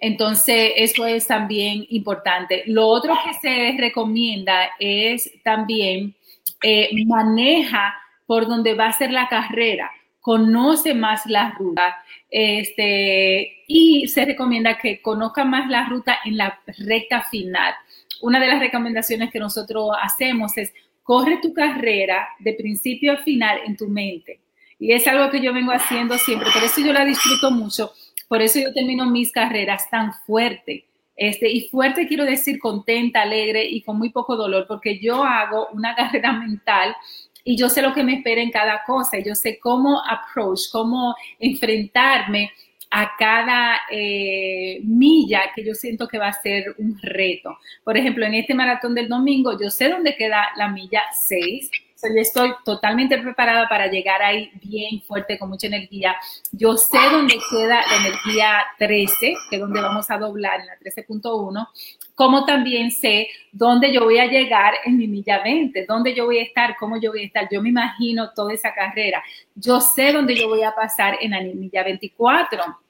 Entonces, 0.00 0.72
eso 0.76 1.06
es 1.06 1.28
también 1.28 1.86
importante. 1.90 2.64
Lo 2.66 2.88
otro 2.88 3.14
que 3.24 3.34
se 3.34 3.76
recomienda 3.78 4.70
es 4.80 5.30
también 5.44 6.16
eh, 6.62 6.90
maneja 7.06 7.94
por 8.26 8.48
donde 8.48 8.74
va 8.74 8.86
a 8.86 8.92
ser 8.92 9.12
la 9.12 9.28
carrera, 9.28 9.90
conoce 10.20 10.94
más 10.94 11.26
la 11.26 11.52
ruta 11.52 11.96
este, 12.30 13.62
y 13.66 14.08
se 14.08 14.24
recomienda 14.24 14.78
que 14.78 15.02
conozca 15.02 15.44
más 15.44 15.68
la 15.68 15.86
ruta 15.88 16.18
en 16.24 16.36
la 16.36 16.58
recta 16.78 17.22
final. 17.24 17.74
Una 18.22 18.40
de 18.40 18.46
las 18.46 18.58
recomendaciones 18.58 19.30
que 19.30 19.38
nosotros 19.38 19.90
hacemos 20.00 20.56
es 20.56 20.72
corre 21.02 21.38
tu 21.42 21.52
carrera 21.52 22.28
de 22.38 22.54
principio 22.54 23.12
a 23.12 23.16
final 23.18 23.60
en 23.66 23.76
tu 23.76 23.88
mente. 23.88 24.40
Y 24.78 24.92
es 24.92 25.06
algo 25.06 25.30
que 25.30 25.40
yo 25.40 25.52
vengo 25.52 25.72
haciendo 25.72 26.18
siempre, 26.18 26.48
por 26.52 26.62
eso 26.62 26.80
yo 26.80 26.92
la 26.92 27.04
disfruto 27.04 27.50
mucho, 27.50 27.92
por 28.28 28.42
eso 28.42 28.58
yo 28.58 28.72
termino 28.72 29.06
mis 29.06 29.30
carreras 29.30 29.88
tan 29.90 30.12
fuerte. 30.26 30.86
Este, 31.14 31.48
y 31.50 31.68
fuerte 31.68 32.08
quiero 32.08 32.24
decir 32.24 32.58
contenta, 32.58 33.22
alegre 33.22 33.64
y 33.64 33.82
con 33.82 33.98
muy 33.98 34.10
poco 34.10 34.36
dolor, 34.36 34.66
porque 34.66 34.98
yo 34.98 35.22
hago 35.22 35.68
una 35.72 35.94
carrera 35.96 36.32
mental 36.32 36.96
y 37.44 37.56
yo 37.56 37.68
sé 37.68 37.82
lo 37.82 37.92
que 37.92 38.02
me 38.02 38.14
espera 38.14 38.40
en 38.40 38.50
cada 38.50 38.82
cosa, 38.84 39.18
yo 39.18 39.34
sé 39.34 39.58
cómo 39.58 40.00
approach, 40.04 40.70
cómo 40.70 41.14
enfrentarme 41.38 42.50
a 42.94 43.16
cada 43.18 43.80
eh, 43.90 44.80
milla 44.84 45.50
que 45.54 45.64
yo 45.64 45.74
siento 45.74 46.06
que 46.06 46.18
va 46.18 46.28
a 46.28 46.42
ser 46.42 46.74
un 46.76 46.98
reto. 47.00 47.56
Por 47.82 47.96
ejemplo, 47.96 48.26
en 48.26 48.34
este 48.34 48.54
maratón 48.54 48.94
del 48.94 49.08
domingo, 49.08 49.58
yo 49.58 49.70
sé 49.70 49.88
dónde 49.88 50.14
queda 50.14 50.50
la 50.56 50.68
milla 50.68 51.02
6, 51.10 51.70
yo 52.02 52.20
estoy 52.20 52.52
totalmente 52.64 53.16
preparada 53.18 53.68
para 53.68 53.86
llegar 53.86 54.22
ahí 54.22 54.50
bien 54.62 55.00
fuerte, 55.02 55.38
con 55.38 55.48
mucha 55.48 55.68
energía. 55.68 56.16
Yo 56.50 56.76
sé 56.76 56.98
dónde 57.10 57.38
queda 57.48 57.80
la 57.88 57.96
energía 58.06 58.62
13, 58.78 59.34
que 59.48 59.56
es 59.56 59.60
donde 59.60 59.80
vamos 59.80 60.10
a 60.10 60.18
doblar 60.18 60.60
en 60.60 60.66
la 60.66 60.78
13.1, 60.78 61.68
como 62.14 62.44
también 62.44 62.90
sé 62.90 63.28
dónde 63.52 63.92
yo 63.92 64.04
voy 64.04 64.18
a 64.18 64.26
llegar 64.26 64.74
en 64.84 64.98
mi 64.98 65.06
milla 65.06 65.42
20, 65.42 65.86
dónde 65.86 66.14
yo 66.14 66.26
voy 66.26 66.38
a 66.38 66.42
estar, 66.42 66.76
cómo 66.78 67.00
yo 67.00 67.12
voy 67.12 67.22
a 67.22 67.26
estar. 67.26 67.48
Yo 67.50 67.62
me 67.62 67.68
imagino 67.70 68.32
toda 68.34 68.52
esa 68.52 68.74
carrera. 68.74 69.22
Yo 69.54 69.80
sé 69.80 70.12
dónde 70.12 70.34
yo 70.34 70.48
voy 70.48 70.62
a 70.62 70.74
pasar 70.74 71.16
en 71.20 71.30
la 71.30 71.40
milla 71.40 71.84
24 71.84 72.81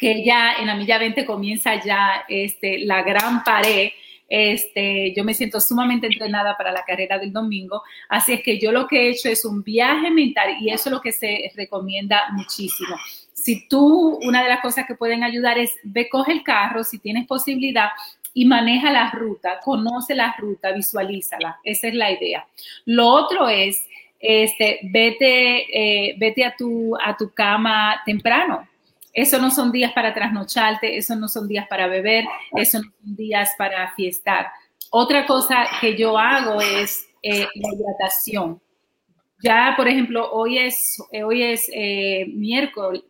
que 0.00 0.24
ya 0.24 0.54
en 0.58 0.66
la 0.66 0.74
milla 0.74 0.98
20 0.98 1.26
comienza 1.26 1.80
ya 1.84 2.24
este, 2.28 2.78
la 2.80 3.02
gran 3.02 3.44
pared 3.44 3.90
este, 4.30 5.12
yo 5.12 5.24
me 5.24 5.34
siento 5.34 5.60
sumamente 5.60 6.06
entrenada 6.06 6.56
para 6.56 6.70
la 6.70 6.84
carrera 6.84 7.18
del 7.18 7.32
domingo, 7.32 7.82
así 8.08 8.34
es 8.34 8.42
que 8.42 8.60
yo 8.60 8.70
lo 8.70 8.86
que 8.86 9.02
he 9.02 9.10
hecho 9.10 9.28
es 9.28 9.44
un 9.44 9.64
viaje 9.64 10.08
mental 10.08 10.56
y 10.60 10.70
eso 10.70 10.88
es 10.88 10.92
lo 10.92 11.00
que 11.00 11.10
se 11.10 11.50
recomienda 11.56 12.28
muchísimo. 12.30 12.96
Si 13.32 13.66
tú, 13.66 14.20
una 14.22 14.44
de 14.44 14.48
las 14.48 14.60
cosas 14.60 14.86
que 14.86 14.94
pueden 14.94 15.24
ayudar 15.24 15.58
es, 15.58 15.74
ve, 15.82 16.08
coge 16.08 16.30
el 16.30 16.44
carro, 16.44 16.84
si 16.84 17.00
tienes 17.00 17.26
posibilidad, 17.26 17.88
y 18.32 18.44
maneja 18.44 18.92
la 18.92 19.10
ruta, 19.10 19.58
conoce 19.64 20.14
la 20.14 20.36
ruta, 20.38 20.70
visualízala. 20.70 21.58
Esa 21.64 21.88
es 21.88 21.94
la 21.94 22.12
idea. 22.12 22.46
Lo 22.84 23.08
otro 23.08 23.48
es, 23.48 23.84
este, 24.20 24.78
vete, 24.84 26.10
eh, 26.10 26.14
vete 26.16 26.44
a, 26.44 26.54
tu, 26.54 26.96
a 27.02 27.16
tu 27.16 27.32
cama 27.32 28.00
temprano. 28.06 28.68
Eso 29.12 29.38
no 29.38 29.50
son 29.50 29.72
días 29.72 29.92
para 29.92 30.14
trasnocharte, 30.14 30.96
eso 30.96 31.16
no 31.16 31.28
son 31.28 31.48
días 31.48 31.66
para 31.68 31.88
beber, 31.88 32.24
eso 32.56 32.78
no 32.78 32.90
son 33.02 33.16
días 33.16 33.50
para 33.58 33.92
fiestar. 33.94 34.48
Otra 34.90 35.26
cosa 35.26 35.66
que 35.80 35.96
yo 35.96 36.18
hago 36.18 36.60
es 36.60 37.06
eh, 37.22 37.46
la 37.54 37.68
hidratación. 37.74 38.60
Ya, 39.42 39.74
por 39.76 39.88
ejemplo, 39.88 40.30
hoy 40.32 40.58
es, 40.58 41.02
hoy 41.24 41.42
es 41.42 41.68
eh, 41.72 42.26
miércoles, 42.28 43.02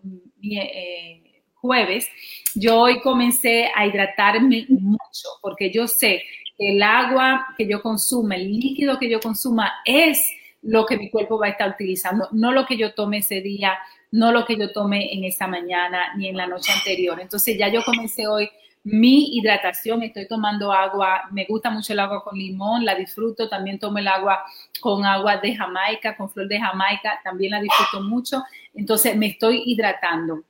eh, 0.43 1.43
jueves, 1.55 2.09
yo 2.55 2.81
hoy 2.81 3.01
comencé 3.01 3.71
a 3.75 3.87
hidratarme 3.87 4.67
mucho 4.69 5.29
porque 5.43 5.71
yo 5.71 5.87
sé 5.87 6.23
que 6.57 6.77
el 6.77 6.83
agua 6.83 7.47
que 7.59 7.67
yo 7.67 7.83
consuma, 7.83 8.37
el 8.37 8.51
líquido 8.59 8.99
que 8.99 9.11
yo 9.11 9.21
consuma 9.21 9.73
es 9.85 10.25
lo 10.63 10.87
que 10.87 10.97
mi 10.97 11.11
cuerpo 11.11 11.39
va 11.39 11.47
a 11.47 11.51
estar 11.51 11.71
utilizando, 11.71 12.29
no 12.33 12.53
lo 12.53 12.67
que 12.67 12.77
yo 12.77 12.95
tome 12.95 13.19
ese 13.19 13.41
día 13.41 13.79
no 14.13 14.33
lo 14.33 14.45
que 14.45 14.57
yo 14.57 14.73
tomé 14.73 15.15
en 15.15 15.25
esa 15.25 15.47
mañana 15.47 16.15
ni 16.17 16.29
en 16.29 16.37
la 16.37 16.47
noche 16.47 16.73
anterior. 16.73 17.21
Entonces 17.21 17.57
ya 17.57 17.69
yo 17.69 17.83
comencé 17.85 18.27
hoy 18.27 18.51
mi 18.83 19.37
hidratación, 19.37 20.03
estoy 20.03 20.27
tomando 20.27 20.73
agua, 20.73 21.29
me 21.33 21.45
gusta 21.47 21.71
mucho 21.71 21.93
el 21.93 22.01
agua 22.01 22.25
con 22.25 22.39
limón, 22.39 22.85
la 22.85 22.95
disfruto, 22.95 23.49
también 23.49 23.79
tomo 23.79 23.99
el 23.99 24.09
agua 24.09 24.43
con 24.81 25.05
agua 25.05 25.37
de 25.37 25.55
Jamaica, 25.55 26.17
con 26.17 26.31
flor 26.31 26.49
de 26.49 26.59
Jamaica, 26.59 27.21
también 27.23 27.53
la 27.53 27.61
disfruto 27.61 28.03
mucho, 28.03 28.43
entonces 28.75 29.15
me 29.17 29.27
estoy 29.27 29.63
hidratando, 29.67 30.45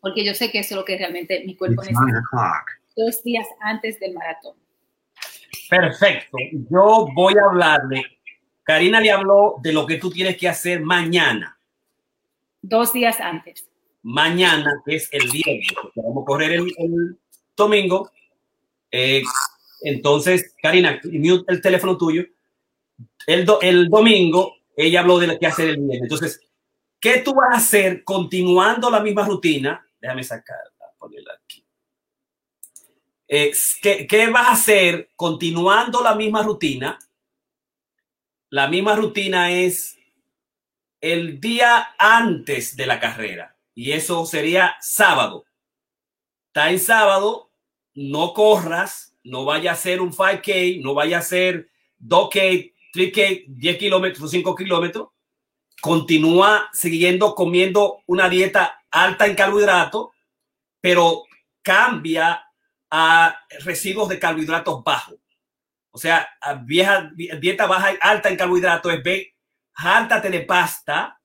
porque 0.00 0.22
yo 0.22 0.34
sé 0.34 0.50
que 0.50 0.58
eso 0.58 0.74
es 0.74 0.78
lo 0.80 0.84
que 0.84 0.98
realmente 0.98 1.42
mi 1.46 1.56
cuerpo 1.56 1.80
necesita. 1.80 2.22
Dos 2.94 3.22
días 3.22 3.46
antes 3.60 3.98
del 4.00 4.12
maratón. 4.12 4.54
Perfecto, 5.70 6.36
yo 6.70 7.08
voy 7.14 7.34
a 7.38 7.46
hablarle, 7.46 8.02
Karina 8.62 9.00
le 9.00 9.10
habló 9.12 9.56
de 9.62 9.72
lo 9.72 9.86
que 9.86 9.96
tú 9.96 10.10
tienes 10.10 10.36
que 10.36 10.48
hacer 10.48 10.82
mañana 10.82 11.55
dos 12.62 12.92
días 12.92 13.20
antes. 13.20 13.68
Mañana, 14.02 14.82
es 14.86 15.08
el 15.12 15.28
viernes, 15.30 15.66
vamos 15.96 16.22
a 16.22 16.26
correr 16.26 16.52
el, 16.52 17.18
domingo. 17.56 18.10
Eh, 18.90 19.22
entonces, 19.82 20.54
Karina, 20.62 21.00
el 21.02 21.60
teléfono 21.60 21.96
tuyo. 21.96 22.24
El, 23.26 23.46
el 23.62 23.88
domingo, 23.88 24.54
ella 24.76 25.00
habló 25.00 25.18
de 25.18 25.26
lo 25.26 25.38
que 25.38 25.46
hacer 25.46 25.70
el 25.70 25.76
viernes. 25.78 26.02
Entonces, 26.02 26.40
¿qué 27.00 27.18
tú 27.18 27.34
vas 27.34 27.54
a 27.54 27.58
hacer 27.58 28.04
continuando 28.04 28.90
la 28.90 29.00
misma 29.00 29.26
rutina? 29.26 29.84
Déjame 30.00 30.22
sacarla, 30.22 30.92
ponerla 30.98 31.32
aquí. 31.42 31.64
Eh, 33.28 33.52
¿qué, 33.82 34.06
¿Qué 34.06 34.28
vas 34.28 34.46
a 34.46 34.52
hacer 34.52 35.10
continuando 35.16 36.02
la 36.02 36.14
misma 36.14 36.42
rutina? 36.42 36.98
La 38.50 38.68
misma 38.68 38.94
rutina 38.94 39.50
es 39.50 39.95
el 41.12 41.40
día 41.40 41.94
antes 41.98 42.76
de 42.76 42.86
la 42.86 42.98
carrera. 42.98 43.56
Y 43.74 43.92
eso 43.92 44.26
sería 44.26 44.76
sábado. 44.80 45.44
Está 46.48 46.70
en 46.70 46.80
sábado, 46.80 47.50
no 47.94 48.32
corras, 48.32 49.14
no 49.22 49.44
vaya 49.44 49.72
a 49.72 49.76
ser 49.76 50.00
un 50.00 50.12
5K, 50.12 50.82
no 50.82 50.94
vaya 50.94 51.18
a 51.18 51.22
ser 51.22 51.68
2K, 52.00 52.72
3K, 52.94 53.44
10 53.46 53.78
kilómetros 53.78 54.24
o 54.24 54.28
5 54.28 54.54
kilómetros, 54.56 55.08
continúa 55.80 56.68
siguiendo 56.72 57.34
comiendo 57.34 58.02
una 58.06 58.28
dieta 58.28 58.82
alta 58.90 59.26
en 59.26 59.36
carbohidratos, 59.36 60.08
pero 60.80 61.24
cambia 61.62 62.42
a 62.90 63.38
residuos 63.60 64.08
de 64.08 64.18
carbohidratos 64.18 64.82
bajos. 64.82 65.16
O 65.90 65.98
sea, 65.98 66.28
vieja, 66.64 67.10
dieta 67.14 67.66
baja 67.66 67.94
alta 68.00 68.28
en 68.28 68.36
carbohidratos 68.36 68.92
es 68.92 69.02
ve, 69.76 69.82
jáltate 69.82 70.30
de 70.30 70.40
pasta, 70.40 71.20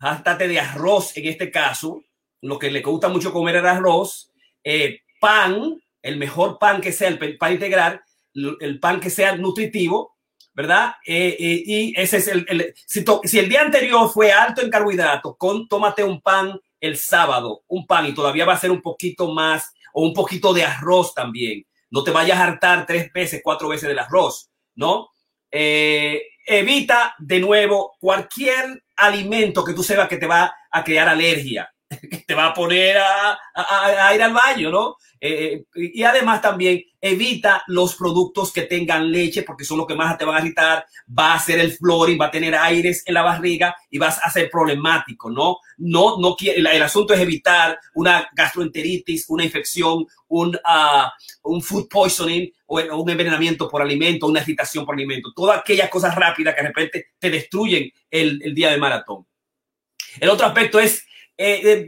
jáltate 0.00 0.48
de 0.48 0.60
arroz 0.60 1.16
en 1.16 1.26
este 1.26 1.50
caso, 1.50 2.02
lo 2.42 2.58
que 2.58 2.70
le 2.70 2.82
gusta 2.82 3.08
mucho 3.08 3.32
comer 3.32 3.56
es 3.56 3.64
arroz, 3.64 4.32
eh, 4.64 5.00
pan, 5.20 5.80
el 6.02 6.16
mejor 6.16 6.58
pan 6.58 6.80
que 6.80 6.92
sea, 6.92 7.08
el 7.08 7.38
pan 7.38 7.52
integral, 7.52 8.02
el 8.34 8.80
pan 8.80 9.00
que 9.00 9.10
sea 9.10 9.36
nutritivo, 9.36 10.16
¿verdad? 10.54 10.94
Eh, 11.06 11.36
eh, 11.38 11.62
y 11.64 11.94
ese 11.96 12.18
es 12.18 12.28
el, 12.28 12.74
si, 12.86 13.04
si, 13.24 13.38
el 13.38 13.48
día 13.48 13.62
anterior 13.62 14.10
fue 14.10 14.32
alto 14.32 14.60
en 14.60 14.70
carbohidratos, 14.70 15.36
con, 15.38 15.68
tómate 15.68 16.02
un 16.02 16.20
pan 16.20 16.58
el 16.80 16.96
sábado, 16.96 17.62
un 17.68 17.86
pan 17.86 18.06
y 18.06 18.14
todavía 18.14 18.44
va 18.44 18.54
a 18.54 18.58
ser 18.58 18.70
un 18.70 18.82
poquito 18.82 19.32
más 19.32 19.72
o 19.94 20.02
un 20.02 20.12
poquito 20.12 20.52
de 20.52 20.64
arroz 20.64 21.14
también. 21.14 21.64
No 21.90 22.02
te 22.02 22.10
vayas 22.10 22.38
a 22.38 22.44
hartar 22.44 22.86
tres 22.86 23.12
veces, 23.12 23.40
cuatro 23.44 23.68
veces 23.68 23.88
del 23.88 23.98
arroz, 23.98 24.50
¿no? 24.74 25.11
Eh, 25.52 26.22
evita 26.46 27.14
de 27.18 27.38
nuevo 27.38 27.96
cualquier 28.00 28.82
alimento 28.96 29.62
que 29.62 29.74
tú 29.74 29.82
sepas 29.82 30.08
que 30.08 30.16
te 30.16 30.26
va 30.26 30.52
a 30.70 30.82
crear 30.82 31.08
alergia, 31.08 31.70
que 31.88 32.24
te 32.26 32.34
va 32.34 32.46
a 32.46 32.54
poner 32.54 32.96
a, 32.96 33.38
a 33.54 34.14
ir 34.14 34.22
al 34.22 34.32
baño, 34.32 34.70
¿no? 34.70 34.96
Eh, 35.24 35.66
y 35.76 36.02
además 36.02 36.42
también 36.42 36.82
evita 37.00 37.62
los 37.68 37.94
productos 37.94 38.52
que 38.52 38.62
tengan 38.62 39.08
leche 39.08 39.44
porque 39.44 39.64
son 39.64 39.78
los 39.78 39.86
que 39.86 39.94
más 39.94 40.18
te 40.18 40.24
van 40.24 40.34
a 40.34 40.40
irritar. 40.40 40.84
Va 41.16 41.34
a 41.34 41.38
ser 41.38 41.60
el 41.60 41.70
florin, 41.72 42.18
va 42.20 42.26
a 42.26 42.30
tener 42.32 42.56
aires 42.56 43.04
en 43.06 43.14
la 43.14 43.22
barriga 43.22 43.76
y 43.88 43.98
vas 43.98 44.18
a 44.20 44.28
ser 44.30 44.50
problemático, 44.50 45.30
¿no? 45.30 45.58
No, 45.78 46.18
no 46.18 46.34
el, 46.40 46.82
asunto 46.82 47.14
es 47.14 47.20
evitar 47.20 47.78
una 47.94 48.28
gastroenteritis, 48.34 49.26
una 49.28 49.44
infección, 49.44 50.04
un, 50.26 50.56
uh, 50.56 51.08
un 51.44 51.62
food 51.62 51.86
poisoning 51.88 52.52
o 52.66 52.80
un 52.80 53.08
envenenamiento 53.08 53.68
por 53.68 53.80
alimento, 53.80 54.26
una 54.26 54.40
irritación 54.40 54.84
por 54.84 54.96
alimento. 54.96 55.32
Todas 55.36 55.60
aquellas 55.60 55.88
cosas 55.88 56.16
rápidas 56.16 56.56
que 56.56 56.62
de 56.62 56.68
repente 56.68 57.06
te 57.16 57.30
destruyen 57.30 57.92
el, 58.10 58.52
día 58.56 58.72
de 58.72 58.78
maratón. 58.78 59.24
El 60.18 60.30
otro 60.30 60.46
aspecto 60.46 60.80
es 60.80 61.06
eh, 61.36 61.86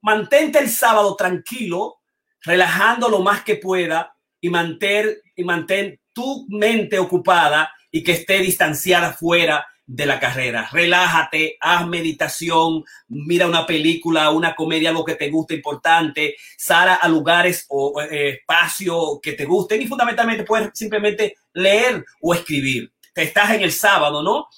mantente 0.00 0.58
el 0.58 0.68
sábado 0.68 1.14
tranquilo 1.14 2.01
relajando 2.44 3.08
lo 3.08 3.20
más 3.20 3.42
que 3.42 3.56
pueda 3.56 4.14
y 4.40 4.48
mantén, 4.50 5.16
y 5.36 5.98
tu 6.12 6.46
mente 6.48 6.98
ocupada 6.98 7.72
y 7.90 8.02
que 8.02 8.12
esté 8.12 8.38
distanciada 8.38 9.12
fuera 9.12 9.66
de 9.86 10.06
la 10.06 10.18
carrera. 10.18 10.68
Relájate, 10.72 11.56
haz 11.60 11.86
meditación, 11.86 12.84
mira 13.08 13.46
una 13.46 13.66
película, 13.66 14.30
una 14.30 14.54
comedia, 14.54 14.90
algo 14.90 15.04
que 15.04 15.16
te 15.16 15.28
guste 15.28 15.54
importante, 15.54 16.36
sal 16.56 16.98
a 17.00 17.08
lugares 17.08 17.66
o 17.68 18.00
eh, 18.00 18.40
espacios 18.40 19.20
que 19.22 19.32
te 19.32 19.44
gusten 19.44 19.82
y 19.82 19.86
fundamentalmente 19.86 20.44
puedes 20.44 20.70
simplemente 20.72 21.36
leer 21.52 22.04
o 22.20 22.34
escribir. 22.34 22.92
Te 23.12 23.24
estás 23.24 23.52
en 23.52 23.62
el 23.62 23.72
sábado, 23.72 24.22
¿no? 24.22 24.48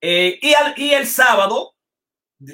Eh, 0.00 0.38
y, 0.42 0.82
y 0.82 0.92
el 0.92 1.06
sábado, 1.06 1.74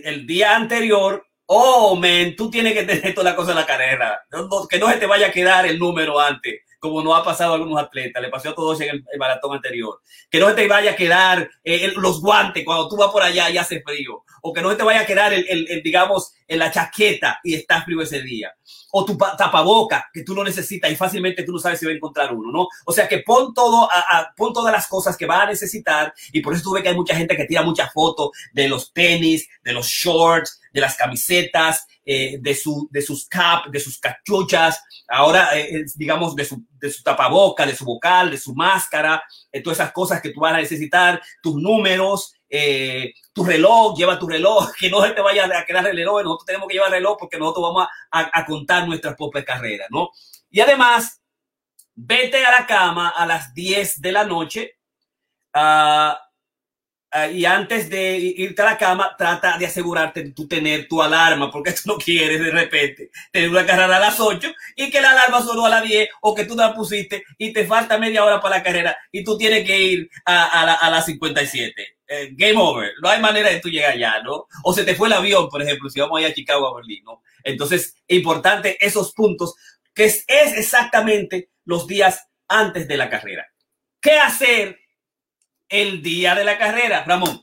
el 0.04 0.26
día 0.26 0.54
anterior, 0.54 1.26
Oh, 1.46 1.96
men, 1.96 2.35
tú 2.37 2.50
tienes 2.50 2.72
que 2.72 2.85
tener 2.85 3.14
toda 3.14 3.31
la 3.31 3.37
cosa 3.37 3.50
en 3.50 3.57
la 3.59 3.66
carrera. 3.66 4.22
que 4.68 4.78
no 4.78 4.88
se 4.88 4.96
te 4.96 5.07
vaya 5.07 5.28
a 5.28 5.33
quedar 5.33 5.66
el 5.66 5.78
número 5.78 6.18
antes, 6.18 6.61
como 6.83 7.01
no 7.01 7.14
ha 7.14 7.23
pasado 7.23 7.53
a 7.53 7.55
algunos 7.55 7.81
atletas. 7.81 8.21
Le 8.21 8.29
pasó 8.29 8.51
a 8.51 8.55
todos 8.57 8.81
en 8.81 8.90
el, 8.90 9.05
maratón 9.16 9.55
anterior. 9.55 10.01
Que 10.29 10.40
no 10.40 10.53
te 10.53 10.66
vaya 10.66 10.90
a 10.90 10.97
quedar 10.97 11.49
eh, 11.62 11.92
los 11.95 12.21
guantes 12.21 12.64
cuando 12.64 12.88
tú 12.88 12.97
vas 12.97 13.12
por 13.12 13.23
allá 13.23 13.49
y 13.51 13.57
hace 13.57 13.81
frío. 13.83 14.25
O 14.42 14.53
que 14.53 14.62
no 14.62 14.77
te 14.77 14.83
vaya 14.83 15.03
a 15.03 15.07
quedar, 15.07 15.33
el, 15.33 15.47
el, 15.49 15.81
digamos, 15.81 16.33
en 16.49 16.59
la 16.59 16.73
chaqueta 16.73 17.38
y 17.45 17.55
está 17.55 17.83
frío 17.83 18.03
ese 18.03 18.21
día. 18.23 18.53
O 18.90 19.05
tu 19.05 19.16
tapaboca, 19.16 20.11
que 20.12 20.25
tú 20.25 20.35
lo 20.35 20.42
necesitas 20.42 20.90
y 20.90 20.97
fácilmente 20.97 21.45
tú 21.45 21.53
no 21.53 21.61
sabes 21.61 21.79
si 21.79 21.87
va 21.87 21.92
a 21.92 21.95
encontrar 21.95 22.35
uno, 22.35 22.51
¿no? 22.51 22.66
O 22.85 22.92
sea 22.92 23.07
que 23.07 23.18
pon 23.18 23.55
todo, 23.55 23.88
a, 23.88 24.33
pon 24.37 24.53
todas 24.53 24.73
las 24.73 24.88
cosas 24.88 25.16
que 25.16 25.25
va 25.25 25.42
a 25.42 25.47
necesitar 25.47 26.12
y 26.33 26.40
por 26.40 26.53
eso 26.53 26.64
tú 26.64 26.83
que 26.83 26.88
hay 26.88 26.97
mucha 26.97 27.14
gente 27.14 27.37
que 27.37 27.45
tira 27.45 27.62
muchas 27.62 27.92
fotos 27.92 28.31
de 28.53 28.68
los 28.68 28.92
tenis, 28.92 29.49
de 29.62 29.73
los 29.73 29.87
shorts, 29.87 30.61
de 30.73 30.81
las 30.81 30.97
camisetas, 30.97 31.87
eh, 32.05 32.38
de, 32.41 32.55
su, 32.55 32.88
de 32.91 33.01
sus 33.01 33.29
cap, 33.29 33.67
de 33.67 33.79
sus 33.79 33.99
cachuchas, 34.01 34.83
ahora, 35.09 35.57
eh, 35.57 35.85
digamos, 35.95 36.35
de 36.35 36.45
su, 36.45 36.65
de 36.73 36.91
su 36.91 37.03
tapaboca, 37.03 37.65
de 37.65 37.77
su 37.77 37.85
vocal, 37.85 38.31
de 38.31 38.38
su 38.38 38.55
máscara, 38.55 39.23
eh, 39.53 39.62
todas 39.62 39.79
esas 39.79 39.93
cosas 39.93 40.21
que 40.21 40.31
tú 40.31 40.41
vas 40.41 40.55
a 40.55 40.59
necesitar, 40.59 41.23
tus 41.43 41.55
números, 41.55 42.35
tu 43.33 43.45
reloj, 43.45 43.97
lleva 43.97 44.19
tu 44.19 44.27
reloj, 44.27 44.73
que 44.79 44.91
no 44.91 45.01
se 45.03 45.11
te 45.11 45.21
vaya 45.21 45.45
a 45.45 45.65
quedar 45.65 45.87
el 45.87 45.97
reloj, 45.97 46.23
nosotros 46.23 46.47
tenemos 46.47 46.69
que 46.69 46.75
llevar 46.75 46.91
reloj 46.91 47.17
porque 47.19 47.38
nosotros 47.38 47.73
vamos 47.73 47.87
a, 48.11 48.31
a, 48.38 48.47
contar 48.47 48.87
nuestras 48.87 49.15
propias 49.15 49.45
carreras, 49.45 49.87
¿no? 49.91 50.11
Y 50.51 50.61
además, 50.61 51.23
vete 51.95 52.45
a 52.45 52.51
la 52.51 52.67
cama 52.67 53.11
a 53.11 53.27
las 53.27 53.55
10 53.55 54.01
de 54.01 54.12
la 54.12 54.25
noche. 54.25 54.79
Uh, 55.55 56.15
y 57.33 57.44
antes 57.44 57.90
de 57.90 58.16
irte 58.16 58.62
a 58.62 58.66
la 58.66 58.79
cama, 58.79 59.14
trata 59.16 59.59
de 59.59 59.66
asegurarte 59.66 60.22
de 60.22 60.31
tú 60.31 60.48
tener 60.48 60.88
tu 60.88 61.03
alarma, 61.03 61.51
porque 61.51 61.72
tú 61.72 61.83
no 61.87 61.96
quieres 61.96 62.40
de 62.40 62.51
repente 62.51 63.11
tener 63.31 63.51
una 63.51 63.66
carrera 63.66 63.96
a 63.96 64.01
las 64.01 64.18
8 64.18 64.53
y 64.77 64.90
que 64.90 65.01
la 65.01 65.11
alarma 65.11 65.42
sonó 65.42 65.66
a 65.66 65.70
las 65.70 65.83
10 65.83 66.09
o 66.22 66.35
que 66.35 66.44
tú 66.44 66.57
la 66.57 66.75
pusiste 66.75 67.25
y 67.38 67.53
te 67.53 67.66
falta 67.66 67.98
media 67.98 68.25
hora 68.25 68.40
para 68.40 68.57
la 68.57 68.62
carrera 68.62 68.96
y 69.11 69.22
tú 69.25 69.37
tienes 69.37 69.66
que 69.66 69.79
ir 69.79 70.11
a, 70.25 70.44
a, 70.44 70.75
a 70.75 70.90
las 70.90 71.05
57. 71.07 71.96
Eh, 72.14 72.31
game 72.33 72.61
over. 72.61 72.90
No 73.03 73.09
hay 73.09 73.20
manera 73.20 73.48
de 73.48 73.61
tú 73.61 73.70
llegar 73.70 73.92
allá, 73.92 74.22
¿no? 74.22 74.46
O 74.64 74.75
se 74.75 74.85
te 74.85 74.94
fue 74.94 75.09
el 75.09 75.14
avión, 75.14 75.48
por 75.48 75.62
ejemplo, 75.62 75.88
si 75.88 75.98
vamos 75.98 76.18
a 76.18 76.20
ir 76.20 76.27
a 76.27 76.35
Chicago 76.35 76.68
a 76.68 76.77
Berlín, 76.77 77.03
¿no? 77.05 77.22
Entonces, 77.42 77.96
importante 78.07 78.77
esos 78.85 79.14
puntos, 79.14 79.55
que 79.94 80.05
es, 80.05 80.25
es 80.29 80.59
exactamente 80.59 81.48
los 81.64 81.87
días 81.87 82.29
antes 82.48 82.87
de 82.87 82.98
la 82.98 83.09
carrera. 83.09 83.46
¿Qué 83.98 84.18
hacer 84.18 84.82
el 85.72 86.02
día 86.02 86.35
de 86.35 86.44
la 86.44 86.58
carrera, 86.58 87.02
Ramón? 87.04 87.40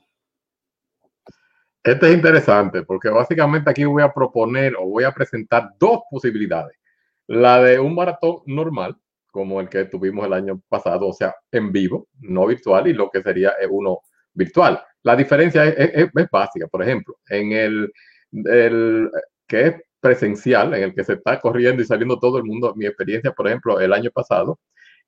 Este 1.84 2.08
es 2.08 2.14
interesante 2.14 2.84
porque 2.84 3.10
básicamente 3.10 3.72
aquí 3.72 3.84
voy 3.86 4.04
a 4.04 4.14
proponer 4.14 4.76
o 4.78 4.86
voy 4.86 5.04
a 5.04 5.12
presentar 5.12 5.72
dos 5.80 6.02
posibilidades. 6.12 6.78
La 7.26 7.62
de 7.62 7.80
un 7.80 7.96
maratón 7.96 8.38
normal, 8.46 8.96
como 9.32 9.60
el 9.60 9.68
que 9.68 9.86
tuvimos 9.86 10.28
el 10.28 10.34
año 10.34 10.62
pasado, 10.70 11.08
o 11.08 11.14
sea, 11.14 11.36
en 11.52 11.72
vivo, 11.72 12.08
no 12.20 12.46
virtual, 12.46 12.88
y 12.88 12.94
lo 12.94 13.10
que 13.10 13.24
sería 13.24 13.54
uno 13.70 14.02
virtual. 14.34 14.84
La 15.02 15.16
diferencia 15.16 15.66
es, 15.66 16.12
básica. 16.32 16.68
Por 16.68 16.84
ejemplo, 16.84 17.18
en 17.30 17.52
el, 17.54 17.92
el, 18.32 19.10
que 19.48 19.68
es 19.68 19.76
presencial, 20.00 20.74
en 20.76 20.84
el 20.84 20.94
que 20.94 21.04
se 21.04 21.14
está 21.14 21.40
corriendo 21.40 21.82
y 21.82 21.86
saliendo 21.86 22.20
todo 22.20 22.38
el 22.38 22.44
mundo, 22.44 22.74
mi 22.76 22.86
experiencia, 22.86 23.32
por 23.32 23.48
ejemplo, 23.48 23.80
el 23.80 23.94
año 23.94 24.12
pasado, 24.12 24.60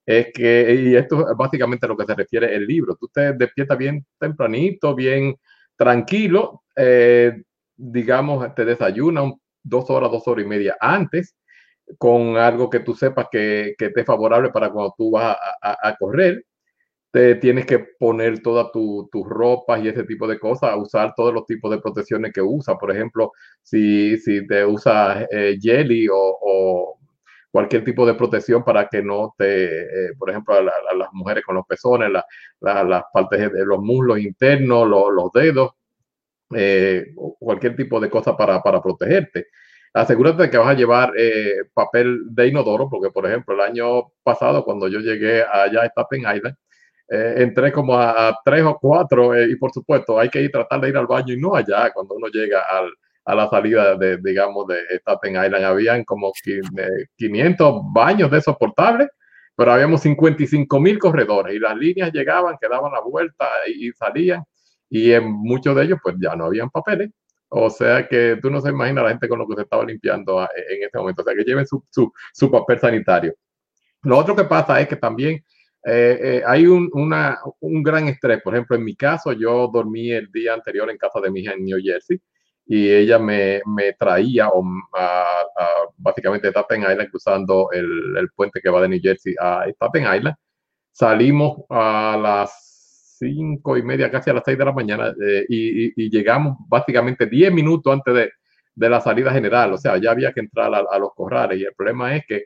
es 0.06 0.28
que, 0.34 0.74
y 0.74 0.95
esto 0.95 1.30
es 1.30 1.38
básicamente 1.38 1.88
lo 1.88 1.95
que 1.95 2.06
se 2.06 2.16
refiere 2.16 2.54
el 2.56 2.66
libro, 2.66 2.95
tú 2.95 3.08
te 3.08 3.34
despiertas 3.34 3.78
bien 3.78 4.06
tempranito, 4.20 4.95
bien 4.95 5.36
tranquilo, 5.76 6.64
eh, 6.76 7.43
digamos, 7.76 8.54
te 8.56 8.66
desayunas 8.66 9.34
dos 9.64 9.89
horas, 9.89 10.12
dos 10.12 10.28
horas 10.28 10.45
y 10.45 10.47
media 10.47 10.78
antes, 10.80 11.36
con 11.97 12.38
algo 12.38 12.70
que 12.70 12.80
tú 12.80 12.95
sepas 12.95 13.28
que, 13.32 13.76
que 13.78 13.89
te 13.89 14.02
es 14.02 14.06
favorable 14.06 14.49
para 14.49 14.72
cuando 14.72 14.93
tú 14.97 15.12
vas 15.12 15.38
a, 15.62 15.95
correr. 15.97 16.45
Te 17.12 17.36
tienes 17.36 17.66
que 17.66 17.80
poner 17.99 18.41
todas 18.41 18.72
tus 18.72 19.10
tu 19.10 19.24
ropas 19.26 19.84
y 19.84 19.89
ese 19.89 20.06
tipo 20.06 20.28
de 20.28 20.39
cosas, 20.39 20.76
usar 20.78 21.14
todos 21.16 21.34
los 21.34 21.45
tipos 21.45 21.70
de 21.72 21.80
protecciones 21.80 22.32
que 22.34 22.41
usa. 22.41 22.78
Por 22.78 22.91
ejemplo, 22.91 23.32
si, 23.62 24.18
si 24.18 24.47
te 24.47 24.66
usa 24.66 25.28
eh, 25.30 25.58
jelly 25.62 26.08
o 26.10 27.01
cualquier 27.52 27.84
tipo 27.84 28.06
de 28.06 28.14
protección 28.14 28.64
para 28.64 28.88
que 28.88 29.04
no 29.04 29.36
te, 29.38 29.82
eh, 29.82 30.14
por 30.18 30.30
ejemplo, 30.30 30.56
a, 30.56 30.62
las 30.62 31.10
mujeres 31.12 31.43
con 31.43 31.56
los 31.56 31.66
pezones, 31.68 32.10
las 32.62 33.04
partes 33.14 33.52
de 33.52 33.66
los 33.66 33.80
muslos 33.80 34.20
internos, 34.20 34.88
los 34.88 35.32
dedos, 35.34 35.72
eh, 36.56 37.14
cualquier 37.39 37.76
tipo 37.76 37.99
de 37.99 38.10
cosa 38.10 38.36
para, 38.36 38.62
para, 38.62 38.82
protegerte. 38.82 39.47
Asegúrate 39.93 40.43
de 40.43 40.49
que 40.49 40.58
vas 40.58 40.70
a 40.70 40.74
llevar 40.74 41.12
eh, 41.18 41.66
papel 41.74 42.22
de 42.34 42.47
inodoro, 42.47 42.89
porque 42.89 43.12
por 43.12 43.26
ejemplo 43.26 43.54
el 43.54 43.62
año 43.62 44.12
pasado 44.24 44.64
cuando 44.64 44.88
yo 44.88 44.99
llegué 44.99 45.43
allá 45.43 45.82
a 45.84 45.88
Staten 45.88 46.22
Island, 46.22 46.56
entré 47.14 47.74
como 47.74 47.97
a, 47.97 48.30
a, 48.30 48.39
tres 48.45 48.64
o 48.64 48.78
cuatro 48.80 49.38
y 49.43 49.58
por 49.58 49.70
supuesto 49.74 50.18
hay 50.18 50.30
que 50.30 50.41
ir 50.41 50.49
tratar 50.49 50.80
de 50.80 50.89
ir 50.89 50.97
al 50.97 51.08
baño 51.08 51.34
y 51.34 51.38
no 51.38 51.54
allá 51.56 51.91
cuando 51.93 52.16
uno 52.16 52.28
llega 52.28 52.62
al, 52.62 52.89
a 53.26 53.36
la 53.36 53.49
salida 53.49 53.95
de, 53.95 54.17
digamos, 54.17 54.67
de 54.67 54.80
Staten 54.97 55.32
Island. 55.32 55.63
Habían 55.63 56.03
como 56.03 56.32
500 57.17 57.82
baños 57.93 58.32
de 58.32 58.38
esos 58.39 58.57
portables, 58.57 59.07
pero 59.55 59.74
habíamos 59.74 60.01
55 60.01 60.80
mil 60.80 60.97
corredores 60.97 61.55
y 61.55 61.59
las 61.59 61.76
líneas 61.76 62.11
llegaban, 62.11 62.57
quedaban 62.59 62.91
la 62.91 63.01
vuelta 63.01 63.47
y, 63.67 63.91
salían 63.91 64.43
y 64.89 65.11
en 65.11 65.32
muchos 65.32 65.76
de 65.76 65.84
ellos 65.84 65.99
pues 66.01 66.15
ya 66.19 66.36
no 66.36 66.45
habían 66.45 66.69
papeles. 66.69 67.11
O 67.49 67.69
sea 67.69 68.07
que 68.07 68.39
tú 68.41 68.49
no 68.49 68.61
se 68.61 68.69
imaginas 68.69 69.03
la 69.03 69.09
gente 69.09 69.28
con 69.28 69.39
lo 69.39 69.47
que 69.47 69.55
se 69.55 69.61
estaba 69.63 69.84
limpiando 69.86 70.41
en 70.41 70.84
este 70.84 70.97
momento. 70.97 71.22
O 71.22 71.26
sea 71.26 71.36
que 71.36 71.43
lleven 71.43 71.67
su, 71.67 71.84
su, 71.89 72.11
su 72.34 72.49
papel 72.49 72.80
sanitario. 72.80 73.36
Lo 74.03 74.17
otro 74.17 74.36
que 74.36 74.45
pasa 74.45 74.80
es 74.80 74.88
que 74.88 74.95
también 74.95 75.43
eh, 75.86 76.19
eh, 76.22 76.43
hay 76.45 76.65
un, 76.65 76.89
una, 76.93 77.39
un 77.59 77.84
gran 77.84 78.07
estrés. 78.07 78.41
Por 78.41 78.53
ejemplo, 78.53 78.76
en 78.78 78.86
mi 78.86 78.95
caso, 78.95 79.34
yo 79.34 79.69
dormí 79.72 80.11
el 80.11 80.32
día 80.32 80.53
anterior 80.53 80.89
en 80.89 80.97
casa 80.97 81.19
de 81.19 81.30
mi 81.30 81.41
hija 81.41 81.53
en 81.53 81.65
New 81.65 81.80
Jersey 81.84 82.19
y 82.66 82.89
ella 82.89 83.20
me, 83.20 83.62
me 83.66 83.93
traía 83.93 84.49
o, 84.49 84.64
a, 84.97 85.41
a, 85.41 85.68
básicamente 85.97 86.49
Staten 86.49 86.82
Island 86.82 87.09
cruzando 87.09 87.70
el, 87.72 88.18
el, 88.18 88.30
puente 88.32 88.62
que 88.62 88.70
va 88.70 88.82
de 88.82 88.89
New 88.89 88.99
Jersey 89.01 89.36
a 89.39 89.66
Staten 89.68 90.03
Island. 90.16 90.36
Salimos 90.91 91.64
a 91.70 92.18
las 92.22 93.18
cinco 93.20 93.78
y 93.78 93.84
media, 93.84 94.09
casi 94.09 94.30
a 94.30 94.34
las 94.34 94.43
seis 94.45 94.57
de 94.57 94.66
la 94.66 94.72
mañana 94.72 95.14
eh, 95.22 95.45
y, 95.47 95.86
y, 95.86 95.93
y, 95.95 96.09
llegamos 96.09 96.57
básicamente 96.68 97.28
diez 97.28 97.51
minutos 97.53 97.93
antes 97.93 98.14
de, 98.14 98.32
de, 98.76 98.89
la 98.89 99.01
salida 99.01 99.32
general. 99.32 99.74
O 99.74 99.78
sea, 99.78 99.97
ya 99.97 100.12
había 100.12 100.32
que 100.34 100.39
entrar 100.39 100.74
a, 100.74 100.80
a 100.91 100.99
los 100.99 101.14
corrales 101.14 101.59
y 101.59 101.64
el 101.64 101.74
problema 101.76 102.16
es 102.16 102.24
que 102.28 102.45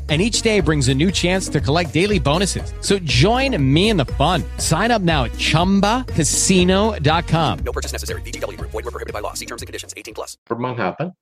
and 0.11 0.21
each 0.21 0.41
day 0.41 0.59
brings 0.59 0.89
a 0.89 0.93
new 0.93 1.09
chance 1.09 1.47
to 1.47 1.61
collect 1.61 1.93
daily 1.93 2.19
bonuses. 2.19 2.73
So 2.81 2.99
join 2.99 3.55
me 3.57 3.89
in 3.89 3.95
the 3.95 4.07
fun. 4.19 4.43
Sign 4.57 4.91
up 4.91 5.01
now 5.01 5.23
at 5.23 5.31
ChumbaCasino.com. 5.31 7.59
No 7.59 7.71
purchase 7.71 7.93
necessary. 7.93 8.21
BGW. 8.23 8.59
Void 8.59 8.73
were 8.73 8.91
prohibited 8.91 9.13
by 9.13 9.21
law. 9.21 9.33
See 9.33 9.45
terms 9.45 9.61
and 9.61 9.67
conditions. 9.67 9.93
18 9.95 10.13
plus. 10.13 10.37
Por 10.45 10.59
Manhattan. 10.59 11.13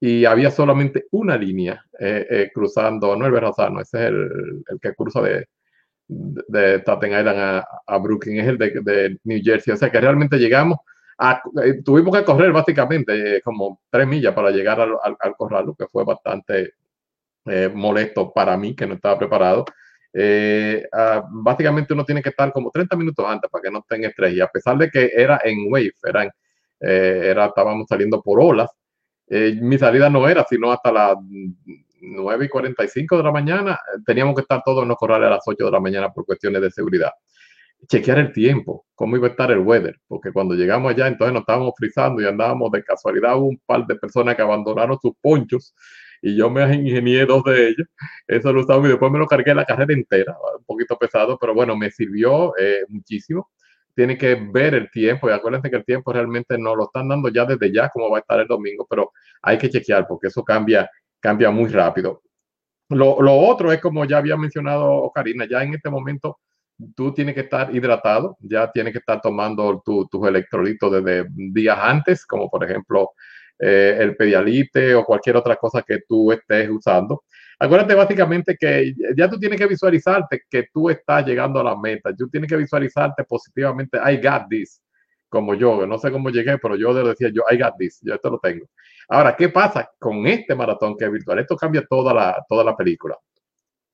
Y 0.00 0.24
había 0.24 0.50
solamente 0.50 1.04
una 1.12 1.36
línea 1.36 1.84
eh, 2.00 2.26
eh, 2.28 2.50
cruzando, 2.52 3.14
no 3.14 3.24
el 3.24 3.30
Verrazano, 3.30 3.80
ese 3.80 3.98
es 3.98 4.08
el, 4.08 4.64
el 4.68 4.80
que 4.80 4.96
cruza 4.96 5.22
de, 5.22 5.46
de 6.08 6.80
Staten 6.80 7.12
Island 7.12 7.38
a, 7.38 7.64
a, 7.86 7.98
Brooklyn, 7.98 8.40
es 8.40 8.48
el 8.48 8.58
de, 8.58 8.80
de, 8.82 9.16
New 9.22 9.40
Jersey. 9.42 9.72
O 9.72 9.76
sea 9.76 9.92
que 9.92 10.00
realmente 10.00 10.38
llegamos, 10.38 10.78
a, 11.18 11.40
eh, 11.64 11.82
tuvimos 11.84 12.16
que 12.16 12.24
correr 12.24 12.52
básicamente 12.52 13.36
eh, 13.36 13.42
como 13.42 13.80
tres 13.90 14.08
millas 14.08 14.34
para 14.34 14.50
llegar 14.50 14.80
al, 14.80 14.96
al, 15.02 15.16
al 15.20 15.36
corral, 15.36 15.66
lo 15.66 15.74
que 15.74 15.86
fue 15.86 16.04
bastante, 16.04 16.72
eh, 17.46 17.70
molesto 17.72 18.32
para 18.32 18.56
mí, 18.56 18.74
que 18.74 18.86
no 18.86 18.94
estaba 18.94 19.18
preparado. 19.18 19.64
Eh, 20.14 20.86
uh, 20.92 21.22
básicamente 21.42 21.94
uno 21.94 22.04
tiene 22.04 22.22
que 22.22 22.28
estar 22.28 22.52
como 22.52 22.70
30 22.70 22.96
minutos 22.96 23.24
antes 23.26 23.50
para 23.50 23.62
que 23.62 23.70
no 23.70 23.78
estén 23.78 24.04
estrés. 24.04 24.34
Y 24.34 24.40
a 24.40 24.46
pesar 24.46 24.76
de 24.78 24.90
que 24.90 25.10
era 25.14 25.40
en 25.42 25.72
wave, 25.72 25.92
eh, 26.80 27.20
era, 27.30 27.46
estábamos 27.46 27.86
saliendo 27.88 28.20
por 28.20 28.40
olas, 28.40 28.70
eh, 29.28 29.58
mi 29.60 29.78
salida 29.78 30.10
no 30.10 30.28
era 30.28 30.44
sino 30.48 30.72
hasta 30.72 30.92
las 30.92 31.16
9 32.00 32.44
y 32.44 32.48
45 32.48 33.16
de 33.16 33.22
la 33.22 33.32
mañana. 33.32 33.78
Teníamos 34.04 34.34
que 34.34 34.42
estar 34.42 34.62
todos 34.64 34.82
en 34.82 34.88
los 34.88 34.98
corrales 34.98 35.28
a 35.28 35.30
las 35.30 35.42
8 35.46 35.64
de 35.64 35.70
la 35.70 35.80
mañana 35.80 36.12
por 36.12 36.26
cuestiones 36.26 36.60
de 36.60 36.70
seguridad. 36.70 37.10
Chequear 37.88 38.18
el 38.18 38.32
tiempo, 38.32 38.86
cómo 38.94 39.16
iba 39.16 39.26
a 39.26 39.30
estar 39.30 39.50
el 39.50 39.58
weather, 39.58 39.98
porque 40.06 40.30
cuando 40.32 40.54
llegamos 40.54 40.92
allá, 40.92 41.08
entonces 41.08 41.32
nos 41.32 41.40
estábamos 41.40 41.72
frizando 41.76 42.22
y 42.22 42.26
andábamos 42.26 42.70
de 42.70 42.84
casualidad 42.84 43.36
un 43.36 43.60
par 43.66 43.86
de 43.86 43.96
personas 43.96 44.36
que 44.36 44.42
abandonaron 44.42 44.98
sus 45.00 45.12
ponchos 45.20 45.74
y 46.22 46.36
yo 46.36 46.48
me 46.48 46.62
ingenié 46.74 47.26
dos 47.26 47.42
de 47.44 47.68
ellos. 47.68 47.88
Eso 48.26 48.52
lo 48.52 48.60
usaba 48.60 48.86
y 48.86 48.90
después 48.90 49.10
me 49.12 49.18
lo 49.18 49.26
cargué 49.26 49.54
la 49.54 49.64
carrera 49.64 49.92
entera, 49.92 50.36
un 50.56 50.64
poquito 50.64 50.96
pesado, 50.96 51.36
pero 51.38 51.52
bueno, 51.52 51.76
me 51.76 51.90
sirvió 51.90 52.56
eh, 52.56 52.84
muchísimo. 52.88 53.50
Tiene 53.94 54.16
que 54.16 54.36
ver 54.36 54.74
el 54.74 54.90
tiempo 54.90 55.28
y 55.28 55.32
acuérdense 55.32 55.68
que 55.68 55.76
el 55.76 55.84
tiempo 55.84 56.12
realmente 56.12 56.56
no 56.56 56.74
lo 56.74 56.84
están 56.84 57.08
dando 57.08 57.28
ya 57.28 57.44
desde 57.44 57.72
ya, 57.72 57.90
como 57.90 58.08
va 58.08 58.18
a 58.18 58.20
estar 58.20 58.40
el 58.40 58.46
domingo, 58.46 58.86
pero 58.88 59.12
hay 59.42 59.58
que 59.58 59.68
chequear 59.68 60.06
porque 60.06 60.28
eso 60.28 60.42
cambia, 60.44 60.88
cambia 61.20 61.50
muy 61.50 61.68
rápido. 61.68 62.22
Lo, 62.88 63.20
lo 63.20 63.34
otro 63.34 63.72
es 63.72 63.80
como 63.80 64.04
ya 64.04 64.18
había 64.18 64.36
mencionado 64.36 65.10
Karina, 65.14 65.46
ya 65.50 65.62
en 65.62 65.74
este 65.74 65.90
momento 65.90 66.38
tú 66.94 67.12
tienes 67.12 67.34
que 67.34 67.42
estar 67.42 67.74
hidratado, 67.74 68.36
ya 68.40 68.70
tienes 68.70 68.92
que 68.92 68.98
estar 69.00 69.20
tomando 69.20 69.82
tus 69.84 70.08
tu 70.08 70.26
electrolitos 70.26 70.92
desde 70.92 71.26
días 71.30 71.78
antes, 71.80 72.26
como 72.26 72.48
por 72.50 72.64
ejemplo 72.64 73.10
eh, 73.64 73.96
el 74.00 74.16
pedialite 74.16 74.92
o 74.92 75.04
cualquier 75.04 75.36
otra 75.36 75.54
cosa 75.54 75.82
que 75.82 76.00
tú 76.08 76.32
estés 76.32 76.68
usando. 76.68 77.22
Acuérdate 77.60 77.94
básicamente 77.94 78.56
que 78.58 78.92
ya 79.16 79.30
tú 79.30 79.38
tienes 79.38 79.56
que 79.56 79.68
visualizarte 79.68 80.42
que 80.50 80.66
tú 80.74 80.90
estás 80.90 81.24
llegando 81.24 81.60
a 81.60 81.64
la 81.64 81.76
meta. 81.76 82.12
Tú 82.12 82.28
tienes 82.28 82.50
que 82.50 82.56
visualizarte 82.56 83.22
positivamente. 83.22 83.98
I 83.98 84.16
got 84.16 84.48
this. 84.50 84.82
Como 85.28 85.54
yo, 85.54 85.86
no 85.86 85.96
sé 85.96 86.10
cómo 86.10 86.30
llegué, 86.30 86.58
pero 86.58 86.74
yo 86.74 86.92
decía 86.92 87.30
yo, 87.32 87.44
I 87.48 87.56
got 87.56 87.74
this. 87.78 88.00
Yo 88.02 88.14
esto 88.14 88.30
lo 88.30 88.40
tengo. 88.40 88.66
Ahora, 89.08 89.36
¿qué 89.36 89.48
pasa 89.48 89.88
con 89.96 90.26
este 90.26 90.56
maratón 90.56 90.96
que 90.96 91.04
es 91.04 91.12
virtual? 91.12 91.38
Esto 91.38 91.56
cambia 91.56 91.86
toda 91.88 92.12
la, 92.12 92.44
toda 92.48 92.64
la 92.64 92.76
película. 92.76 93.16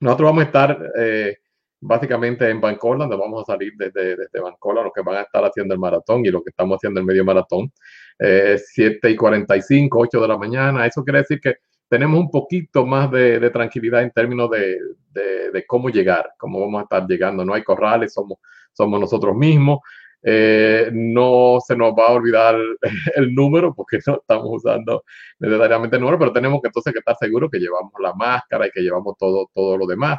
Nosotros 0.00 0.28
vamos 0.30 0.44
a 0.44 0.46
estar 0.46 0.92
eh, 0.96 1.36
básicamente 1.78 2.48
en 2.48 2.58
Bancola, 2.62 3.00
donde 3.00 3.16
vamos 3.16 3.42
a 3.42 3.52
salir 3.52 3.74
desde, 3.76 4.16
desde 4.16 4.40
Bancola, 4.40 4.82
los 4.82 4.92
que 4.94 5.02
van 5.02 5.16
a 5.16 5.22
estar 5.22 5.44
haciendo 5.44 5.74
el 5.74 5.80
maratón 5.80 6.24
y 6.24 6.30
los 6.30 6.42
que 6.42 6.50
estamos 6.50 6.76
haciendo 6.76 7.00
el 7.00 7.06
medio 7.06 7.22
maratón 7.22 7.70
eh, 8.18 8.58
7 8.58 9.10
y 9.10 9.16
45, 9.16 9.98
8 9.98 10.20
de 10.20 10.28
la 10.28 10.38
mañana. 10.38 10.86
Eso 10.86 11.04
quiere 11.04 11.20
decir 11.20 11.40
que 11.40 11.56
tenemos 11.88 12.20
un 12.20 12.30
poquito 12.30 12.84
más 12.86 13.10
de, 13.10 13.50
tranquilidad 13.50 14.02
en 14.02 14.10
términos 14.10 14.50
de, 14.50 15.64
cómo 15.66 15.90
llegar, 15.90 16.30
cómo 16.38 16.60
vamos 16.60 16.80
a 16.80 16.82
estar 16.84 17.06
llegando. 17.06 17.44
No 17.44 17.54
hay 17.54 17.62
corrales, 17.62 18.12
somos, 18.12 18.38
nosotros 18.78 19.34
mismos. 19.36 19.80
Eh, 20.20 20.90
no 20.92 21.58
se 21.64 21.76
nos 21.76 21.92
va 21.92 22.08
a 22.08 22.12
olvidar 22.12 22.56
el, 22.56 22.76
el, 23.14 23.34
número 23.34 23.72
porque 23.72 23.98
no 24.04 24.16
estamos 24.16 24.48
usando 24.50 25.04
necesariamente 25.38 25.94
el 25.94 26.02
número, 26.02 26.18
pero 26.18 26.32
tenemos 26.32 26.60
que 26.60 26.66
entonces 26.66 26.92
que 26.92 26.98
estar 26.98 27.14
seguros 27.16 27.48
que 27.48 27.60
llevamos 27.60 27.92
la 28.00 28.12
máscara 28.14 28.66
y 28.66 28.70
que 28.72 28.80
llevamos 28.80 29.16
todo, 29.16 29.48
todo 29.54 29.78
lo 29.78 29.86
demás. 29.86 30.18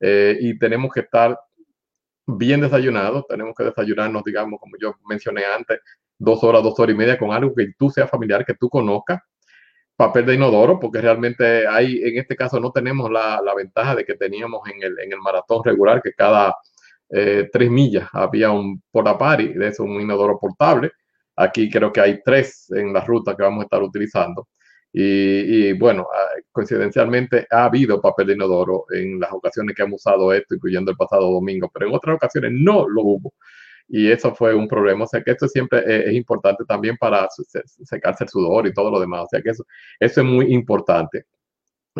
Eh, 0.00 0.38
y 0.40 0.58
tenemos 0.58 0.92
que 0.92 1.00
estar 1.00 1.38
bien 2.26 2.60
desayunados, 2.60 3.26
tenemos 3.28 3.54
que 3.56 3.64
desayunarnos, 3.64 4.24
digamos, 4.24 4.58
como 4.58 4.76
yo 4.80 4.94
mencioné 5.06 5.44
antes, 5.44 5.80
dos 6.20 6.44
horas, 6.44 6.62
dos 6.62 6.78
horas 6.78 6.94
y 6.94 6.98
media 6.98 7.18
con 7.18 7.32
algo 7.32 7.54
que 7.54 7.72
tú 7.78 7.90
seas 7.90 8.08
familiar, 8.08 8.44
que 8.44 8.54
tú 8.54 8.68
conozcas. 8.68 9.20
Papel 9.96 10.24
de 10.26 10.34
inodoro, 10.34 10.78
porque 10.80 11.00
realmente 11.00 11.66
hay, 11.66 12.00
en 12.02 12.18
este 12.18 12.36
caso 12.36 12.58
no 12.60 12.72
tenemos 12.72 13.10
la, 13.10 13.40
la 13.44 13.54
ventaja 13.54 13.94
de 13.94 14.04
que 14.04 14.14
teníamos 14.14 14.60
en 14.68 14.82
el, 14.82 14.98
en 14.98 15.12
el 15.12 15.18
maratón 15.18 15.62
regular, 15.64 16.00
que 16.02 16.12
cada 16.14 16.54
eh, 17.10 17.48
tres 17.52 17.70
millas 17.70 18.08
había 18.12 18.50
un 18.50 18.82
portapari, 18.90 19.52
de 19.54 19.68
eso 19.68 19.82
un 19.84 20.00
inodoro 20.00 20.38
portable. 20.38 20.92
Aquí 21.36 21.70
creo 21.70 21.92
que 21.92 22.00
hay 22.00 22.20
tres 22.22 22.70
en 22.70 22.92
la 22.92 23.00
ruta 23.02 23.36
que 23.36 23.42
vamos 23.42 23.62
a 23.62 23.64
estar 23.64 23.82
utilizando. 23.82 24.48
Y, 24.92 25.68
y, 25.68 25.72
bueno, 25.74 26.06
ah, 26.12 26.40
coincidencialmente 26.50 27.46
ha 27.50 27.64
habido 27.64 28.00
papel 28.00 28.28
de 28.28 28.32
inodoro 28.34 28.86
en 28.90 29.20
las 29.20 29.32
ocasiones 29.32 29.76
que 29.76 29.82
hemos 29.82 30.00
usado 30.04 30.32
esto, 30.32 30.54
incluyendo 30.54 30.90
el 30.90 30.96
pasado 30.96 31.30
domingo, 31.30 31.70
pero 31.72 31.88
en 31.88 31.94
otras 31.94 32.16
ocasiones 32.16 32.52
no 32.54 32.88
lo 32.88 33.02
hubo 33.02 33.34
y 33.92 34.10
eso 34.10 34.34
fue 34.34 34.54
un 34.54 34.68
problema. 34.68 35.04
O 35.04 35.06
sea 35.08 35.22
que 35.22 35.32
esto 35.32 35.48
siempre 35.48 35.80
es, 35.80 36.06
es 36.08 36.12
importante 36.14 36.64
también 36.64 36.96
para 36.96 37.28
secarse 37.84 38.24
el 38.24 38.30
sudor 38.30 38.66
y 38.66 38.72
todo 38.72 38.90
lo 38.90 39.00
demás. 39.00 39.22
O 39.24 39.28
sea 39.28 39.42
que 39.42 39.50
eso, 39.50 39.64
eso 39.98 40.20
es 40.20 40.26
muy 40.26 40.54
importante. 40.54 41.26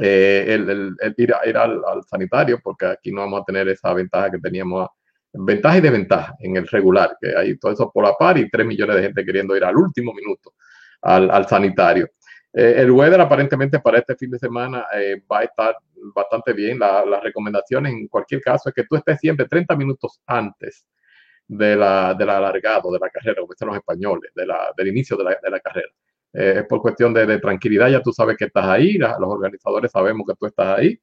Eh, 0.01 0.47
el, 0.49 0.71
el, 0.71 0.97
el, 1.01 1.15
ir, 1.17 1.35
a, 1.35 1.49
ir 1.49 1.57
al, 1.57 1.83
al, 1.85 2.05
sanitario, 2.05 2.61
porque 2.63 2.87
aquí 2.87 3.11
no 3.11 3.23
vamos 3.23 3.41
a 3.41 3.45
tener 3.45 3.69
esa 3.69 3.93
ventaja 3.93 4.31
que 4.31 4.39
teníamos, 4.39 4.89
ventaja 5.33 5.79
y 5.79 5.81
desventaja 5.81 6.37
en 6.39 6.57
el 6.57 6.69
regular, 6.69 7.17
que 7.21 7.37
hay 7.37 7.59
todo 7.59 7.73
eso 7.73 7.91
por 7.93 8.05
la 8.05 8.15
par 8.15 8.39
y 8.39 8.49
tres 8.49 8.65
millones 8.65 8.97
de 8.97 9.03
gente 9.03 9.25
queriendo 9.25 9.57
ir 9.57 9.65
al 9.65 9.77
último 9.77 10.15
minuto 10.15 10.55
al, 11.03 11.29
al 11.29 11.49
sanitario. 11.49 12.09
Eh, 12.53 12.75
el 12.79 12.91
weather 12.93 13.21
aparentemente 13.21 13.81
para 13.81 13.99
este 13.99 14.15
fin 14.15 14.31
de 14.31 14.39
semana 14.39 14.87
eh, 14.95 15.23
va 15.31 15.41
a 15.41 15.45
estar 15.45 15.77
bastante 16.15 16.53
bien. 16.53 16.79
La, 16.79 17.05
las 17.05 17.21
recomendaciones 17.21 17.93
en 17.93 18.07
cualquier 18.07 18.41
caso 18.43 18.69
es 18.69 18.75
que 18.77 18.85
tú 18.85 18.95
estés 18.95 19.19
siempre 19.19 19.47
30 19.47 19.75
minutos 19.75 20.21
antes 20.25 20.87
de 21.51 21.75
la, 21.75 22.15
del 22.15 22.31
alargado 22.31 22.93
de 22.93 22.99
la 23.01 23.11
carrera, 23.11 23.41
como 23.41 23.53
dicen 23.53 23.67
los 23.67 23.77
españoles, 23.77 24.31
de 24.37 24.47
la, 24.47 24.73
del 24.77 24.89
inicio 24.89 25.17
de 25.17 25.25
la, 25.25 25.31
de 25.43 25.51
la 25.51 25.59
carrera. 25.59 25.89
Eh, 26.33 26.55
es 26.59 26.65
por 26.67 26.81
cuestión 26.81 27.13
de, 27.13 27.27
de, 27.27 27.41
tranquilidad, 27.41 27.89
ya 27.89 28.01
tú 28.01 28.13
sabes 28.13 28.37
que 28.37 28.45
estás 28.45 28.67
ahí, 28.67 28.97
los 28.99 29.19
organizadores 29.21 29.91
sabemos 29.91 30.27
que 30.29 30.35
tú 30.39 30.47
estás 30.47 30.79
ahí. 30.79 31.01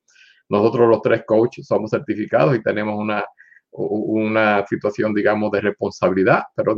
Nosotros 0.47 0.87
los 0.87 1.01
tres 1.01 1.23
coaches 1.25 1.67
somos 1.67 1.91
certificados 1.91 2.55
y 2.55 2.63
tenemos 2.63 2.97
una, 2.97 3.25
una 3.71 4.65
situación, 4.65 5.13
digamos, 5.13 5.51
de 5.51 5.59
responsabilidad, 5.59 6.43
pero 6.55 6.73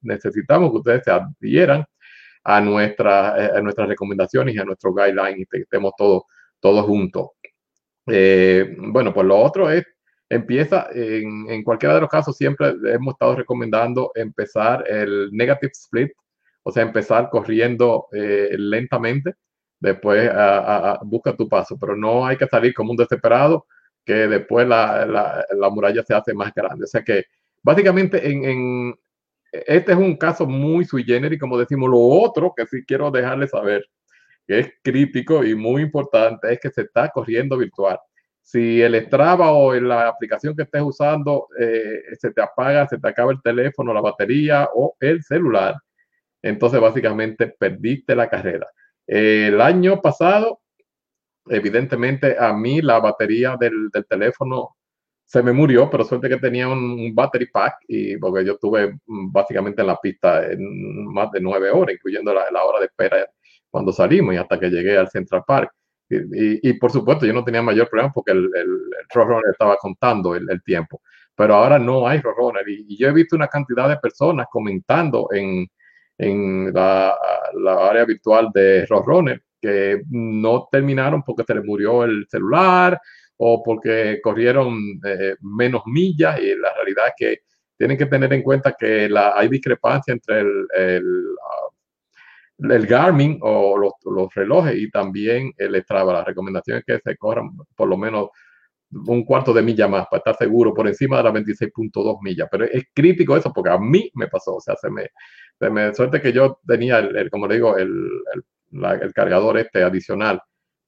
necesitamos, 0.00 0.72
que 0.72 0.78
ustedes 0.78 1.02
se 1.04 1.12
adhieran 1.12 1.84
a, 2.42 2.60
nuestra, 2.60 3.56
a 3.56 3.60
nuestras 3.60 3.86
recomendaciones 3.86 4.56
y 4.56 4.58
a 4.58 4.64
nuestros 4.64 4.92
guidelines 4.92 5.38
y 5.38 5.46
que 5.46 5.58
estemos 5.58 5.92
todos, 5.96 6.24
todos 6.58 6.84
juntos. 6.84 7.28
Eh, 8.08 8.74
bueno, 8.76 9.14
pues 9.14 9.24
lo 9.24 9.36
otro 9.38 9.70
es, 9.70 9.84
empieza, 10.32 10.88
en, 10.94 11.50
en, 11.50 11.62
cualquiera 11.62 11.94
de 11.94 12.00
los 12.00 12.10
casos, 12.10 12.36
siempre 12.36 12.74
hemos 12.86 13.14
estado 13.14 13.36
recomendando 13.36 14.12
empezar 14.14 14.84
el 14.88 15.30
negative 15.30 15.72
split, 15.72 16.12
o 16.62 16.72
sea, 16.72 16.82
empezar 16.82 17.28
corriendo 17.28 18.06
eh, 18.12 18.54
lentamente, 18.56 19.34
después 19.78 20.30
busca 21.02 21.36
tu 21.36 21.48
paso, 21.48 21.76
pero 21.78 21.96
no 21.96 22.24
hay 22.24 22.36
que 22.36 22.46
salir 22.46 22.72
como 22.72 22.92
un 22.92 22.96
desesperado 22.96 23.66
que 24.04 24.14
después 24.14 24.66
la, 24.66 25.04
la, 25.04 25.44
la, 25.50 25.70
muralla 25.70 26.02
se 26.02 26.14
hace 26.14 26.32
más 26.34 26.52
grande. 26.54 26.84
O 26.84 26.86
sea 26.86 27.02
que 27.02 27.24
básicamente 27.62 28.26
en, 28.26 28.44
en, 28.44 28.94
este 29.52 29.92
es 29.92 29.98
un 29.98 30.16
caso 30.16 30.46
muy 30.46 30.84
sui 30.84 31.04
generis, 31.04 31.38
como 31.38 31.58
decimos. 31.58 31.90
Lo 31.90 31.98
otro 31.98 32.54
que 32.56 32.66
sí 32.66 32.84
quiero 32.86 33.10
dejarles 33.10 33.50
saber, 33.50 33.84
que 34.46 34.60
es 34.60 34.72
crítico 34.82 35.44
y 35.44 35.54
muy 35.54 35.82
importante, 35.82 36.52
es 36.52 36.60
que 36.60 36.70
se 36.70 36.82
está 36.82 37.08
corriendo 37.10 37.58
virtual. 37.58 37.98
Si 38.42 38.82
el 38.82 38.94
Strava 39.06 39.52
o 39.52 39.72
la 39.74 40.08
aplicación 40.08 40.54
que 40.54 40.64
estés 40.64 40.82
usando 40.82 41.48
eh, 41.58 42.02
se 42.18 42.32
te 42.32 42.42
apaga, 42.42 42.86
se 42.88 42.98
te 42.98 43.08
acaba 43.08 43.32
el 43.32 43.40
teléfono, 43.40 43.94
la 43.94 44.00
batería 44.00 44.68
o 44.74 44.96
el 45.00 45.22
celular, 45.22 45.76
entonces 46.42 46.80
básicamente 46.80 47.48
perdiste 47.48 48.14
la 48.16 48.28
carrera. 48.28 48.66
el 49.06 49.60
año 49.60 50.00
pasado 50.00 50.62
evidentemente 51.48 52.36
a 52.38 52.52
mí 52.52 52.80
la 52.80 53.00
batería 53.00 53.56
del, 53.58 53.88
del, 53.92 54.06
teléfono 54.06 54.76
se 55.24 55.42
me 55.42 55.52
murió, 55.52 55.88
pero 55.90 56.04
suerte 56.04 56.28
que 56.28 56.36
tenía 56.36 56.68
un, 56.68 57.14
battery 57.14 57.46
pack 57.46 57.76
y 57.88 58.16
porque 58.18 58.44
yo 58.44 58.52
estuve 58.54 58.94
mm, 59.06 59.32
básicamente 59.32 59.80
en 59.80 59.86
la 59.86 59.96
pista 59.96 60.50
en 60.50 61.06
más 61.06 61.30
de 61.32 61.40
nueve 61.40 61.70
horas, 61.70 61.94
incluyendo 61.94 62.34
la, 62.34 62.50
la 62.50 62.64
hora 62.64 62.80
de 62.80 62.86
espera 62.86 63.26
cuando 63.70 63.92
salimos 63.92 64.34
y 64.34 64.38
hasta 64.38 64.60
que 64.60 64.68
llegué 64.68 64.96
al 64.96 65.08
Central 65.08 65.42
Park. 65.46 65.72
Y, 66.12 66.68
y, 66.68 66.72
por 66.74 66.90
supuesto 66.90 67.24
yo 67.24 67.32
no 67.32 67.44
tenía 67.44 67.62
mayor 67.62 67.88
problema 67.88 68.12
porque 68.12 68.32
el, 68.32 68.50
el, 68.54 68.78
estaba 69.50 69.76
contando 69.76 70.34
el, 70.34 70.62
tiempo, 70.62 71.00
pero 71.34 71.54
ahora 71.54 71.78
no 71.78 72.06
hay 72.06 72.20
Roadrunner 72.20 72.68
y, 72.68 72.84
y, 72.88 72.98
yo 72.98 73.08
he 73.08 73.12
visto 73.12 73.36
una 73.36 73.48
cantidad 73.48 73.88
de 73.88 73.96
personas 73.96 74.46
comentando 74.50 75.28
en, 75.32 75.66
en 76.18 76.72
la, 76.72 77.16
la 77.54 77.88
área 77.88 78.04
virtual 78.04 78.50
de 78.52 78.84
Roadrunner 78.86 79.42
que 79.60 80.02
no 80.10 80.68
terminaron 80.70 81.22
porque 81.22 81.44
se 81.46 81.54
les 81.54 81.64
murió 81.64 82.04
el 82.04 82.26
celular 82.28 83.00
o 83.36 83.62
porque 83.62 84.20
corrieron 84.22 85.00
eh, 85.04 85.36
menos 85.40 85.82
millas 85.86 86.38
y 86.40 86.54
la 86.56 86.74
realidad 86.74 87.06
es 87.08 87.14
que 87.16 87.42
tienen 87.78 87.96
que 87.96 88.06
tener 88.06 88.32
en 88.32 88.42
cuenta 88.42 88.76
que 88.78 89.08
la, 89.08 89.32
hay 89.36 89.48
discrepancia 89.48 90.12
entre 90.12 90.40
el, 90.40 91.31
el, 92.70 92.86
Garmin 92.86 93.38
o 93.40 93.76
los, 93.78 94.34
relojes 94.34 94.76
y 94.76 94.90
también 94.90 95.52
el 95.56 95.80
Strava. 95.82 96.12
La 96.12 96.24
recomendación 96.24 96.78
es 96.78 96.84
que 96.84 96.98
se 96.98 97.16
corran 97.16 97.50
por 97.74 97.88
lo 97.88 97.96
menos 97.96 98.28
un 98.90 99.24
cuarto 99.24 99.52
de 99.52 99.62
milla 99.62 99.88
más 99.88 100.06
para 100.10 100.18
estar 100.18 100.36
seguro 100.36 100.74
por 100.74 100.86
encima 100.86 101.16
de 101.16 101.22
las 101.24 101.32
26.2 101.32 102.18
millas. 102.22 102.48
Pero 102.50 102.64
es 102.64 102.84
crítico 102.94 103.36
eso 103.36 103.52
porque 103.52 103.70
a 103.70 103.78
mí 103.78 104.10
me 104.14 104.28
pasó. 104.28 104.56
O 104.56 104.60
sea, 104.60 104.76
se 104.76 104.90
me, 104.90 105.08
se 105.58 105.70
me 105.70 105.94
suerte 105.94 106.20
que 106.20 106.32
yo 106.32 106.60
tenía, 106.66 106.98
el, 106.98 107.30
como 107.30 107.48
digo, 107.48 107.76
el, 107.76 107.94
el 108.72 109.12
cargador 109.12 109.58
este 109.58 109.82
adicional. 109.82 110.40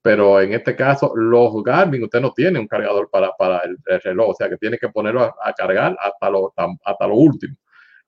Pero 0.02 0.38
en 0.38 0.52
este 0.52 0.76
caso, 0.76 1.14
los 1.16 1.62
Garmin, 1.62 2.04
usted 2.04 2.20
no 2.20 2.32
tiene 2.32 2.58
un 2.58 2.68
cargador 2.68 3.08
para, 3.10 3.32
para 3.38 3.60
el, 3.60 3.78
el, 3.86 4.00
reloj, 4.02 4.30
o 4.30 4.34
sea 4.34 4.50
que 4.50 4.58
tiene 4.58 4.76
que 4.76 4.90
ponerlo 4.90 5.22
a, 5.22 5.34
a, 5.42 5.54
cargar 5.54 5.96
hasta 5.98 6.28
lo, 6.28 6.52
hasta 6.84 7.06
lo 7.06 7.14
último, 7.14 7.56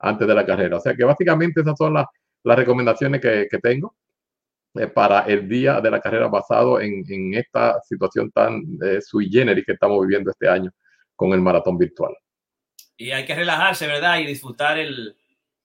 antes 0.00 0.28
de 0.28 0.34
la 0.34 0.44
carrera. 0.44 0.76
O 0.76 0.80
sea 0.80 0.94
que 0.94 1.04
básicamente 1.04 1.62
esas 1.62 1.74
son 1.78 1.94
las, 1.94 2.04
las 2.46 2.56
recomendaciones 2.56 3.20
que, 3.20 3.48
que 3.50 3.58
tengo 3.58 3.96
eh, 4.74 4.86
para 4.86 5.22
el 5.22 5.48
día 5.48 5.80
de 5.80 5.90
la 5.90 6.00
carrera 6.00 6.28
basado 6.28 6.80
en, 6.80 7.04
en 7.08 7.34
esta 7.34 7.80
situación 7.82 8.30
tan 8.30 8.62
eh, 8.84 9.00
sui 9.00 9.28
generis 9.28 9.66
que 9.66 9.72
estamos 9.72 10.00
viviendo 10.00 10.30
este 10.30 10.48
año 10.48 10.70
con 11.16 11.32
el 11.32 11.40
maratón 11.40 11.76
virtual. 11.76 12.14
Y 12.96 13.10
hay 13.10 13.24
que 13.24 13.34
relajarse, 13.34 13.88
¿verdad? 13.88 14.20
Y 14.20 14.26
disfrutar 14.26 14.78
el, 14.78 15.16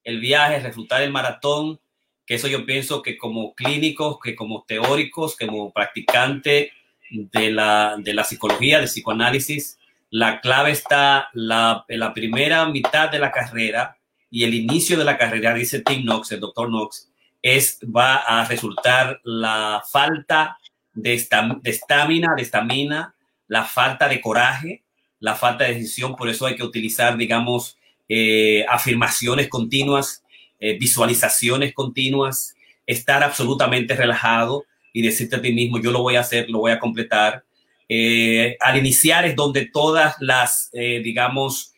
el 0.04 0.20
viaje, 0.20 0.66
disfrutar 0.66 1.04
el 1.04 1.12
maratón 1.12 1.80
que 2.26 2.36
eso 2.36 2.48
yo 2.48 2.66
pienso 2.66 3.04
que 3.04 3.16
como 3.16 3.54
clínicos, 3.54 4.18
que 4.20 4.36
como 4.36 4.64
teóricos, 4.64 5.36
que 5.36 5.46
como 5.46 5.72
practicante 5.72 6.72
de 7.12 7.52
la, 7.52 7.96
de 8.00 8.14
la 8.14 8.24
psicología, 8.24 8.78
del 8.78 8.88
psicoanálisis, 8.88 9.78
la 10.10 10.42
clave 10.42 10.72
está 10.72 11.30
la, 11.34 11.86
en 11.88 12.00
la 12.00 12.14
primera 12.14 12.66
mitad 12.66 13.12
de 13.12 13.20
la 13.20 13.32
carrera 13.32 13.98
y 14.32 14.46
el 14.46 14.54
inicio 14.54 14.98
de 14.98 15.04
la 15.04 15.18
carrera, 15.18 15.54
dice 15.54 15.82
Tim 15.82 16.04
Knox, 16.04 16.32
el 16.32 16.40
doctor 16.40 16.70
Knox, 16.70 17.12
es, 17.42 17.80
va 17.84 18.16
a 18.16 18.46
resultar 18.46 19.20
la 19.26 19.84
falta 19.92 20.58
de 20.94 21.14
estamina, 21.14 22.34
de 22.36 22.42
estamina, 22.42 23.14
la 23.48 23.66
falta 23.66 24.08
de 24.08 24.22
coraje, 24.22 24.84
la 25.20 25.36
falta 25.36 25.66
de 25.66 25.74
decisión. 25.76 26.16
Por 26.16 26.30
eso 26.30 26.46
hay 26.46 26.56
que 26.56 26.64
utilizar, 26.64 27.18
digamos, 27.18 27.78
eh, 28.08 28.66
afirmaciones 28.68 29.50
continuas 29.50 30.24
eh, 30.64 30.78
visualizaciones 30.78 31.74
continuas, 31.74 32.56
estar 32.86 33.24
absolutamente 33.24 33.96
relajado 33.96 34.66
y 34.94 35.02
decirte 35.02 35.38
a 35.38 35.42
ti 35.42 35.52
mismo, 35.54 35.82
yo 35.82 35.92
lo 35.92 36.04
voy 36.04 36.18
a 36.18 36.20
hacer, 36.20 36.52
lo 36.52 36.60
voy 36.60 36.72
a 36.72 36.80
completar. 36.80 37.44
Eh, 37.90 38.58
al 38.60 38.78
iniciar 38.78 39.26
es 39.26 39.36
donde 39.36 39.66
todas 39.66 40.16
las, 40.20 40.70
digamos, 40.72 41.71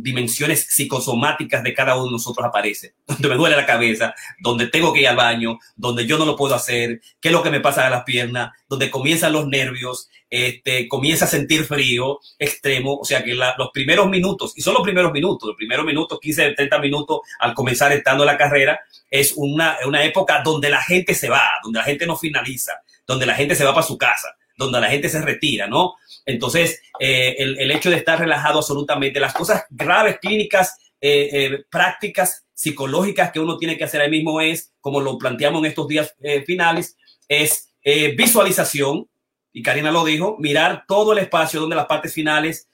dimensiones 0.00 0.66
psicosomáticas 0.68 1.62
de 1.62 1.72
cada 1.72 1.94
uno 1.94 2.06
de 2.06 2.12
nosotros 2.12 2.44
aparecen, 2.44 2.92
donde 3.06 3.28
me 3.28 3.36
duele 3.36 3.56
la 3.56 3.66
cabeza, 3.66 4.14
donde 4.40 4.66
tengo 4.66 4.92
que 4.92 5.00
ir 5.00 5.08
al 5.08 5.16
baño, 5.16 5.58
donde 5.76 6.06
yo 6.06 6.18
no 6.18 6.24
lo 6.24 6.36
puedo 6.36 6.54
hacer, 6.54 7.00
qué 7.20 7.28
es 7.28 7.32
lo 7.32 7.42
que 7.42 7.50
me 7.50 7.60
pasa 7.60 7.86
a 7.86 7.90
las 7.90 8.04
piernas, 8.04 8.52
donde 8.68 8.90
comienzan 8.90 9.32
los 9.32 9.46
nervios, 9.46 10.08
este, 10.30 10.88
comienza 10.88 11.24
a 11.24 11.28
sentir 11.28 11.64
frío 11.64 12.18
extremo, 12.38 12.98
o 12.98 13.04
sea 13.04 13.22
que 13.22 13.34
la, 13.34 13.54
los 13.56 13.70
primeros 13.72 14.08
minutos, 14.08 14.52
y 14.56 14.62
son 14.62 14.74
los 14.74 14.82
primeros 14.82 15.12
minutos, 15.12 15.46
los 15.48 15.56
primeros 15.56 15.86
minutos, 15.86 16.18
15, 16.20 16.52
30 16.54 16.78
minutos 16.80 17.20
al 17.38 17.54
comenzar 17.54 17.92
estando 17.92 18.24
la 18.24 18.36
carrera, 18.36 18.80
es 19.10 19.32
una, 19.36 19.78
una 19.86 20.02
época 20.04 20.42
donde 20.44 20.70
la 20.70 20.82
gente 20.82 21.14
se 21.14 21.28
va, 21.28 21.42
donde 21.62 21.78
la 21.78 21.84
gente 21.84 22.06
no 22.06 22.16
finaliza, 22.16 22.72
donde 23.06 23.26
la 23.26 23.34
gente 23.34 23.54
se 23.54 23.64
va 23.64 23.72
para 23.72 23.86
su 23.86 23.96
casa, 23.96 24.36
donde 24.58 24.80
la 24.80 24.90
gente 24.90 25.08
se 25.08 25.22
retira, 25.22 25.68
¿no? 25.68 25.94
Entonces, 26.26 26.82
eh, 26.98 27.36
el, 27.38 27.70
hecho 27.70 27.90
de 27.90 27.96
estar 27.96 28.18
relajado 28.18 28.58
absolutamente, 28.58 29.20
las 29.20 29.32
cosas 29.32 29.64
graves, 29.70 30.18
clínicas, 30.20 30.76
eh, 31.00 31.28
eh, 31.32 31.64
prácticas, 31.70 32.44
psicológicas 32.52 33.30
que 33.30 33.38
uno 33.38 33.56
tiene 33.56 33.78
que 33.78 33.84
hacer 33.84 34.00
ahí 34.00 34.10
mismo 34.10 34.40
es, 34.40 34.72
como 34.80 35.00
lo 35.00 35.16
planteamos 35.16 35.60
en 35.60 35.66
estos 35.66 35.86
días 35.86 36.12
finales, 36.44 36.96
es 37.28 37.72
visualización, 38.16 39.08
y 39.52 39.62
Karina 39.62 39.92
lo 39.92 40.04
dijo, 40.04 40.36
mirar 40.40 40.84
todo 40.88 41.12
el 41.12 41.18
espacio 41.18 41.60
donde 41.60 41.76
las 41.76 41.86
partes 41.86 42.12
finales, 42.12 42.68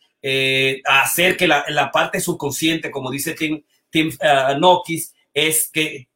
hacer 0.87 1.37
que 1.37 1.47
la, 1.47 1.91
parte 1.93 2.19
subconsciente, 2.19 2.91
como 2.91 3.11
dice 3.11 3.35
Tim, 3.35 3.63
Tim 3.91 4.11
Nokis, 4.59 5.15
es 5.35 5.69
que 5.71 6.09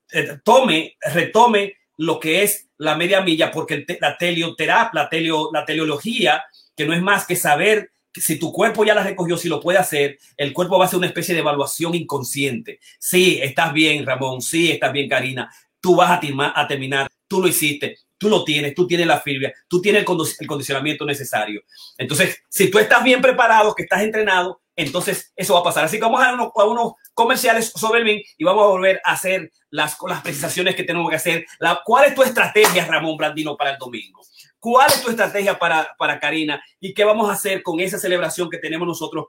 tome, 0.42 0.96
retome 1.12 1.74
lo 1.98 2.18
que 2.18 2.42
es 2.42 2.67
la 2.78 2.96
media 2.96 3.20
milla, 3.20 3.50
porque 3.50 3.84
la 4.00 4.16
telioterapia, 4.16 5.02
la, 5.02 5.08
telio, 5.08 5.50
la 5.52 5.64
teleología, 5.64 6.44
que 6.76 6.86
no 6.86 6.94
es 6.94 7.02
más 7.02 7.26
que 7.26 7.36
saber 7.36 7.90
si 8.14 8.38
tu 8.38 8.52
cuerpo 8.52 8.84
ya 8.84 8.94
la 8.94 9.02
recogió, 9.02 9.36
si 9.36 9.48
lo 9.48 9.60
puede 9.60 9.78
hacer, 9.78 10.18
el 10.36 10.52
cuerpo 10.52 10.78
va 10.78 10.84
a 10.84 10.88
hacer 10.88 10.98
una 10.98 11.06
especie 11.06 11.34
de 11.34 11.40
evaluación 11.40 11.94
inconsciente. 11.94 12.80
Sí, 12.98 13.38
estás 13.42 13.72
bien, 13.72 14.04
Ramón, 14.06 14.40
sí, 14.40 14.70
estás 14.70 14.92
bien, 14.92 15.08
Karina, 15.08 15.52
tú 15.80 15.96
vas 15.96 16.10
a, 16.10 16.20
a 16.54 16.68
terminar, 16.68 17.08
tú 17.26 17.40
lo 17.40 17.48
hiciste, 17.48 17.98
tú 18.16 18.28
lo 18.28 18.44
tienes, 18.44 18.74
tú 18.74 18.86
tienes 18.86 19.06
la 19.06 19.20
fibra, 19.20 19.52
tú 19.68 19.80
tienes 19.80 20.04
el, 20.38 20.46
condicionamiento 20.46 21.04
necesario. 21.04 21.62
Entonces, 21.96 22.42
si 22.48 22.70
tú 22.70 22.78
estás 22.78 23.02
bien 23.04 23.20
preparado, 23.20 23.74
que 23.74 23.84
estás 23.84 24.02
entrenado, 24.02 24.60
entonces 24.78 25.32
eso 25.34 25.54
va 25.54 25.60
a 25.60 25.64
pasar. 25.64 25.84
Así 25.84 25.96
que 25.96 26.04
vamos 26.04 26.22
a 26.22 26.32
unos, 26.32 26.50
unos 26.54 26.92
comerciales 27.12 27.72
sobre 27.74 27.98
el 27.98 28.04
BIM 28.04 28.22
y 28.38 28.44
vamos 28.44 28.64
a 28.64 28.68
volver 28.68 29.00
a 29.04 29.12
hacer 29.12 29.50
las, 29.70 29.96
las 30.06 30.22
precisaciones 30.22 30.76
que 30.76 30.84
tenemos 30.84 31.10
que 31.10 31.16
hacer. 31.16 31.46
La, 31.58 31.82
¿Cuál 31.84 32.06
es 32.06 32.14
tu 32.14 32.22
estrategia, 32.22 32.86
Ramón 32.86 33.16
Brandino, 33.16 33.56
para 33.56 33.72
el 33.72 33.78
domingo? 33.78 34.22
¿Cuál 34.60 34.88
es 34.88 35.02
tu 35.02 35.10
estrategia 35.10 35.58
para, 35.58 35.96
para 35.98 36.20
Karina? 36.20 36.62
¿Y 36.78 36.94
qué 36.94 37.04
vamos 37.04 37.28
a 37.28 37.32
hacer 37.32 37.60
con 37.64 37.80
esa 37.80 37.98
celebración 37.98 38.48
que 38.48 38.58
tenemos 38.58 38.86
nosotros 38.86 39.26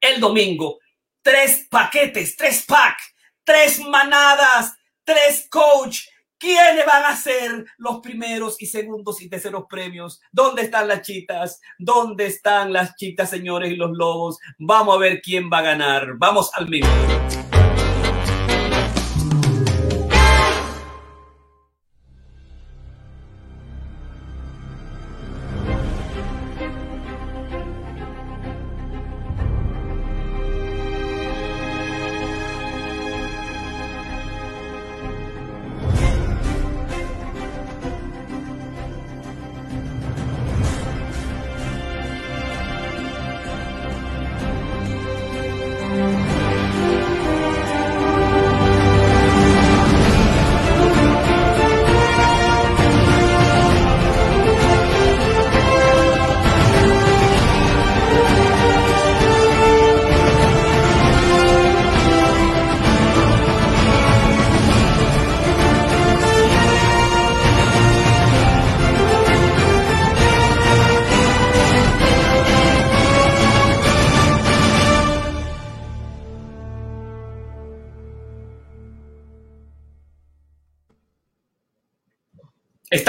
el 0.00 0.18
domingo? 0.18 0.78
Tres 1.20 1.66
paquetes, 1.70 2.34
tres 2.34 2.64
pack, 2.66 2.96
tres 3.44 3.80
manadas, 3.80 4.72
tres 5.04 5.46
coach, 5.50 6.06
¿Quiénes 6.38 6.84
van 6.84 7.04
a 7.04 7.16
ser 7.16 7.64
los 7.78 8.00
primeros 8.00 8.60
y 8.60 8.66
segundos 8.66 9.22
y 9.22 9.28
terceros 9.28 9.64
premios? 9.68 10.20
¿Dónde 10.32 10.62
están 10.62 10.88
las 10.88 11.02
chitas? 11.02 11.60
¿Dónde 11.78 12.26
están 12.26 12.72
las 12.72 12.96
chitas, 12.96 13.30
señores, 13.30 13.70
y 13.70 13.76
los 13.76 13.92
lobos? 13.92 14.38
Vamos 14.58 14.96
a 14.96 14.98
ver 14.98 15.22
quién 15.22 15.50
va 15.50 15.58
a 15.58 15.62
ganar. 15.62 16.14
Vamos 16.18 16.50
al 16.54 16.68
minuto. 16.68 17.43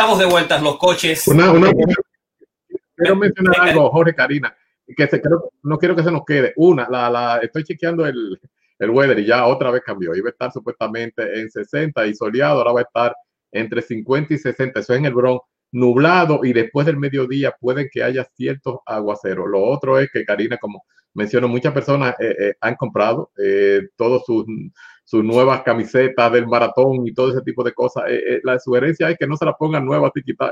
Estamos 0.06 0.24
de 0.24 0.32
vuelta, 0.32 0.62
los 0.62 0.78
coches. 0.78 1.28
Una, 1.28 1.52
una, 1.52 1.74
quiero 2.96 3.16
mencionar 3.16 3.60
algo, 3.60 3.90
Jorge 3.90 4.14
Karina, 4.14 4.56
que 4.96 5.08
se, 5.08 5.20
creo, 5.20 5.52
no 5.64 5.80
quiero 5.80 5.96
que 5.96 6.04
se 6.04 6.12
nos 6.12 6.24
quede. 6.24 6.54
Una, 6.58 6.88
la, 6.88 7.10
la, 7.10 7.40
estoy 7.42 7.64
chequeando 7.64 8.06
el, 8.06 8.40
el 8.78 8.90
weather 8.92 9.18
y 9.18 9.26
ya 9.26 9.48
otra 9.48 9.72
vez 9.72 9.82
cambió. 9.84 10.14
Iba 10.14 10.28
a 10.28 10.32
estar 10.32 10.52
supuestamente 10.52 11.40
en 11.40 11.50
60 11.50 12.06
y 12.06 12.14
soleado, 12.14 12.60
ahora 12.60 12.74
va 12.74 12.80
a 12.82 12.84
estar 12.84 13.16
entre 13.52 13.82
50 13.82 14.36
y 14.36 14.38
60. 14.38 14.80
Eso 14.80 14.94
es 14.94 15.00
en 15.00 15.06
el 15.06 15.14
Bronx, 15.16 15.44
nublado 15.72 16.42
y 16.44 16.54
después 16.54 16.86
del 16.86 16.98
mediodía 16.98 17.56
puede 17.60 17.90
que 17.90 18.04
haya 18.04 18.26
ciertos 18.36 18.82
aguaceros. 18.86 19.48
Lo 19.50 19.64
otro 19.64 19.98
es 19.98 20.12
que 20.12 20.24
Karina, 20.24 20.60
como 20.60 20.84
menciono, 21.16 21.48
muchas 21.48 21.74
personas 21.74 22.14
eh, 22.20 22.36
eh, 22.40 22.54
han 22.62 22.76
comprado 22.76 23.32
eh, 23.44 23.82
todos 23.96 24.24
sus, 24.24 24.46
sus 25.06 25.24
nuevas 25.24 25.62
camisetas 25.62 26.32
del 26.34 26.48
maratón 26.48 27.08
y 27.08 27.14
todo 27.14 27.32
ese 27.32 27.42
tipo 27.42 27.64
de 27.64 27.74
cosas. 27.74 28.04
la 28.44 28.60
sugerencia 28.60 29.10
es 29.10 29.18
que 29.18 29.28
no 29.28 29.38
se 29.38 29.46
la 29.46 29.54
pongan 29.54 29.86
nuevas, 29.86 30.12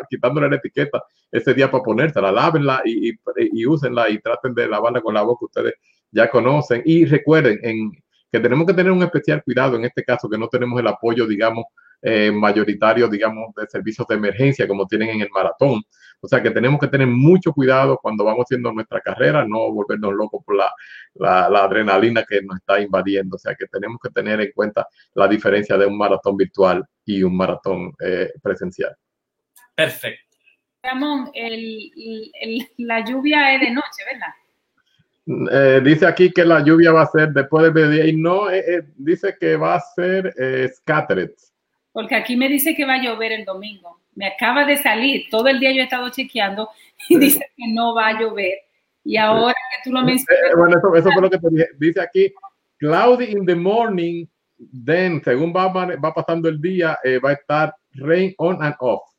quitándole 0.09 0.47
la 0.49 0.55
etiqueta 0.57 1.03
ese 1.31 1.53
día 1.53 1.69
para 1.69 1.83
ponérsela, 1.83 2.31
lávenla 2.31 2.81
y, 2.85 3.09
y, 3.09 3.15
y 3.35 3.65
úsenla 3.65 4.09
y 4.09 4.19
traten 4.19 4.53
de 4.53 4.67
lavarla 4.67 5.01
con 5.01 5.15
la 5.15 5.21
agua 5.21 5.35
que 5.39 5.45
ustedes 5.45 5.73
ya 6.11 6.29
conocen. 6.29 6.83
Y 6.85 7.05
recuerden 7.05 7.59
en, 7.63 7.91
que 8.31 8.39
tenemos 8.39 8.65
que 8.65 8.73
tener 8.73 8.91
un 8.91 9.03
especial 9.03 9.43
cuidado 9.43 9.75
en 9.75 9.85
este 9.85 10.03
caso, 10.03 10.29
que 10.29 10.37
no 10.37 10.47
tenemos 10.47 10.79
el 10.79 10.87
apoyo, 10.87 11.27
digamos, 11.27 11.65
eh, 12.01 12.31
mayoritario, 12.31 13.07
digamos, 13.07 13.53
de 13.55 13.67
servicios 13.67 14.07
de 14.07 14.15
emergencia 14.15 14.67
como 14.67 14.85
tienen 14.87 15.09
en 15.09 15.21
el 15.21 15.29
maratón. 15.29 15.83
O 16.23 16.27
sea 16.29 16.41
que 16.41 16.51
tenemos 16.51 16.79
que 16.79 16.87
tener 16.87 17.05
mucho 17.05 17.51
cuidado 17.51 17.99
cuando 18.01 18.23
vamos 18.23 18.45
haciendo 18.45 18.71
nuestra 18.71 19.01
carrera, 19.01 19.45
no 19.45 19.69
volvernos 19.73 20.13
locos 20.13 20.41
por 20.45 20.55
la, 20.55 20.71
la, 21.15 21.49
la 21.49 21.65
adrenalina 21.65 22.23
que 22.23 22.41
nos 22.41 22.55
está 22.55 22.79
invadiendo. 22.79 23.35
O 23.35 23.39
sea 23.39 23.53
que 23.55 23.67
tenemos 23.67 23.99
que 24.01 24.09
tener 24.09 24.39
en 24.39 24.51
cuenta 24.55 24.87
la 25.15 25.27
diferencia 25.27 25.77
de 25.77 25.85
un 25.85 25.97
maratón 25.97 26.37
virtual 26.37 26.85
y 27.03 27.23
un 27.23 27.35
maratón 27.35 27.93
eh, 27.99 28.31
presencial. 28.41 28.95
Perfecto. 29.75 30.37
Ramón, 30.81 31.29
el, 31.33 31.91
el, 32.39 32.67
la 32.77 33.03
lluvia 33.03 33.55
es 33.55 33.61
de 33.61 33.71
noche, 33.71 34.03
¿verdad? 34.09 34.33
Eh, 35.51 35.81
dice 35.81 36.05
aquí 36.05 36.31
que 36.31 36.45
la 36.45 36.63
lluvia 36.63 36.91
va 36.91 37.03
a 37.03 37.07
ser 37.07 37.29
después 37.29 37.63
del 37.63 37.73
mediodía 37.73 38.05
y 38.07 38.15
no, 38.15 38.49
eh, 38.49 38.59
eh, 38.59 38.83
dice 38.95 39.35
que 39.39 39.55
va 39.55 39.75
a 39.75 39.79
ser 39.79 40.33
eh, 40.37 40.69
scattered. 40.73 41.31
Porque 41.91 42.15
aquí 42.15 42.35
me 42.35 42.49
dice 42.49 42.75
que 42.75 42.85
va 42.85 42.95
a 42.95 43.01
llover 43.01 43.31
el 43.31 43.45
domingo. 43.45 44.02
Me 44.15 44.27
acaba 44.27 44.65
de 44.65 44.77
salir, 44.77 45.27
todo 45.29 45.47
el 45.47 45.59
día 45.59 45.71
yo 45.71 45.81
he 45.81 45.83
estado 45.83 46.09
chequeando 46.09 46.69
y 47.09 47.17
dice 47.17 47.39
que 47.57 47.73
no 47.73 47.95
va 47.95 48.07
a 48.07 48.19
llover. 48.19 48.57
Y 49.03 49.17
ahora 49.17 49.53
que 49.53 49.89
tú 49.89 49.93
lo 49.93 50.01
mencionas. 50.01 50.55
bueno, 50.55 50.77
eso, 50.77 50.95
eso, 50.95 51.11
fue 51.11 51.21
lo 51.21 51.29
que 51.29 51.37
te 51.37 51.49
dije. 51.49 51.67
Dice 51.77 52.01
aquí, 52.01 52.33
cloudy 52.77 53.25
in 53.25 53.45
the 53.45 53.55
morning, 53.55 54.25
then, 54.85 55.21
según 55.23 55.53
va, 55.53 55.67
va 55.67 56.13
pasando 56.13 56.47
el 56.47 56.61
día, 56.61 56.97
va 57.23 57.31
a 57.31 57.33
estar 57.33 57.75
rain 57.95 58.33
on 58.37 58.63
and 58.63 58.75
off 58.79 59.13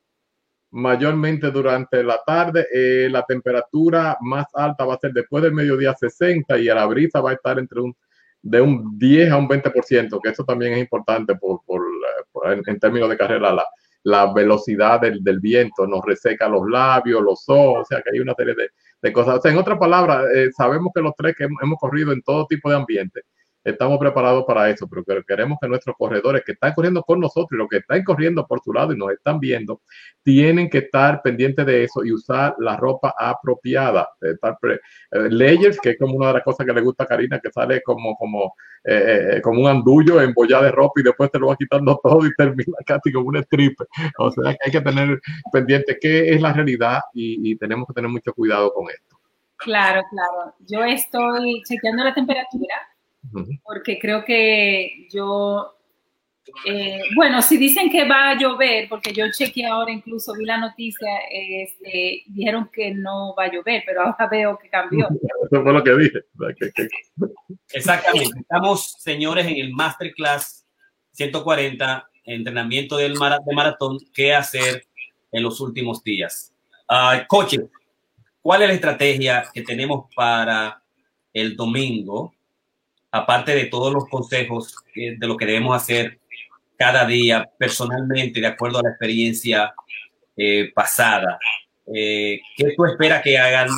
mayormente 0.75 1.51
durante 1.51 2.03
la 2.03 2.21
tarde. 2.27 2.67
Eh, 2.73 3.09
la 3.09 3.23
temperatura 3.23 4.19
más 4.21 4.47
alta 4.55 4.85
va 4.85 4.95
a 4.95 4.99
ser 4.99 5.13
después 5.13 5.43
del 5.43 5.55
mediodía 5.55 5.95
60 5.95 6.59
y 6.59 6.69
a 6.69 6.75
la 6.75 6.87
brisa 6.87 7.21
va 7.21 7.31
a 7.31 7.35
estar 7.35 7.59
entre 7.59 7.81
un 7.81 7.97
de 8.43 8.61
un 8.61 8.99
10 8.99 9.31
a 9.31 9.39
un 9.39 9.49
20%, 9.49 10.21
que 10.23 10.29
eso 10.29 10.45
también 10.45 10.75
es 10.75 10.81
importante 10.81 11.35
por, 11.35 11.63
por, 11.65 11.81
por 12.31 12.53
en, 12.53 12.63
en, 12.67 12.79
términos 12.79 13.09
de 13.09 13.17
carrera, 13.17 13.55
la, 13.55 13.67
la 14.05 14.33
velocidad 14.33 15.01
del, 15.01 15.23
del, 15.25 15.41
viento 15.41 15.87
nos 15.87 16.05
reseca 16.05 16.49
los 16.49 16.69
labios, 16.69 17.23
los 17.23 17.45
ojos, 17.49 17.83
o 17.83 17.85
sea 17.85 18.03
que 18.03 18.11
hay 18.13 18.21
una 18.21 18.35
serie 18.35 18.55
de, 18.55 18.69
de 19.03 19.13
cosas. 19.13 19.39
O 19.39 19.41
sea, 19.41 19.51
en 19.51 19.59
otras 19.59 19.79
palabras, 19.79 20.25
eh, 20.35 20.51
sabemos 20.57 20.93
que 20.95 21.03
los 21.03 21.13
tres 21.17 21.35
que 21.37 21.45
hemos, 21.45 21.63
hemos 21.63 21.79
corrido 21.79 22.13
en 22.13 22.23
todo 22.23 22.47
tipo 22.47 22.71
de 22.71 22.77
ambiente, 22.77 23.23
estamos 23.65 23.99
preparados 23.99 24.45
para 24.45 24.69
eso, 24.71 24.87
pero 24.89 25.25
queremos 25.25 25.59
que 25.61 25.69
nuestros 25.69 25.97
corredores 25.97 26.43
que 26.45 26.53
están 26.53 26.75
corriendo 26.75 27.03
con 27.03 27.21
nosotros 27.21 27.49
y 27.53 27.57
los 27.57 27.69
que 27.69 27.79
están 27.79 28.05
corriendo 28.05 28.47
por 28.47 28.61
su 28.63 28.73
lado 28.73 28.93
y 28.93 28.99
nos 28.99 29.11
están 29.11 29.41
viendo, 29.41 29.81
tienen 30.23 30.69
que 30.69 30.79
estar 30.79 31.23
pendientes 31.23 31.65
de 31.65 31.85
eso 31.85 32.05
y 32.05 32.13
usar 32.13 32.55
la 32.59 32.77
ropa 32.77 33.15
apropiada. 33.19 34.09
Estar 34.21 34.59
eh, 34.63 34.79
layers, 35.31 35.81
que 35.81 35.91
es 35.91 35.99
como 35.99 36.17
una 36.17 36.29
de 36.29 36.35
las 36.35 36.43
cosas 36.43 36.67
que 36.67 36.73
le 36.73 36.81
gusta 36.81 37.05
a 37.05 37.07
Karina, 37.07 37.41
que 37.41 37.51
sale 37.51 37.83
como, 37.83 38.17
como, 38.17 38.55
eh, 38.85 39.41
como 39.43 39.63
un 39.63 39.69
andullo 39.69 40.21
embollado 40.21 40.65
de 40.65 40.73
ropa 40.73 41.01
y 41.01 41.05
después 41.05 41.31
te 41.31 41.39
lo 41.39 41.49
va 41.49 41.57
quitando 41.57 41.99
todo 42.03 42.27
y 42.27 42.35
termina 42.37 42.77
casi 42.85 43.13
como 43.13 43.29
un 43.29 43.37
strip. 43.39 43.79
O 44.19 44.31
sea 44.31 44.53
que 44.53 44.59
hay 44.67 44.73
que 44.73 44.81
tener 44.81 45.19
pendiente 45.53 45.99
qué 46.01 46.35
es 46.35 46.41
la 46.41 46.53
realidad 46.53 47.01
y 47.15 47.57
tenemos 47.57 47.87
que 47.89 47.95
tener 47.95 48.11
mucho 48.11 48.33
cuidado 48.35 48.73
con 48.73 48.91
esto. 48.91 49.15
Claro, 49.57 50.03
claro. 50.11 50.55
Yo 50.59 50.85
estoy 50.85 51.63
chequeando 51.67 52.05
la 52.05 52.13
temperatura 52.13 52.75
porque 53.63 53.99
creo 53.99 54.25
que 54.25 55.07
yo, 55.11 55.75
eh, 56.67 57.01
bueno, 57.17 57.43
si 57.43 57.57
dicen 57.57 57.91
que 57.91 58.07
va 58.07 58.31
a 58.31 58.39
llover, 58.39 58.89
porque 58.89 59.13
yo 59.13 59.25
chequeé 59.31 59.67
ahora, 59.67 59.93
incluso 59.93 60.35
vi 60.35 60.45
la 60.45 60.59
noticia, 60.59 61.09
este, 61.31 62.23
dijeron 62.27 62.69
que 62.73 62.95
no 62.95 63.35
va 63.35 63.45
a 63.45 63.53
llover, 63.53 63.83
pero 63.87 64.03
ahora 64.03 64.29
veo 64.31 64.59
que 64.59 64.69
cambió. 64.69 65.09
Eso 65.51 65.63
fue 65.63 65.73
lo 65.73 65.83
que 65.83 65.97
dije. 65.97 66.21
Exactamente. 67.73 68.41
Estamos, 68.41 68.97
señores, 68.99 69.47
en 69.47 69.57
el 69.57 69.73
Masterclass 69.73 70.67
140, 71.13 72.09
entrenamiento 72.25 72.97
del 72.97 73.15
mar 73.15 73.39
de 73.45 73.55
maratón, 73.55 73.99
qué 74.13 74.35
hacer 74.35 74.87
en 75.33 75.43
los 75.43 75.61
últimos 75.61 76.03
días. 76.03 76.53
Uh, 76.89 77.27
coche, 77.29 77.59
¿cuál 78.41 78.63
es 78.63 78.69
la 78.69 78.75
estrategia 78.75 79.45
que 79.53 79.63
tenemos 79.63 80.07
para 80.15 80.83
el 81.33 81.57
domingo? 81.57 82.34
Aparte 83.15 83.55
de 83.55 83.67
todos 83.67 83.95
los 83.95 84.09
consejos 84.09 84.75
de 84.93 85.17
lo 85.21 85.37
que 85.37 85.47
debemos 85.47 85.77
hacer 85.77 86.19
cada 86.77 87.07
día 87.07 87.49
personalmente, 87.57 88.41
de 88.41 88.49
acuerdo 88.49 88.81
a 88.81 88.83
la 88.83 88.89
experiencia 88.89 89.73
eh, 90.37 90.73
pasada, 90.75 91.39
eh, 91.95 92.41
¿qué 92.57 92.75
tú 92.77 92.85
esperas 92.87 93.23
que 93.23 93.39
hagan 93.39 93.69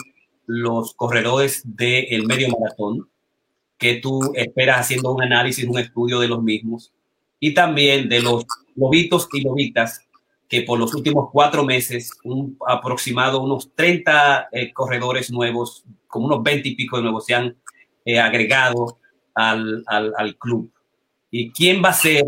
los 0.47 0.95
corredores 0.95 1.61
del 1.65 2.27
medio 2.27 2.49
maratón? 2.49 3.11
¿Qué 3.77 3.97
tú 3.97 4.33
esperas 4.35 4.81
haciendo 4.81 5.13
un 5.13 5.23
análisis, 5.23 5.67
un 5.67 5.81
estudio 5.81 6.19
de 6.19 6.29
los 6.29 6.43
mismos? 6.43 6.95
Y 7.39 7.53
también 7.53 8.09
de 8.09 8.23
los 8.23 8.47
lobitos 8.75 9.29
y 9.35 9.43
lobitas 9.43 10.01
que 10.49 10.63
por 10.63 10.79
los 10.79 10.95
últimos 10.95 11.29
cuatro 11.31 11.63
meses, 11.63 12.11
un 12.25 12.57
aproximado 12.67 13.43
unos 13.43 13.71
30 13.75 14.49
eh, 14.51 14.73
corredores 14.73 15.31
nuevos, 15.31 15.85
como 16.07 16.25
unos 16.25 16.43
20 16.43 16.71
y 16.71 16.75
pico 16.75 16.97
de 16.97 17.03
nuevos, 17.03 17.27
se 17.27 17.35
han 17.35 17.55
eh, 18.07 18.19
agregado 18.19 18.99
al, 19.37 19.85
al, 19.87 20.13
al, 20.17 20.37
club. 20.37 20.73
¿Y 21.31 21.53
quién 21.53 21.85
va 21.85 21.91
a 21.91 21.93
ser 21.93 22.25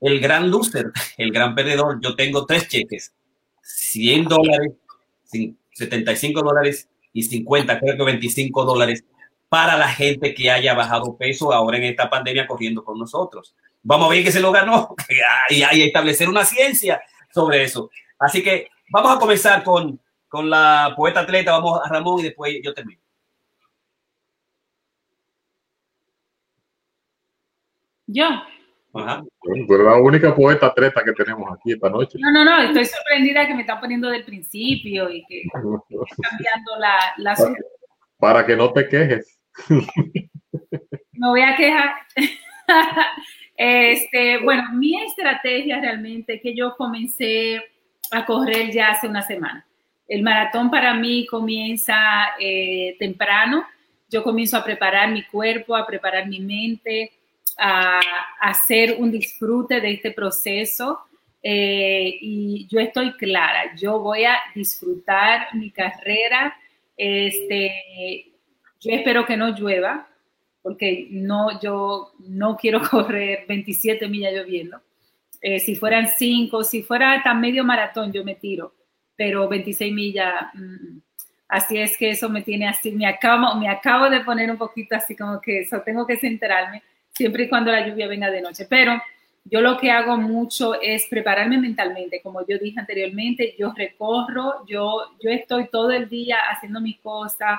el 0.00 0.20
gran 0.20 0.50
loser, 0.50 0.92
el 1.16 1.32
gran 1.32 1.54
perdedor? 1.54 1.98
Yo 2.00 2.14
tengo 2.14 2.46
tres 2.46 2.68
cheques, 2.68 3.12
100 3.62 4.26
dólares, 4.26 4.72
75 5.72 6.42
dólares 6.42 6.88
y 7.12 7.22
50, 7.22 7.80
creo 7.80 7.96
que 7.96 8.04
25 8.04 8.64
dólares 8.64 9.04
para 9.48 9.76
la 9.76 9.88
gente 9.88 10.34
que 10.34 10.50
haya 10.50 10.74
bajado 10.74 11.16
peso 11.16 11.52
ahora 11.52 11.78
en 11.78 11.84
esta 11.84 12.08
pandemia 12.08 12.46
corriendo 12.46 12.84
con 12.84 12.98
nosotros. 12.98 13.54
Vamos 13.82 14.06
a 14.06 14.10
ver 14.10 14.24
que 14.24 14.32
se 14.32 14.40
lo 14.40 14.52
ganó 14.52 14.94
y, 15.50 15.56
y 15.56 15.82
establecer 15.82 16.28
una 16.28 16.44
ciencia 16.44 17.00
sobre 17.32 17.64
eso. 17.64 17.90
Así 18.18 18.42
que 18.42 18.68
vamos 18.90 19.16
a 19.16 19.18
comenzar 19.18 19.64
con, 19.64 19.98
con 20.28 20.48
la 20.48 20.92
poeta 20.96 21.20
atleta, 21.20 21.52
vamos 21.52 21.80
a 21.82 21.88
Ramón 21.88 22.20
y 22.20 22.24
después 22.24 22.54
yo 22.62 22.72
termino. 22.74 23.00
Yo. 28.12 28.26
Ajá. 28.94 29.24
Bueno, 29.42 29.84
la 29.84 29.96
única 29.96 30.34
poeta 30.34 30.72
treta 30.74 31.02
que 31.02 31.12
tenemos 31.12 31.50
aquí 31.52 31.72
esta 31.72 31.88
noche. 31.88 32.18
No, 32.20 32.30
no, 32.30 32.44
no, 32.44 32.62
estoy 32.62 32.84
sorprendida 32.84 33.46
que 33.46 33.54
me 33.54 33.62
están 33.62 33.80
poniendo 33.80 34.10
del 34.10 34.24
principio 34.24 35.10
y 35.10 35.24
que 35.26 35.42
cambiando 35.52 36.76
la, 36.78 36.98
la 37.16 37.34
para, 37.34 37.54
para, 38.18 38.46
que 38.46 38.56
no 38.56 38.72
te 38.72 38.88
quejes. 38.88 39.38
Me 41.12 41.28
voy 41.28 41.40
a 41.40 41.56
quejar. 41.56 41.94
este, 43.56 44.38
bueno, 44.42 44.64
mi 44.74 45.00
estrategia 45.02 45.80
realmente 45.80 46.34
es 46.34 46.42
que 46.42 46.54
yo 46.54 46.74
comencé 46.76 47.62
a 48.10 48.24
correr 48.26 48.70
ya 48.70 48.90
hace 48.90 49.08
una 49.08 49.22
semana. 49.22 49.66
El 50.06 50.22
maratón 50.22 50.70
para 50.70 50.92
mí 50.94 51.26
comienza 51.26 51.96
eh, 52.38 52.96
temprano. 52.98 53.64
Yo 54.10 54.22
comienzo 54.22 54.58
a 54.58 54.64
preparar 54.64 55.10
mi 55.10 55.22
cuerpo, 55.24 55.74
a 55.74 55.86
preparar 55.86 56.28
mi 56.28 56.40
mente 56.40 57.12
a, 57.58 58.00
hacer 58.40 58.96
un 58.98 59.10
disfrute 59.10 59.80
de 59.80 59.92
este 59.92 60.10
proceso 60.10 61.00
eh, 61.42 62.18
y 62.20 62.66
yo 62.68 62.80
estoy 62.80 63.12
clara, 63.12 63.74
yo 63.76 63.98
voy 63.98 64.24
a 64.24 64.36
disfrutar 64.54 65.54
mi 65.54 65.70
carrera. 65.70 66.56
Este, 66.96 68.32
yo 68.80 68.92
espero 68.92 69.24
que 69.24 69.36
no 69.36 69.56
llueva, 69.56 70.08
porque 70.62 71.08
no, 71.10 71.60
yo 71.60 72.12
no 72.20 72.56
quiero 72.56 72.80
correr 72.90 73.44
27 73.48 74.08
millas 74.08 74.32
lloviendo. 74.32 74.80
Eh, 75.40 75.58
si 75.58 75.74
fueran 75.74 76.08
5, 76.08 76.62
si 76.62 76.82
fuera 76.82 77.14
hasta 77.14 77.34
medio 77.34 77.64
maratón, 77.64 78.12
yo 78.12 78.24
me 78.24 78.36
tiro, 78.36 78.74
pero 79.16 79.48
26 79.48 79.92
millas, 79.92 80.32
mm, 80.54 80.98
así 81.48 81.78
es 81.78 81.96
que 81.98 82.10
eso 82.10 82.28
me 82.28 82.42
tiene 82.42 82.68
así, 82.68 82.92
me 82.92 83.06
acabo, 83.06 83.56
me 83.56 83.68
acabo 83.68 84.08
de 84.08 84.20
poner 84.20 84.50
un 84.52 84.56
poquito 84.56 84.94
así 84.94 85.16
como 85.16 85.40
que 85.40 85.60
eso, 85.60 85.80
tengo 85.80 86.06
que 86.06 86.16
centrarme 86.16 86.82
siempre 87.12 87.44
y 87.44 87.48
cuando 87.48 87.72
la 87.72 87.86
lluvia 87.86 88.08
venga 88.08 88.30
de 88.30 88.42
noche. 88.42 88.66
Pero 88.68 89.00
Yo 89.44 89.60
lo 89.60 89.76
que 89.76 89.90
hago 89.90 90.16
mucho 90.16 90.80
es 90.80 91.06
prepararme 91.06 91.58
mentalmente, 91.58 92.22
como 92.22 92.46
yo 92.46 92.58
dije 92.58 92.78
anteriormente, 92.78 93.56
yo 93.58 93.72
recorro, 93.72 94.64
yo, 94.66 95.16
yo 95.20 95.30
estoy 95.30 95.68
todo 95.68 95.90
el 95.90 96.08
día 96.08 96.38
haciendo 96.50 96.80
mis 96.80 96.98
cosas, 97.00 97.58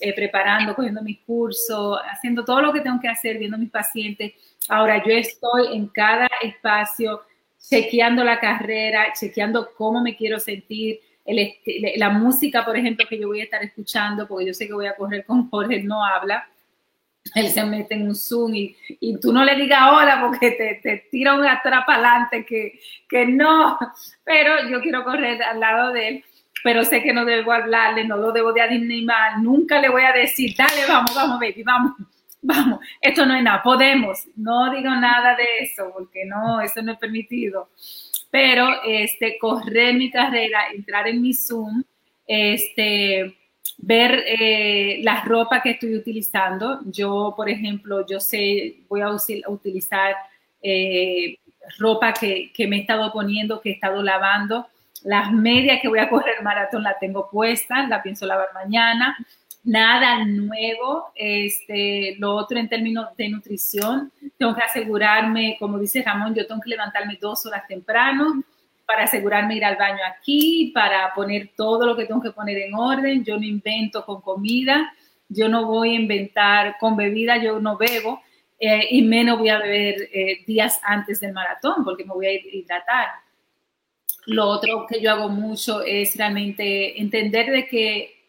eh, 0.00 0.12
preparando, 0.12 0.74
cogiendo 0.74 1.02
mis 1.02 1.20
cursos, 1.20 2.00
haciendo 2.10 2.44
todo 2.44 2.60
lo 2.60 2.72
que 2.72 2.80
tengo 2.80 2.98
que 3.00 3.08
hacer, 3.08 3.38
viendo 3.38 3.58
mis 3.58 3.70
pacientes. 3.70 4.32
Ahora 4.68 5.02
yo 5.04 5.12
estoy 5.12 5.76
en 5.76 5.86
cada 5.88 6.28
espacio 6.42 7.22
chequeando 7.60 8.24
la 8.24 8.40
carrera, 8.40 9.12
chequeando 9.18 9.70
cómo 9.76 10.02
me 10.02 10.16
quiero 10.16 10.40
sentir, 10.40 11.00
el, 11.24 11.54
la 11.96 12.10
música, 12.10 12.64
por 12.64 12.76
ejemplo, 12.76 13.06
que 13.08 13.18
yo 13.20 13.28
voy 13.28 13.40
a 13.40 13.44
estar 13.44 13.62
escuchando, 13.62 14.26
porque 14.26 14.46
yo 14.46 14.54
sé 14.54 14.66
que 14.66 14.72
voy 14.72 14.86
a 14.86 14.96
correr 14.96 15.24
con 15.24 15.48
Jorge, 15.48 15.80
no 15.82 16.04
habla 16.04 16.49
él 17.34 17.48
se 17.48 17.64
mete 17.64 17.94
en 17.94 18.08
un 18.08 18.14
Zoom 18.14 18.54
y, 18.54 18.76
y 18.88 19.18
tú 19.20 19.32
no 19.32 19.44
le 19.44 19.54
digas 19.54 19.82
hola 19.92 20.20
porque 20.20 20.52
te, 20.52 20.80
te 20.82 21.08
tira 21.10 21.34
un 21.34 21.44
atrás 21.44 21.84
adelante 21.86 22.44
que, 22.44 22.80
que 23.08 23.26
no, 23.26 23.78
pero 24.24 24.68
yo 24.68 24.80
quiero 24.80 25.04
correr 25.04 25.42
al 25.42 25.60
lado 25.60 25.92
de 25.92 26.08
él, 26.08 26.24
pero 26.64 26.84
sé 26.84 27.02
que 27.02 27.12
no 27.12 27.24
debo 27.24 27.52
hablarle, 27.52 28.04
no 28.04 28.16
lo 28.16 28.32
debo 28.32 28.52
de 28.52 28.62
animar, 28.62 29.38
nunca 29.40 29.80
le 29.80 29.88
voy 29.88 30.02
a 30.02 30.12
decir, 30.12 30.54
dale, 30.56 30.86
vamos, 30.88 31.14
vamos, 31.14 31.38
baby, 31.38 31.62
vamos, 31.62 31.92
vamos, 32.42 32.80
esto 33.00 33.24
no 33.26 33.34
es 33.34 33.42
nada, 33.42 33.62
podemos, 33.62 34.26
no 34.36 34.70
digo 34.74 34.90
nada 34.90 35.36
de 35.36 35.46
eso 35.60 35.90
porque 35.92 36.24
no, 36.24 36.60
eso 36.60 36.82
no 36.82 36.92
es 36.92 36.98
permitido, 36.98 37.70
pero 38.30 38.82
este, 38.84 39.38
correr 39.38 39.94
mi 39.94 40.10
carrera, 40.10 40.70
entrar 40.74 41.06
en 41.06 41.20
mi 41.20 41.34
Zoom, 41.34 41.82
este 42.26 43.39
ver 43.82 44.22
eh, 44.26 45.00
la 45.02 45.22
ropa 45.22 45.62
que 45.62 45.70
estoy 45.70 45.96
utilizando. 45.96 46.80
Yo, 46.86 47.34
por 47.36 47.48
ejemplo, 47.48 48.06
yo 48.06 48.20
sé, 48.20 48.80
voy 48.88 49.00
a 49.00 49.10
utilizar 49.48 50.14
eh, 50.62 51.36
ropa 51.78 52.12
que, 52.12 52.52
me 52.68 52.76
he 52.76 52.80
estado 52.80 53.12
poniendo, 53.12 53.60
que 53.60 53.70
he 53.70 53.72
estado 53.74 54.02
lavando. 54.02 54.66
Las 55.02 55.32
medias 55.32 55.80
que 55.80 55.88
voy 55.88 55.98
a 55.98 56.08
correr 56.08 56.42
maratón 56.42 56.82
la 56.82 56.98
tengo 56.98 57.28
puesta, 57.30 57.86
la 57.88 58.02
pienso 58.02 58.26
lavar 58.26 58.48
mañana. 58.52 59.16
Nada 59.64 60.24
nuevo. 60.24 61.12
Este, 61.14 62.16
lo 62.18 62.34
otro 62.34 62.58
en 62.58 62.68
términos 62.68 63.16
de 63.16 63.28
nutrición, 63.30 64.12
tengo 64.38 64.54
que 64.54 64.62
asegurarme, 64.62 65.56
como 65.58 65.78
dice 65.78 66.02
Ramón, 66.02 66.34
yo 66.34 66.46
tengo 66.46 66.60
que 66.60 66.70
levantarme 66.70 67.18
dos 67.20 67.46
horas 67.46 67.66
temprano 67.66 68.44
para 68.90 69.04
asegurarme 69.04 69.54
ir 69.54 69.64
al 69.64 69.76
baño 69.76 70.00
aquí, 70.04 70.72
para 70.74 71.14
poner 71.14 71.50
todo 71.54 71.86
lo 71.86 71.96
que 71.96 72.06
tengo 72.06 72.20
que 72.20 72.32
poner 72.32 72.58
en 72.58 72.74
orden. 72.74 73.24
Yo 73.24 73.36
no 73.36 73.44
invento 73.44 74.04
con 74.04 74.20
comida, 74.20 74.92
yo 75.28 75.48
no 75.48 75.64
voy 75.66 75.90
a 75.90 76.00
inventar 76.00 76.76
con 76.80 76.96
bebida, 76.96 77.36
yo 77.36 77.60
no 77.60 77.76
bebo 77.76 78.20
eh, 78.58 78.88
y 78.90 79.02
menos 79.02 79.38
voy 79.38 79.48
a 79.48 79.60
beber 79.60 80.08
eh, 80.12 80.42
días 80.44 80.80
antes 80.82 81.20
del 81.20 81.32
maratón 81.32 81.84
porque 81.84 82.04
me 82.04 82.14
voy 82.14 82.26
a 82.26 82.32
hidratar. 82.32 83.10
Lo 84.26 84.46
otro 84.46 84.86
que 84.88 85.00
yo 85.00 85.12
hago 85.12 85.28
mucho 85.28 85.82
es 85.82 86.16
realmente 86.16 87.00
entender 87.00 87.48
de 87.52 87.68
que, 87.68 88.28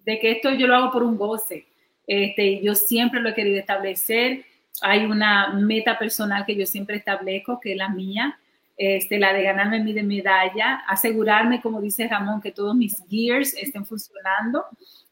de 0.00 0.18
que 0.18 0.32
esto 0.32 0.50
yo 0.50 0.66
lo 0.66 0.76
hago 0.76 0.92
por 0.92 1.04
un 1.04 1.16
goce. 1.16 1.64
Este, 2.06 2.60
yo 2.60 2.74
siempre 2.74 3.22
lo 3.22 3.30
he 3.30 3.34
querido 3.34 3.58
establecer. 3.58 4.44
Hay 4.82 5.06
una 5.06 5.54
meta 5.54 5.98
personal 5.98 6.44
que 6.44 6.54
yo 6.54 6.66
siempre 6.66 6.98
establezco, 6.98 7.58
que 7.58 7.72
es 7.72 7.78
la 7.78 7.88
mía, 7.88 8.38
este, 8.76 9.18
la 9.18 9.32
de 9.32 9.42
ganarme 9.42 9.80
mi 9.80 9.92
medalla, 10.02 10.82
asegurarme, 10.88 11.60
como 11.60 11.80
dice 11.80 12.08
Ramón, 12.08 12.40
que 12.40 12.52
todos 12.52 12.74
mis 12.74 13.02
gears 13.08 13.54
estén 13.54 13.86
funcionando. 13.86 14.64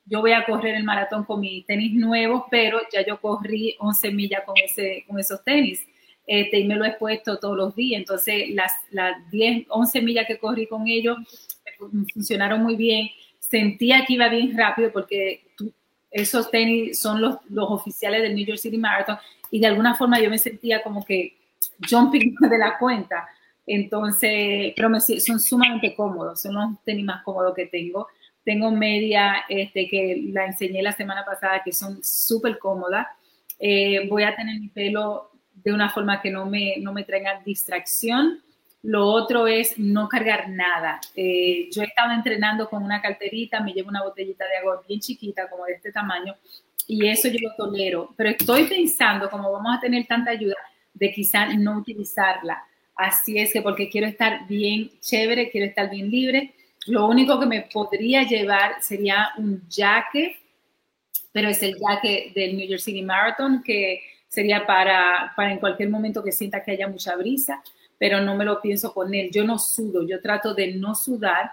Yo 0.07 0.21
voy 0.21 0.33
a 0.33 0.45
correr 0.45 0.75
el 0.75 0.85
maratón 0.85 1.25
con 1.25 1.41
mis 1.41 1.65
tenis 1.67 1.95
nuevos, 1.95 2.45
pero 2.51 2.81
ya 2.93 3.05
yo 3.07 3.21
corrí 3.21 3.77
11 3.79 4.11
millas 4.13 4.43
con, 4.45 4.57
ese, 4.65 5.05
esos 5.19 5.45
tenis 5.45 5.87
este, 6.27 6.59
y 6.59 6.65
me 6.65 6.77
lo 6.77 6.85
he 6.85 6.93
puesto 6.93 7.39
todos 7.39 7.57
los 7.57 7.75
días. 7.77 8.01
Entonces, 8.01 8.51
las, 8.51 8.73
las 8.91 9.31
10, 9.31 9.67
11 9.69 10.03
millas 10.03 10.27
que 10.27 10.39
corrí 10.39 10.67
con 10.67 10.89
ellos 10.89 11.19
funcionaron 12.13 12.63
muy 12.63 12.77
bien. 12.77 13.09
Sentía 13.39 14.05
que 14.05 14.15
iba 14.15 14.29
bien 14.29 14.57
rápido 14.57 14.91
porque 14.93 15.43
esos 16.11 16.51
tenis 16.51 16.99
son 16.99 17.21
los, 17.21 17.37
los 17.49 17.71
oficiales 17.71 18.23
del 18.23 18.35
New 18.35 18.45
York 18.45 18.59
City 18.59 18.79
Marathon 18.79 19.17
y 19.51 19.61
de 19.61 19.67
alguna 19.67 19.95
forma 19.95 20.21
yo 20.21 20.31
me 20.31 20.39
sentía 20.39 20.83
como 20.83 21.05
que 21.05 21.37
jumping 21.89 22.35
de 22.41 22.59
la 22.59 22.79
cuenta 22.79 23.29
entonces, 23.75 24.73
pero 24.75 24.91
son 24.99 25.39
sumamente 25.39 25.95
cómodos, 25.95 26.43
son 26.43 26.55
los 26.55 26.85
tenis 26.85 27.05
más 27.05 27.23
cómodos 27.23 27.55
que 27.55 27.67
tengo. 27.67 28.09
Tengo 28.45 28.73
media 28.73 29.45
este, 29.49 29.89
que 29.89 30.25
la 30.33 30.47
enseñé 30.47 30.83
la 30.83 30.93
semana 30.93 31.25
pasada 31.25 31.63
que 31.65 31.73
son 31.73 32.03
súper 32.03 32.59
cómodas. 32.59 33.07
Eh, 33.61 34.09
voy 34.09 34.25
a 34.25 34.35
tener 34.35 34.59
mi 34.59 34.69
pelo 34.69 35.31
de 35.55 35.73
una 35.73 35.89
forma 35.89 36.21
que 36.21 36.31
no 36.31 36.47
me, 36.47 36.79
no 36.79 36.93
me 36.93 37.05
traiga 37.05 37.41
distracción. 37.45 38.41
Lo 38.83 39.07
otro 39.07 39.47
es 39.47 39.79
no 39.79 40.09
cargar 40.09 40.49
nada. 40.49 40.99
Eh, 41.15 41.69
yo 41.71 41.83
he 41.83 41.87
estado 41.87 42.13
entrenando 42.13 42.69
con 42.69 42.83
una 42.83 43.01
carterita, 43.01 43.61
me 43.61 43.73
llevo 43.73 43.91
una 43.91 44.03
botellita 44.03 44.47
de 44.47 44.57
agua 44.57 44.83
bien 44.89 44.99
chiquita, 44.99 45.49
como 45.49 45.67
de 45.67 45.75
este 45.75 45.93
tamaño, 45.93 46.35
y 46.89 47.07
eso 47.07 47.29
yo 47.29 47.39
lo 47.41 47.55
tolero. 47.55 48.15
Pero 48.17 48.31
estoy 48.31 48.65
pensando, 48.65 49.31
como 49.31 49.53
vamos 49.53 49.77
a 49.77 49.81
tener 49.81 50.07
tanta 50.09 50.33
ayuda, 50.33 50.57
de 50.93 51.13
quizás 51.13 51.57
no 51.57 51.79
utilizarla. 51.79 52.65
Así 53.01 53.39
es 53.39 53.51
que 53.51 53.63
porque 53.63 53.89
quiero 53.89 54.07
estar 54.07 54.47
bien 54.47 54.91
chévere, 55.01 55.51
quiero 55.51 55.67
estar 55.67 55.89
bien 55.89 56.11
libre. 56.11 56.53
Lo 56.87 57.07
único 57.07 57.41
que 57.41 57.47
me 57.47 57.63
podría 57.63 58.25
llevar 58.25 58.83
sería 58.83 59.31
un 59.39 59.67
jacket, 59.71 60.37
pero 61.33 61.49
es 61.49 61.63
el 61.63 61.79
jacket 61.79 62.35
del 62.35 62.59
New 62.59 62.69
York 62.69 62.83
City 62.83 63.01
Marathon, 63.01 63.63
que 63.63 64.03
sería 64.29 64.67
para, 64.67 65.33
para 65.35 65.51
en 65.51 65.61
cualquier 65.61 65.89
momento 65.89 66.23
que 66.23 66.31
sienta 66.31 66.63
que 66.63 66.73
haya 66.73 66.89
mucha 66.89 67.17
brisa, 67.17 67.63
pero 67.97 68.21
no 68.21 68.37
me 68.37 68.45
lo 68.45 68.61
pienso 68.61 68.93
poner. 68.93 69.31
Yo 69.31 69.45
no 69.45 69.59
sudo, 69.59 70.07
yo 70.07 70.21
trato 70.21 70.53
de 70.53 70.75
no 70.75 70.95
sudar 70.95 71.53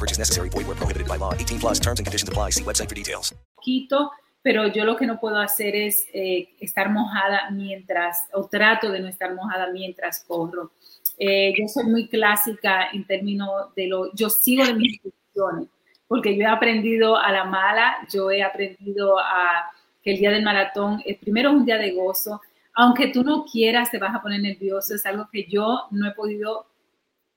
Purchase 0.00 0.18
necessary. 0.18 0.48
Void 0.48 0.66
where 0.66 0.76
prohibited 0.76 1.06
by 1.06 1.16
law. 1.16 1.34
18 1.34 1.60
plus 1.60 1.78
terms 1.78 2.00
and 2.00 2.06
conditions 2.06 2.28
apply. 2.28 2.50
See 2.50 2.64
website 2.64 2.88
for 2.88 2.94
details. 2.94 3.34
Quito, 3.62 4.10
pero 4.42 4.66
yo 4.68 4.84
lo 4.84 4.96
que 4.96 5.06
no 5.06 5.20
puedo 5.20 5.38
hacer 5.38 5.76
es 5.76 6.06
eh, 6.14 6.48
estar 6.58 6.90
mojada 6.90 7.50
mientras, 7.50 8.26
o 8.32 8.48
trato 8.48 8.90
de 8.90 9.00
no 9.00 9.08
estar 9.08 9.34
mojada 9.34 9.70
mientras 9.70 10.24
corro. 10.26 10.72
Eh, 11.18 11.52
yo 11.58 11.68
soy 11.68 11.84
muy 11.84 12.08
clásica 12.08 12.88
en 12.92 13.04
términos 13.04 13.74
de 13.76 13.88
lo, 13.88 14.14
yo 14.14 14.30
sigo 14.30 14.64
de 14.64 14.72
mis 14.72 14.94
instrucciones, 15.04 15.68
porque 16.08 16.34
yo 16.34 16.44
he 16.44 16.46
aprendido 16.46 17.18
a 17.18 17.30
la 17.30 17.44
mala, 17.44 17.98
yo 18.10 18.30
he 18.30 18.42
aprendido 18.42 19.18
a 19.18 19.70
que 20.02 20.12
el 20.12 20.18
día 20.18 20.30
del 20.30 20.42
maratón, 20.42 21.02
el 21.04 21.16
primero 21.16 21.50
es 21.50 21.56
un 21.56 21.66
día 21.66 21.76
de 21.76 21.92
gozo, 21.92 22.40
aunque 22.72 23.08
tú 23.08 23.22
no 23.22 23.44
quieras, 23.44 23.90
te 23.90 23.98
vas 23.98 24.14
a 24.14 24.22
poner 24.22 24.40
nervioso, 24.40 24.94
es 24.94 25.04
algo 25.04 25.28
que 25.30 25.44
yo 25.44 25.88
no 25.90 26.08
he 26.08 26.12
podido 26.12 26.66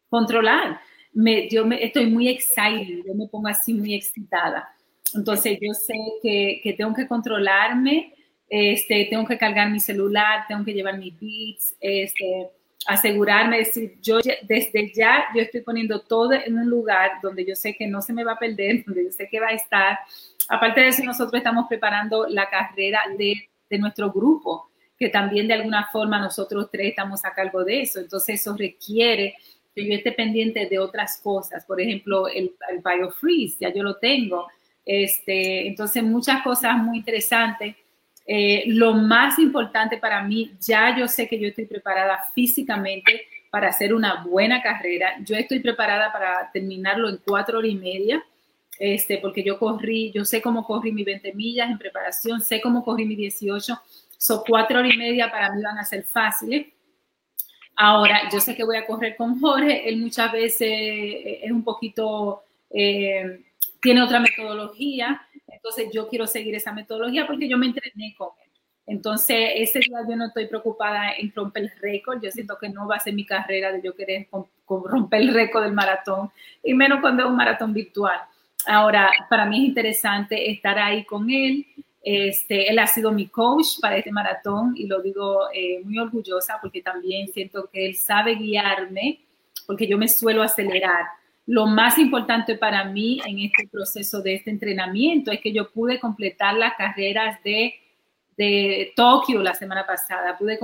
controlar 0.07 0.79
me, 1.13 1.47
yo 1.49 1.65
estoy 1.79 2.07
muy 2.07 2.27
excited, 2.27 3.03
yo 3.05 3.13
me 3.13 3.27
pongo 3.27 3.47
así 3.47 3.73
muy 3.73 3.93
excitada. 3.93 4.69
Entonces 5.13 5.57
yo 5.61 5.73
sé 5.73 5.93
que, 6.21 6.59
que 6.63 6.73
tengo 6.73 6.93
que 6.93 7.07
controlarme, 7.07 8.13
este, 8.49 9.07
tengo 9.09 9.25
que 9.25 9.37
cargar 9.37 9.69
mi 9.69 9.79
celular, 9.79 10.45
tengo 10.47 10.65
que 10.65 10.73
llevar 10.73 10.97
mis 10.97 11.13
beats, 11.19 11.75
este, 11.79 12.49
asegurarme, 12.87 13.59
decir, 13.59 13.97
yo 14.01 14.19
desde 14.43 14.91
ya 14.93 15.25
yo 15.35 15.41
estoy 15.41 15.61
poniendo 15.61 16.01
todo 16.01 16.33
en 16.33 16.57
un 16.57 16.69
lugar 16.69 17.11
donde 17.21 17.45
yo 17.45 17.55
sé 17.55 17.75
que 17.75 17.87
no 17.87 18.01
se 18.01 18.13
me 18.13 18.23
va 18.23 18.33
a 18.33 18.39
perder, 18.39 18.83
donde 18.85 19.05
yo 19.05 19.11
sé 19.11 19.27
que 19.29 19.39
va 19.39 19.47
a 19.47 19.53
estar. 19.53 19.99
Aparte 20.49 20.81
de 20.81 20.87
eso, 20.89 21.03
nosotros 21.03 21.35
estamos 21.35 21.67
preparando 21.67 22.27
la 22.27 22.49
carrera 22.49 23.01
de, 23.17 23.49
de 23.69 23.77
nuestro 23.77 24.11
grupo, 24.11 24.69
que 24.97 25.09
también 25.09 25.47
de 25.47 25.53
alguna 25.53 25.87
forma 25.91 26.19
nosotros 26.19 26.69
tres 26.71 26.89
estamos 26.89 27.23
a 27.25 27.33
cargo 27.33 27.63
de 27.63 27.81
eso. 27.81 27.99
Entonces 27.99 28.41
eso 28.41 28.55
requiere 28.55 29.35
que 29.75 29.87
yo 29.87 29.93
esté 29.93 30.11
pendiente 30.11 30.67
de 30.67 30.79
otras 30.79 31.19
cosas, 31.21 31.65
por 31.65 31.81
ejemplo, 31.81 32.27
el, 32.27 32.51
el 32.69 32.79
BioFreeze, 32.83 33.57
ya 33.61 33.73
yo 33.73 33.83
lo 33.83 33.95
tengo. 33.95 34.47
Este, 34.85 35.67
entonces, 35.67 36.03
muchas 36.03 36.41
cosas 36.43 36.77
muy 36.77 36.97
interesantes. 36.97 37.75
Eh, 38.25 38.63
lo 38.67 38.93
más 38.93 39.39
importante 39.39 39.97
para 39.97 40.23
mí, 40.23 40.51
ya 40.59 40.95
yo 40.97 41.07
sé 41.07 41.27
que 41.27 41.39
yo 41.39 41.47
estoy 41.47 41.65
preparada 41.65 42.19
físicamente 42.33 43.27
para 43.49 43.69
hacer 43.69 43.93
una 43.93 44.23
buena 44.23 44.61
carrera. 44.61 45.15
Yo 45.23 45.35
estoy 45.35 45.59
preparada 45.59 46.11
para 46.11 46.49
terminarlo 46.51 47.09
en 47.09 47.19
cuatro 47.25 47.59
horas 47.59 47.71
y 47.71 47.75
media, 47.75 48.23
este, 48.79 49.17
porque 49.17 49.43
yo 49.43 49.59
corrí, 49.59 50.11
yo 50.11 50.25
sé 50.25 50.41
cómo 50.41 50.65
corrí 50.65 50.91
mis 50.91 51.05
20 51.05 51.33
millas 51.33 51.69
en 51.69 51.77
preparación, 51.77 52.41
sé 52.41 52.61
cómo 52.61 52.83
corrí 52.83 53.05
mis 53.05 53.17
18. 53.17 53.79
Son 54.17 54.41
cuatro 54.47 54.79
horas 54.79 54.93
y 54.93 54.97
media 54.97 55.29
para 55.29 55.51
mí 55.53 55.61
van 55.61 55.77
a 55.77 55.85
ser 55.85 56.03
fáciles. 56.03 56.67
Ahora, 57.75 58.29
yo 58.31 58.39
sé 58.39 58.55
que 58.55 58.63
voy 58.63 58.77
a 58.77 58.85
correr 58.85 59.15
con 59.15 59.39
Jorge, 59.39 59.89
él 59.89 59.97
muchas 59.97 60.31
veces 60.31 60.69
eh, 60.69 61.39
es 61.43 61.51
un 61.51 61.63
poquito, 61.63 62.43
eh, 62.69 63.41
tiene 63.81 64.03
otra 64.03 64.19
metodología, 64.19 65.27
entonces 65.47 65.89
yo 65.91 66.07
quiero 66.07 66.27
seguir 66.27 66.55
esa 66.55 66.71
metodología 66.71 67.25
porque 67.25 67.47
yo 67.47 67.57
me 67.57 67.67
entrené 67.67 68.13
con 68.17 68.29
él. 68.43 68.49
Entonces, 68.85 69.53
ese 69.55 69.79
día 69.79 69.99
yo 70.07 70.15
no 70.15 70.27
estoy 70.27 70.47
preocupada 70.47 71.13
en 71.13 71.33
romper 71.33 71.63
el 71.63 71.71
récord, 71.81 72.21
yo 72.21 72.29
siento 72.29 72.57
que 72.59 72.69
no 72.69 72.87
va 72.87 72.97
a 72.97 72.99
ser 72.99 73.13
mi 73.13 73.25
carrera 73.25 73.71
de 73.71 73.81
yo 73.81 73.95
querer 73.95 74.27
romper 74.67 75.21
el 75.21 75.33
récord 75.33 75.63
del 75.63 75.73
maratón, 75.73 76.31
y 76.61 76.73
menos 76.73 76.99
cuando 76.99 77.23
es 77.23 77.29
un 77.29 77.35
maratón 77.35 77.73
virtual. 77.73 78.19
Ahora, 78.67 79.09
para 79.29 79.45
mí 79.45 79.61
es 79.61 79.69
interesante 79.69 80.51
estar 80.51 80.77
ahí 80.77 81.05
con 81.05 81.29
él, 81.29 81.65
este, 82.03 82.69
él 82.69 82.79
ha 82.79 82.87
sido 82.87 83.13
mi 83.13 83.27
coach 83.27 83.79
para 83.79 83.95
este 83.95 84.11
maratón 84.11 84.73
y 84.75 84.87
lo 84.87 85.01
digo 85.01 85.49
eh, 85.53 85.81
muy 85.85 85.97
orgullosa 85.97 86.59
porque 86.61 86.81
también 86.81 87.29
siento 87.31 87.69
que 87.71 87.85
él 87.85 87.95
sabe 87.95 88.35
guiarme 88.35 89.21
porque 89.65 89.87
yo 89.87 89.97
me 89.97 90.09
suelo 90.09 90.43
acelerar. 90.43 91.05
Lo 91.45 91.65
más 91.65 91.97
importante 91.97 92.57
para 92.57 92.83
mí 92.83 93.21
en 93.25 93.39
este 93.39 93.69
proceso 93.69 94.21
de 94.21 94.35
este 94.35 94.49
entrenamiento 94.49 95.31
es 95.31 95.39
que 95.39 95.53
yo 95.53 95.71
pude 95.71 95.97
completar 95.99 96.55
las 96.55 96.73
carreras 96.75 97.41
de, 97.41 97.73
de 98.35 98.91
Tokio 98.97 99.41
la 99.41 99.53
semana 99.53 99.85
pasada, 99.85 100.37
pude 100.37 100.59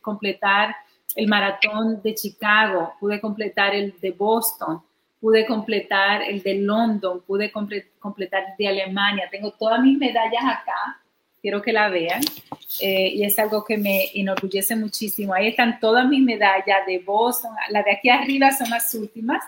completar 0.00 0.76
el 1.16 1.26
maratón 1.26 2.02
de 2.02 2.14
Chicago, 2.14 2.94
pude 3.00 3.20
completar 3.20 3.74
el 3.74 3.94
de 4.00 4.12
Boston, 4.12 4.80
pude 5.24 5.46
completar 5.46 6.20
el 6.20 6.42
de 6.42 6.56
London, 6.56 7.22
pude 7.22 7.50
completar 7.50 8.42
el 8.42 8.56
de 8.58 8.68
Alemania. 8.68 9.26
Tengo 9.30 9.52
todas 9.52 9.80
mis 9.80 9.96
medallas 9.96 10.44
acá, 10.44 11.00
quiero 11.40 11.62
que 11.62 11.72
la 11.72 11.88
vean, 11.88 12.20
eh, 12.82 13.08
y 13.08 13.24
es 13.24 13.38
algo 13.38 13.64
que 13.64 13.78
me 13.78 14.10
enorgullece 14.12 14.76
muchísimo. 14.76 15.32
Ahí 15.32 15.48
están 15.48 15.80
todas 15.80 16.06
mis 16.06 16.20
medallas 16.20 16.84
de 16.86 16.98
Boston, 16.98 17.52
las 17.70 17.86
de 17.86 17.92
aquí 17.92 18.10
arriba 18.10 18.52
son 18.52 18.68
las 18.68 18.94
últimas. 18.94 19.42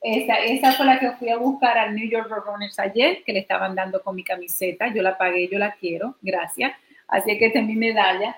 Esa, 0.00 0.36
esa 0.36 0.72
fue 0.72 0.86
la 0.86 0.98
que 0.98 1.10
fui 1.10 1.28
a 1.28 1.36
buscar 1.36 1.76
al 1.76 1.94
New 1.94 2.08
York 2.08 2.32
Runners 2.46 2.78
ayer, 2.78 3.22
que 3.22 3.34
le 3.34 3.40
estaban 3.40 3.74
dando 3.74 4.02
con 4.02 4.16
mi 4.16 4.24
camiseta. 4.24 4.94
Yo 4.94 5.02
la 5.02 5.18
pagué, 5.18 5.46
yo 5.46 5.58
la 5.58 5.72
quiero, 5.72 6.16
gracias. 6.22 6.72
Así 7.06 7.36
que 7.36 7.48
esta 7.48 7.58
es 7.58 7.66
mi 7.66 7.76
medalla. 7.76 8.34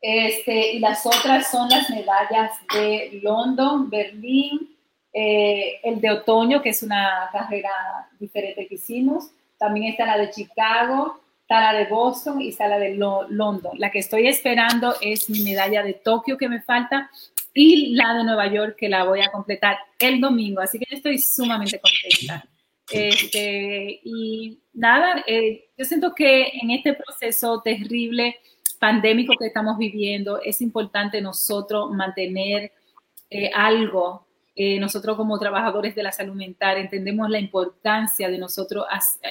Este, 0.00 0.74
y 0.74 0.78
las 0.78 1.04
otras 1.04 1.50
son 1.50 1.68
las 1.68 1.90
medallas 1.90 2.52
de 2.72 3.18
London, 3.24 3.90
Berlín, 3.90 4.77
eh, 5.12 5.80
el 5.82 6.00
de 6.00 6.10
otoño, 6.10 6.62
que 6.62 6.70
es 6.70 6.82
una 6.82 7.28
carrera 7.32 7.70
diferente 8.18 8.66
que 8.66 8.74
hicimos. 8.74 9.30
También 9.58 9.92
está 9.92 10.06
la 10.06 10.18
de 10.18 10.30
Chicago, 10.30 11.20
está 11.42 11.60
la 11.60 11.78
de 11.78 11.86
Boston 11.86 12.40
y 12.40 12.50
está 12.50 12.68
la 12.68 12.78
de 12.78 12.94
London. 12.94 13.78
La 13.78 13.90
que 13.90 13.98
estoy 13.98 14.28
esperando 14.28 14.94
es 15.00 15.30
mi 15.30 15.40
medalla 15.40 15.82
de 15.82 15.94
Tokio 15.94 16.36
que 16.36 16.48
me 16.48 16.60
falta 16.60 17.10
y 17.54 17.94
la 17.94 18.14
de 18.14 18.24
Nueva 18.24 18.46
York 18.52 18.76
que 18.78 18.88
la 18.88 19.04
voy 19.04 19.20
a 19.20 19.32
completar 19.32 19.78
el 19.98 20.20
domingo. 20.20 20.60
Así 20.60 20.78
que 20.78 20.94
estoy 20.94 21.18
sumamente 21.18 21.80
contenta. 21.80 22.46
Este, 22.90 24.00
y 24.04 24.60
nada, 24.72 25.24
eh, 25.26 25.70
yo 25.76 25.84
siento 25.84 26.14
que 26.14 26.48
en 26.62 26.70
este 26.70 26.94
proceso 26.94 27.60
terrible 27.62 28.36
pandémico 28.78 29.34
que 29.38 29.46
estamos 29.46 29.76
viviendo 29.76 30.40
es 30.40 30.60
importante 30.62 31.20
nosotros 31.20 31.90
mantener 31.90 32.72
eh, 33.30 33.50
algo 33.54 34.27
eh, 34.60 34.80
nosotros 34.80 35.16
como 35.16 35.38
trabajadores 35.38 35.94
de 35.94 36.02
la 36.02 36.10
salud 36.10 36.34
mental 36.34 36.78
entendemos 36.78 37.30
la 37.30 37.38
importancia 37.38 38.28
de 38.28 38.38
nosotros 38.38 38.86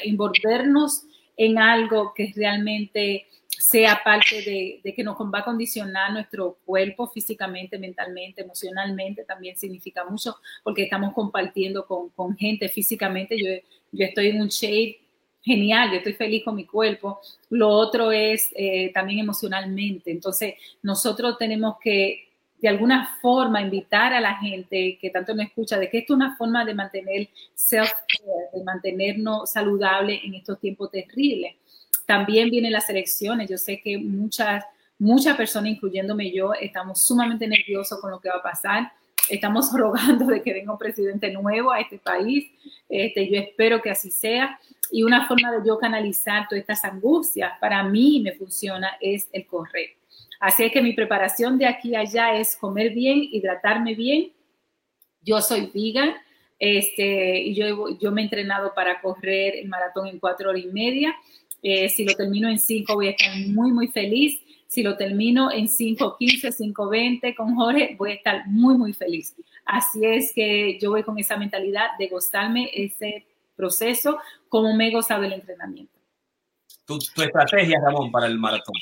envolvernos 0.06 1.04
en 1.36 1.60
algo 1.60 2.14
que 2.16 2.32
realmente 2.34 3.28
sea 3.50 4.00
parte 4.06 4.42
de, 4.42 4.94
que 4.94 5.04
nos 5.04 5.18
va 5.18 5.40
a 5.40 5.44
condicionar 5.44 6.14
nuestro 6.14 6.60
cuerpo 6.64 7.08
físicamente, 7.08 7.78
mentalmente, 7.78 8.42
emocionalmente, 8.42 9.26
también 9.26 9.58
significa 9.58 10.06
mucho 10.06 10.38
porque 10.64 10.84
estamos 10.84 11.14
compartiendo 11.14 11.86
con, 11.86 12.38
gente 12.38 12.70
físicamente. 12.70 13.36
Yo, 13.38 14.06
estoy 14.06 14.28
en 14.28 14.40
un 14.40 14.48
shape 14.48 15.02
genial, 15.42 15.90
yo 15.92 15.98
estoy 15.98 16.14
feliz 16.14 16.46
con 16.46 16.56
mi 16.56 16.66
cuerpo. 16.66 17.20
Lo 17.50 17.68
otro 17.68 18.14
es 18.14 18.50
eh, 18.56 18.94
también 18.94 19.20
emocionalmente. 19.20 20.10
Entonces, 20.10 20.54
nosotros 20.82 21.38
tenemos 21.38 21.76
que 21.82 22.27
de 22.60 22.68
alguna 22.68 23.18
forma 23.22 23.62
invitar 23.62 24.14
a 24.14 24.22
la 24.22 24.36
gente 24.36 24.98
que 25.00 25.10
tanto 25.10 25.34
nos 25.36 25.46
escucha 25.46 25.78
de 25.78 25.90
que 25.90 26.00
esto 26.00 26.14
es 26.14 26.18
una 26.18 26.36
forma 26.36 26.66
de 26.66 26.74
mantener 26.74 27.30
self-care, 27.56 28.52
de 28.54 28.64
mantenernos 28.64 29.52
saludables 29.52 30.22
en 30.24 30.36
estos 30.36 30.60
tiempos 30.60 30.90
terribles. 30.90 31.56
También 32.06 32.50
vienen 32.50 32.72
las 32.72 32.90
elecciones. 32.90 33.50
Yo 33.50 33.58
sé 33.58 33.80
que 33.82 33.98
muchas, 33.98 34.64
muchas 34.98 35.38
personas, 35.38 35.72
incluyéndome 35.72 36.32
yo, 36.32 36.54
estamos 36.54 37.04
sumamente 37.04 37.48
nerviosos 37.48 38.00
con 38.00 38.10
lo 38.10 38.20
que 38.20 38.30
va 38.30 38.38
a 38.38 38.44
pasar. 38.44 38.92
Estamos 39.30 39.72
rogando 39.78 40.26
de 40.26 40.42
que 40.42 40.54
venga 40.54 40.72
un 40.72 40.80
presidente 40.80 41.32
nuevo 41.32 41.72
a 41.72 41.80
este 41.80 42.00
país. 42.00 42.50
Este, 42.90 43.30
yo 43.30 43.40
espero 43.40 43.82
que 43.82 43.92
así 43.92 44.10
sea. 44.10 44.60
Y 44.90 45.04
una 45.04 45.28
forma 45.28 45.52
de 45.52 45.68
yo 45.68 45.78
canalizar 45.78 46.48
todas 46.48 46.62
estas 46.62 46.84
angustias, 46.86 47.52
para 47.60 47.84
mí 47.84 48.22
me 48.24 48.32
funciona, 48.32 48.98
es 49.00 49.28
el 49.32 49.46
correr 49.46 49.98
Así 50.40 50.70
que 50.72 50.82
mi 50.82 50.94
preparación 50.94 51.58
de 51.58 51.66
aquí 51.66 51.96
a 51.96 52.02
allá 52.02 52.38
es 52.38 52.56
comer 52.56 52.94
bien, 52.94 53.20
hidratarme 53.32 53.96
bien. 53.96 54.32
Yo 55.22 55.42
soy 55.42 55.72
vegan 55.74 56.16
este, 56.60 57.40
y 57.40 57.56
yo, 57.56 57.98
yo 58.00 58.12
me 58.12 58.22
he 58.22 58.24
entrenado 58.26 58.74
para 58.74 59.02
correr 59.02 59.56
el 59.56 59.68
maratón 59.68 60.08
en 60.08 60.20
cuatro 60.20 60.50
horas 60.50 60.64
y 60.64 60.68
media. 60.68 61.16
Eh, 61.62 61.90
si 61.90 62.06
lo 62.06 62.14
termino 62.14 62.50
en 62.50 62.60
cinco 62.60 62.96
voy 62.96 63.08
a 63.08 63.12
estar 63.12 63.36
muy, 63.48 63.72
muy 63.72 63.88
feliz. 63.88 64.42
Si 64.68 64.84
lo 64.84 64.98
termino 64.98 65.50
en 65.50 65.68
5.15, 65.68 66.54
5.20 66.76 67.36
con 67.36 67.56
Jorge, 67.56 67.96
voy 67.98 68.12
a 68.12 68.14
estar 68.16 68.48
muy, 68.48 68.78
muy 68.78 68.92
feliz. 68.92 69.34
Así 69.64 70.04
es 70.04 70.34
que 70.36 70.78
yo 70.78 70.92
voy 70.92 71.04
con 71.04 71.18
esa 71.18 71.38
mentalidad 71.38 71.98
de 71.98 72.10
gozarme 72.10 72.70
ese 72.74 73.26
proceso 73.56 74.20
como 74.50 74.76
me 74.76 74.90
he 74.90 74.92
gozado 74.92 75.24
el 75.24 75.32
entrenamiento. 75.32 75.98
Tu, 76.86 77.00
tu 77.00 77.22
estrategia, 77.22 77.80
Ramón, 77.82 78.12
para 78.12 78.28
el 78.28 78.38
maratón. 78.38 78.76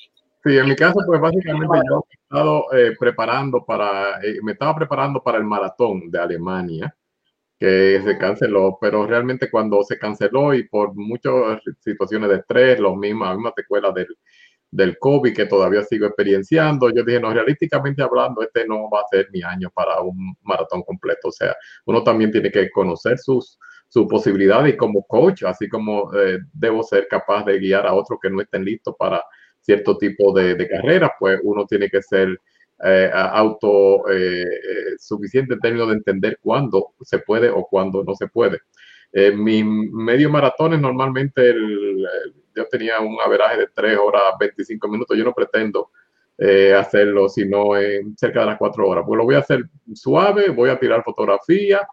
Sí, 0.46 0.56
en 0.60 0.68
mi 0.68 0.76
caso, 0.76 1.00
pues 1.08 1.20
básicamente 1.20 1.82
yo 1.90 2.06
he 2.08 2.14
estado 2.24 2.74
eh, 2.74 2.96
preparando 3.00 3.66
para, 3.66 4.20
eh, 4.22 4.38
me 4.44 4.52
estaba 4.52 4.76
preparando 4.76 5.24
para 5.24 5.40
el 5.40 5.44
maratón 5.44 6.12
de 6.12 6.20
Alemania, 6.20 6.96
que 7.60 8.00
se 8.06 8.18
canceló, 8.20 8.78
pero 8.80 9.08
realmente 9.08 9.50
cuando 9.50 9.82
se 9.84 9.98
canceló 9.98 10.54
y 10.54 10.68
por 10.68 10.94
muchas 10.96 11.34
situaciones 11.80 12.30
de 12.30 12.36
estrés, 12.38 12.80
los 12.80 12.96
mismos, 12.96 13.28
las 13.28 13.38
mismas 13.38 13.54
secuelas 13.56 13.94
del, 13.96 14.08
del 14.70 15.00
COVID 15.00 15.36
que 15.36 15.48
todavía 15.48 15.84
sigo 15.84 16.06
experienciando, 16.06 16.92
yo 16.92 17.04
dije, 17.04 17.20
no, 17.20 17.34
realísticamente 17.34 18.04
hablando, 18.04 18.44
este 18.44 18.68
no 18.68 18.88
va 18.90 19.00
a 19.02 19.08
ser 19.10 19.28
mi 19.32 19.42
año 19.42 19.72
para 19.74 20.00
un 20.02 20.36
maratón 20.44 20.84
completo. 20.84 21.30
O 21.30 21.32
sea, 21.32 21.56
uno 21.86 22.04
también 22.04 22.32
tiene 22.32 22.52
que 22.52 22.70
conocer 22.70 23.18
sus, 23.18 23.58
su 23.88 24.08
posibilidad 24.08 24.64
y 24.66 24.78
como 24.78 25.04
coach, 25.08 25.44
así 25.44 25.68
como 25.68 26.14
eh, 26.14 26.38
debo 26.54 26.84
ser 26.84 27.08
capaz 27.08 27.46
de 27.46 27.58
guiar 27.58 27.88
a 27.88 27.96
otros 27.96 28.20
que 28.22 28.30
no 28.30 28.42
estén 28.42 28.64
listos 28.64 28.96
para 29.00 29.24
cierto 29.66 29.98
tipo 29.98 30.32
de, 30.34 30.56
de 30.56 30.68
carreras, 30.68 31.12
pues 31.20 31.40
uno 31.44 31.66
tiene 31.66 31.90
que 31.90 32.02
ser 32.02 32.40
eh, 32.84 33.10
auto 33.14 34.10
eh, 34.12 34.44
eh, 34.44 34.98
suficiente 35.00 35.54
en 35.54 35.62
términos 35.62 35.88
de 35.88 35.94
entender 35.94 36.40
cuándo 36.42 36.94
se 37.02 37.20
puede 37.20 37.50
o 37.50 37.66
cuándo 37.66 38.04
no 38.04 38.16
se 38.16 38.28
puede. 38.28 38.60
En 39.14 39.42
mis 39.42 39.66
medio 39.66 40.30
maratones 40.30 40.82
normalmente 40.82 41.56
yo 42.54 42.68
tenía 42.70 43.00
un 43.00 43.18
averaje 43.22 43.60
de 43.60 43.68
3 43.74 43.98
horas 43.98 44.24
25 44.40 44.88
minutos. 44.90 45.18
Yo 45.18 45.24
no 45.24 45.34
pretendo 45.34 45.92
hacerlo 46.78 47.30
sino 47.30 47.78
en 47.78 48.18
cerca 48.18 48.42
de 48.42 48.48
las 48.48 48.58
4 48.58 48.88
horas. 48.88 49.06
Pues 49.08 49.18
lo 49.18 49.24
voy 49.24 49.36
a 49.36 49.40
hacer 49.40 49.64
suave, 49.94 50.50
voy 50.50 50.70
a 50.70 50.80
tirar 50.80 51.04
fotografía. 51.04 51.88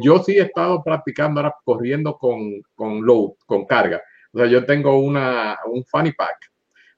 yo 0.00 0.22
sí 0.22 0.38
he 0.38 0.42
estado 0.42 0.82
practicando 0.82 1.40
ahora 1.40 1.54
corriendo 1.64 2.16
con, 2.16 2.62
con 2.74 3.04
load, 3.04 3.32
con 3.46 3.66
carga. 3.66 4.02
O 4.32 4.38
sea, 4.38 4.46
yo 4.46 4.64
tengo 4.64 4.98
una, 4.98 5.58
un 5.66 5.84
funny 5.84 6.12
pack 6.12 6.38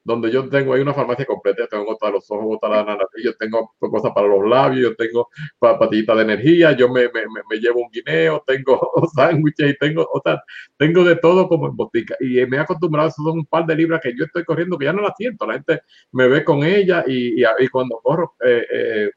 donde 0.08 0.30
yo 0.30 0.48
tengo 0.48 0.72
ahí 0.72 0.80
una 0.80 0.94
farmacia 0.94 1.26
completa, 1.26 1.64
yo 1.64 1.68
tengo 1.68 1.84
gotas 1.84 2.08
de 2.08 2.12
los 2.14 2.30
ojos, 2.30 2.46
gotas 2.46 2.70
de 2.70 2.76
la 2.76 2.84
nariz, 2.84 3.08
yo 3.22 3.36
tengo 3.36 3.74
cosas 3.78 4.10
para 4.14 4.26
los 4.26 4.48
labios, 4.48 4.90
yo 4.90 4.96
tengo 4.96 5.28
patillitas 5.58 6.16
de 6.16 6.22
energía, 6.22 6.72
yo 6.72 6.88
me, 6.88 7.02
me, 7.12 7.24
me, 7.50 7.56
llevo 7.58 7.80
un 7.80 7.90
guineo, 7.92 8.42
tengo 8.46 8.90
sándwiches 9.14 9.70
y 9.70 9.76
tengo, 9.76 10.08
o 10.10 10.20
sea, 10.24 10.42
tengo 10.78 11.04
de 11.04 11.16
todo 11.16 11.46
como 11.46 11.66
en 11.68 11.76
botica. 11.76 12.16
Y 12.20 12.44
me 12.46 12.56
he 12.56 12.60
acostumbrado, 12.60 13.10
son 13.10 13.40
un 13.40 13.44
par 13.44 13.66
de 13.66 13.76
libras 13.76 14.00
que 14.02 14.16
yo 14.16 14.24
estoy 14.24 14.44
corriendo 14.44 14.78
que 14.78 14.86
ya 14.86 14.94
no 14.94 15.02
las 15.02 15.12
siento, 15.14 15.46
la 15.46 15.54
gente 15.54 15.82
me 16.12 16.26
ve 16.26 16.42
con 16.42 16.64
ella 16.64 17.04
y, 17.06 17.42
y, 17.42 17.68
cuando 17.68 18.00
corro 18.02 18.34
eh, 18.42 18.64
eh, 18.72 19.10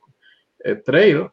eh 0.65 0.75
trail, 0.85 1.29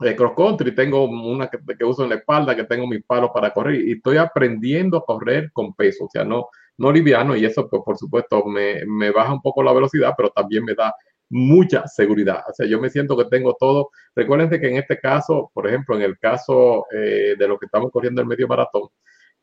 eh, 0.00 0.14
cross 0.14 0.32
country, 0.36 0.74
tengo 0.74 1.04
una 1.04 1.48
que, 1.48 1.84
uso 1.84 2.02
en 2.02 2.10
la 2.10 2.16
espalda, 2.16 2.54
que 2.54 2.64
tengo 2.64 2.86
mis 2.86 3.02
palos 3.04 3.30
para 3.32 3.54
correr 3.54 3.80
y 3.80 3.92
estoy 3.92 4.18
aprendiendo 4.18 4.98
a 4.98 5.04
correr 5.06 5.50
con 5.50 5.74
peso, 5.74 6.04
o 6.04 6.10
sea, 6.10 6.24
no, 6.24 6.48
no 6.78 6.92
liviano 6.92 7.36
y 7.36 7.44
eso 7.44 7.68
pues 7.68 7.82
por 7.84 7.96
supuesto 7.96 8.44
me, 8.46 8.84
me 8.86 9.10
baja 9.10 9.32
un 9.32 9.42
poco 9.42 9.62
la 9.62 9.72
velocidad, 9.72 10.14
pero 10.16 10.30
también 10.30 10.64
me 10.64 10.74
da 10.74 10.94
mucha 11.32 11.88
seguridad. 11.88 12.42
O 12.48 12.52
sea, 12.52 12.66
yo 12.66 12.78
me 12.78 12.90
siento 12.90 13.16
que 13.16 13.24
tengo 13.24 13.56
todo. 13.58 13.90
Recuerden 14.14 14.50
que 14.50 14.68
en 14.68 14.76
este 14.76 15.00
caso, 15.00 15.50
por 15.54 15.66
ejemplo, 15.66 15.96
en 15.96 16.02
el 16.02 16.18
caso 16.18 16.86
eh, 16.94 17.34
de 17.38 17.48
lo 17.48 17.58
que 17.58 17.66
estamos 17.66 17.90
corriendo 17.90 18.20
el 18.20 18.28
medio 18.28 18.46
maratón, 18.46 18.88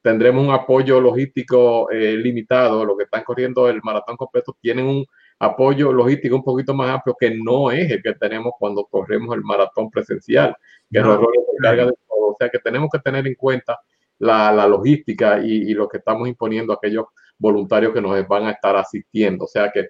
tendremos 0.01 0.45
un 0.45 0.53
apoyo 0.53 1.01
logístico 1.01 1.89
eh, 1.91 2.15
limitado. 2.15 2.86
Los 2.86 2.95
que 2.95 3.05
están 3.05 3.23
corriendo 3.23 3.67
el 3.67 3.82
maratón 3.84 4.17
completo 4.17 4.55
tienen 4.61 4.86
un 4.86 5.05
apoyo 5.39 5.91
logístico 5.91 6.36
un 6.36 6.43
poquito 6.43 6.75
más 6.75 6.89
amplio 6.91 7.15
que 7.19 7.32
no 7.32 7.71
es 7.71 7.89
el 7.89 8.03
que 8.03 8.13
tenemos 8.13 8.53
cuando 8.59 8.86
corremos 8.86 9.36
el 9.36 9.41
maratón 9.41 9.89
presencial, 9.89 10.55
que 10.91 10.99
no. 10.99 11.19
se 11.19 11.63
carga 11.63 11.86
de 11.86 11.93
todo. 12.07 12.27
O 12.27 12.36
sea 12.38 12.49
que 12.49 12.59
tenemos 12.59 12.89
que 12.91 12.99
tener 12.99 13.25
en 13.25 13.34
cuenta 13.34 13.80
la, 14.20 14.67
logística 14.67 15.39
y, 15.39 15.72
y, 15.72 15.74
lo 15.74 15.88
que 15.88 15.97
estamos 15.97 16.28
imponiendo 16.28 16.74
a 16.74 16.76
aquellos 16.76 17.05
voluntarios 17.38 17.93
que 17.93 18.01
nos 18.01 18.28
van 18.28 18.45
a 18.45 18.51
estar 18.51 18.76
asistiendo. 18.76 19.45
O 19.45 19.47
sea 19.47 19.72
que 19.72 19.89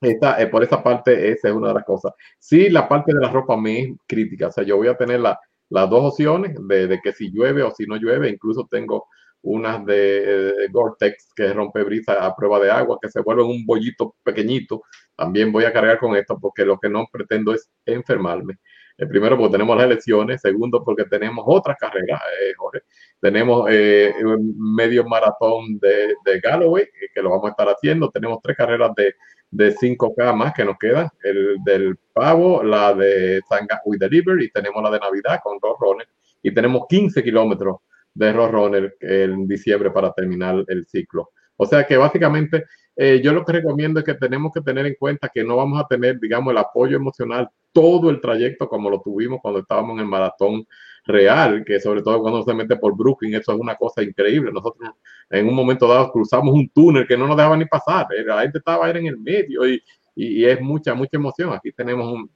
esta, 0.00 0.40
eh, 0.40 0.46
por 0.48 0.62
esa 0.62 0.82
parte, 0.82 1.30
esa 1.32 1.48
es 1.48 1.54
una 1.54 1.68
de 1.68 1.74
las 1.74 1.84
cosas. 1.84 2.12
Sí, 2.38 2.68
la 2.68 2.88
parte 2.88 3.14
de 3.14 3.20
la 3.20 3.30
ropa 3.30 3.56
me 3.56 3.80
es 3.80 3.88
crítica. 4.06 4.48
O 4.48 4.52
sea, 4.52 4.64
yo 4.64 4.76
voy 4.76 4.88
a 4.88 4.96
tener 4.96 5.20
la, 5.20 5.38
las 5.70 5.88
dos 5.88 6.12
opciones 6.12 6.54
de, 6.68 7.00
que 7.02 7.12
si 7.12 7.30
llueve 7.30 7.62
o 7.62 7.70
si 7.70 7.86
no 7.86 7.96
llueve. 7.96 8.28
Incluso 8.28 8.68
tengo 8.70 9.06
unas 9.42 9.84
de, 9.86 10.52
de 10.54 10.68
Gore-Tex 10.68 11.32
que 11.34 11.52
rompe 11.52 11.82
brisa 11.82 12.24
a 12.24 12.34
prueba 12.34 12.58
de 12.60 12.70
agua, 12.70 12.98
que 13.00 13.08
se 13.08 13.20
vuelven 13.20 13.46
un 13.46 13.64
bollito 13.64 14.16
pequeñito. 14.22 14.82
También 15.16 15.52
voy 15.52 15.64
a 15.64 15.72
cargar 15.72 15.98
con 15.98 16.14
esto 16.16 16.38
porque 16.38 16.64
lo 16.64 16.78
que 16.78 16.88
no 16.88 17.06
pretendo 17.10 17.54
es 17.54 17.70
enfermarme. 17.86 18.58
Eh, 18.98 19.06
primero, 19.06 19.36
porque 19.36 19.52
tenemos 19.52 19.76
las 19.76 19.86
elecciones. 19.86 20.40
Segundo, 20.40 20.82
porque 20.84 21.04
tenemos 21.04 21.44
otras 21.46 21.76
carreras, 21.78 22.20
eh, 22.40 22.52
Jorge. 22.56 22.80
Tenemos 23.20 23.66
eh, 23.70 24.14
medio 24.56 25.04
maratón 25.04 25.78
de, 25.78 26.14
de 26.24 26.40
Galloway, 26.40 26.84
eh, 26.84 27.08
que 27.14 27.22
lo 27.22 27.30
vamos 27.30 27.46
a 27.46 27.50
estar 27.50 27.68
haciendo. 27.68 28.10
Tenemos 28.10 28.38
tres 28.42 28.56
carreras 28.56 28.92
de, 28.96 29.14
de 29.50 29.74
5K 29.74 30.34
más 30.34 30.54
que 30.54 30.64
nos 30.64 30.78
quedan. 30.78 31.08
El 31.22 31.58
del 31.64 31.96
pavo, 32.12 32.62
la 32.62 32.94
de 32.94 33.42
Sanga 33.48 33.80
We 33.84 33.98
Deliver 33.98 34.40
y 34.40 34.50
tenemos 34.50 34.82
la 34.82 34.90
de 34.90 34.98
Navidad 35.00 35.40
con 35.42 35.58
Road 35.60 35.76
Runner. 35.80 36.08
Y 36.42 36.54
tenemos 36.54 36.86
15 36.88 37.22
kilómetros 37.22 37.76
de 38.14 38.32
Road 38.32 38.50
Runner 38.50 38.96
en 39.00 39.46
diciembre 39.46 39.90
para 39.90 40.12
terminar 40.12 40.64
el 40.68 40.86
ciclo. 40.86 41.30
O 41.56 41.66
sea 41.66 41.86
que 41.86 41.96
básicamente 41.96 42.64
eh, 42.96 43.20
yo 43.22 43.32
lo 43.32 43.44
que 43.44 43.52
recomiendo 43.52 44.00
es 44.00 44.06
que 44.06 44.14
tenemos 44.14 44.52
que 44.52 44.62
tener 44.62 44.86
en 44.86 44.94
cuenta 44.98 45.30
que 45.32 45.44
no 45.44 45.56
vamos 45.56 45.80
a 45.80 45.86
tener, 45.86 46.18
digamos, 46.18 46.50
el 46.50 46.58
apoyo 46.58 46.96
emocional 46.96 47.48
todo 47.72 48.08
el 48.08 48.22
trayecto 48.22 48.68
como 48.68 48.88
lo 48.88 49.02
tuvimos 49.02 49.40
cuando 49.42 49.60
estábamos 49.60 49.94
en 49.94 50.00
el 50.00 50.06
maratón 50.06 50.66
real, 51.04 51.62
que 51.64 51.78
sobre 51.78 52.02
todo 52.02 52.20
cuando 52.20 52.42
se 52.42 52.54
mete 52.54 52.76
por 52.76 52.96
Brooklyn, 52.96 53.34
eso 53.34 53.52
es 53.52 53.60
una 53.60 53.76
cosa 53.76 54.02
increíble. 54.02 54.50
Nosotros 54.50 54.90
en 55.30 55.46
un 55.46 55.54
momento 55.54 55.86
dado 55.86 56.10
cruzamos 56.10 56.54
un 56.54 56.68
túnel 56.70 57.06
que 57.06 57.16
no 57.18 57.26
nos 57.26 57.36
dejaba 57.36 57.56
ni 57.56 57.66
pasar, 57.66 58.06
la 58.24 58.42
gente 58.42 58.58
estaba 58.58 58.86
ahí 58.86 58.96
en 58.96 59.06
el 59.06 59.18
medio 59.18 59.68
y, 59.68 59.82
y, 60.14 60.44
es 60.46 60.60
mucha, 60.60 60.94
mucha 60.94 61.16
emoción. 61.16 61.52
Aquí 61.52 61.72
tenemos 61.72 62.10
un, 62.10 62.30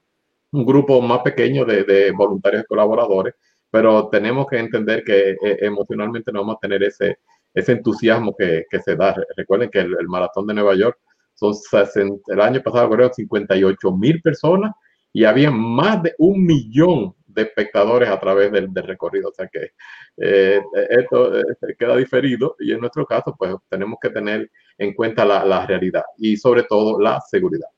un 0.53 0.66
grupo 0.66 1.01
más 1.01 1.21
pequeño 1.21 1.64
de, 1.64 1.85
de, 1.85 2.12
voluntarios 2.12 2.64
y 2.64 2.66
colaboradores, 2.66 3.35
pero 3.71 4.09
tenemos 4.09 4.47
que 4.47 4.59
entender 4.59 5.03
que 5.05 5.31
eh, 5.31 5.59
emocionalmente 5.61 6.31
no 6.33 6.41
vamos 6.41 6.57
a 6.57 6.61
tener 6.61 6.83
ese, 6.83 7.18
ese 7.55 7.72
entusiasmo 7.72 8.34
que, 8.36 8.64
que 8.70 8.80
se 8.80 8.96
da. 8.96 9.14
Recuerden 9.36 9.70
que 9.70 9.80
el, 9.80 9.96
el, 9.98 10.09
maratón 10.09 10.46
de 10.46 10.55
Nueva 10.55 10.74
York 10.74 10.98
son 11.34 11.55
60, 11.55 12.32
el 12.32 12.40
año 12.40 12.62
pasado 12.62 12.90
creo 12.90 13.12
58 13.12 13.92
mil 13.92 14.20
personas 14.20 14.72
y 15.12 15.24
había 15.24 15.51
más 15.51 16.03
de 16.03 16.14
un 16.18 16.44
millón 16.44 17.14
de 17.26 17.42
espectadores 17.42 18.09
a 18.09 18.18
través 18.18 18.53
del, 18.53 18.72
del 18.72 18.86
recorrido. 18.86 19.30
O 19.30 19.32
sea 19.32 19.48
que 19.48 19.70
eh, 20.16 20.61
esto 20.90 21.38
eh, 21.38 21.44
queda 21.78 21.96
diferido 21.96 22.57
y 22.59 22.72
en 22.72 22.80
nuestro 22.80 23.07
caso 23.07 23.34
pues 23.38 23.55
tenemos 23.68 23.98
que 24.01 24.11
tener 24.11 24.51
en 24.78 24.94
cuenta 24.94 25.24
la, 25.24 25.44
la 25.44 25.66
realidad 25.66 26.05
y 26.18 26.36
sobre 26.36 26.64
todo 26.64 27.01
la 27.01 27.20
seguridad. 27.20 27.68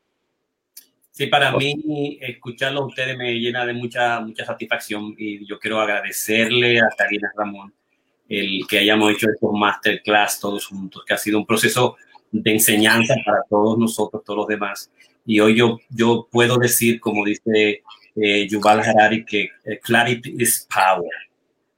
Sí, 1.10 1.26
para 1.26 1.54
mí 1.54 2.18
escucharlo 2.22 2.80
a 2.80 2.86
ustedes 2.86 3.18
me 3.18 3.34
llena 3.34 3.66
de 3.66 3.74
mucha, 3.74 4.20
mucha 4.20 4.46
satisfacción 4.46 5.14
y 5.18 5.46
yo 5.46 5.58
quiero 5.58 5.78
agradecerle 5.78 6.80
a 6.80 6.88
Karina 6.96 7.30
Ramón 7.36 7.74
el 8.32 8.66
que 8.66 8.78
hayamos 8.78 9.12
hecho 9.12 9.28
estos 9.30 9.52
masterclass 9.52 10.40
todos 10.40 10.66
juntos, 10.66 11.04
que 11.06 11.12
ha 11.12 11.18
sido 11.18 11.38
un 11.38 11.46
proceso 11.46 11.96
de 12.30 12.52
enseñanza 12.52 13.14
para 13.26 13.42
todos 13.48 13.78
nosotros, 13.78 14.24
todos 14.24 14.38
los 14.38 14.46
demás. 14.46 14.90
Y 15.26 15.38
hoy 15.40 15.54
yo, 15.54 15.78
yo 15.90 16.26
puedo 16.30 16.56
decir, 16.56 16.98
como 16.98 17.26
dice 17.26 17.82
eh, 18.16 18.48
Yuval 18.48 18.80
Harari, 18.80 19.24
que 19.26 19.50
eh, 19.64 19.78
clarity 19.82 20.34
is 20.38 20.66
power, 20.74 21.10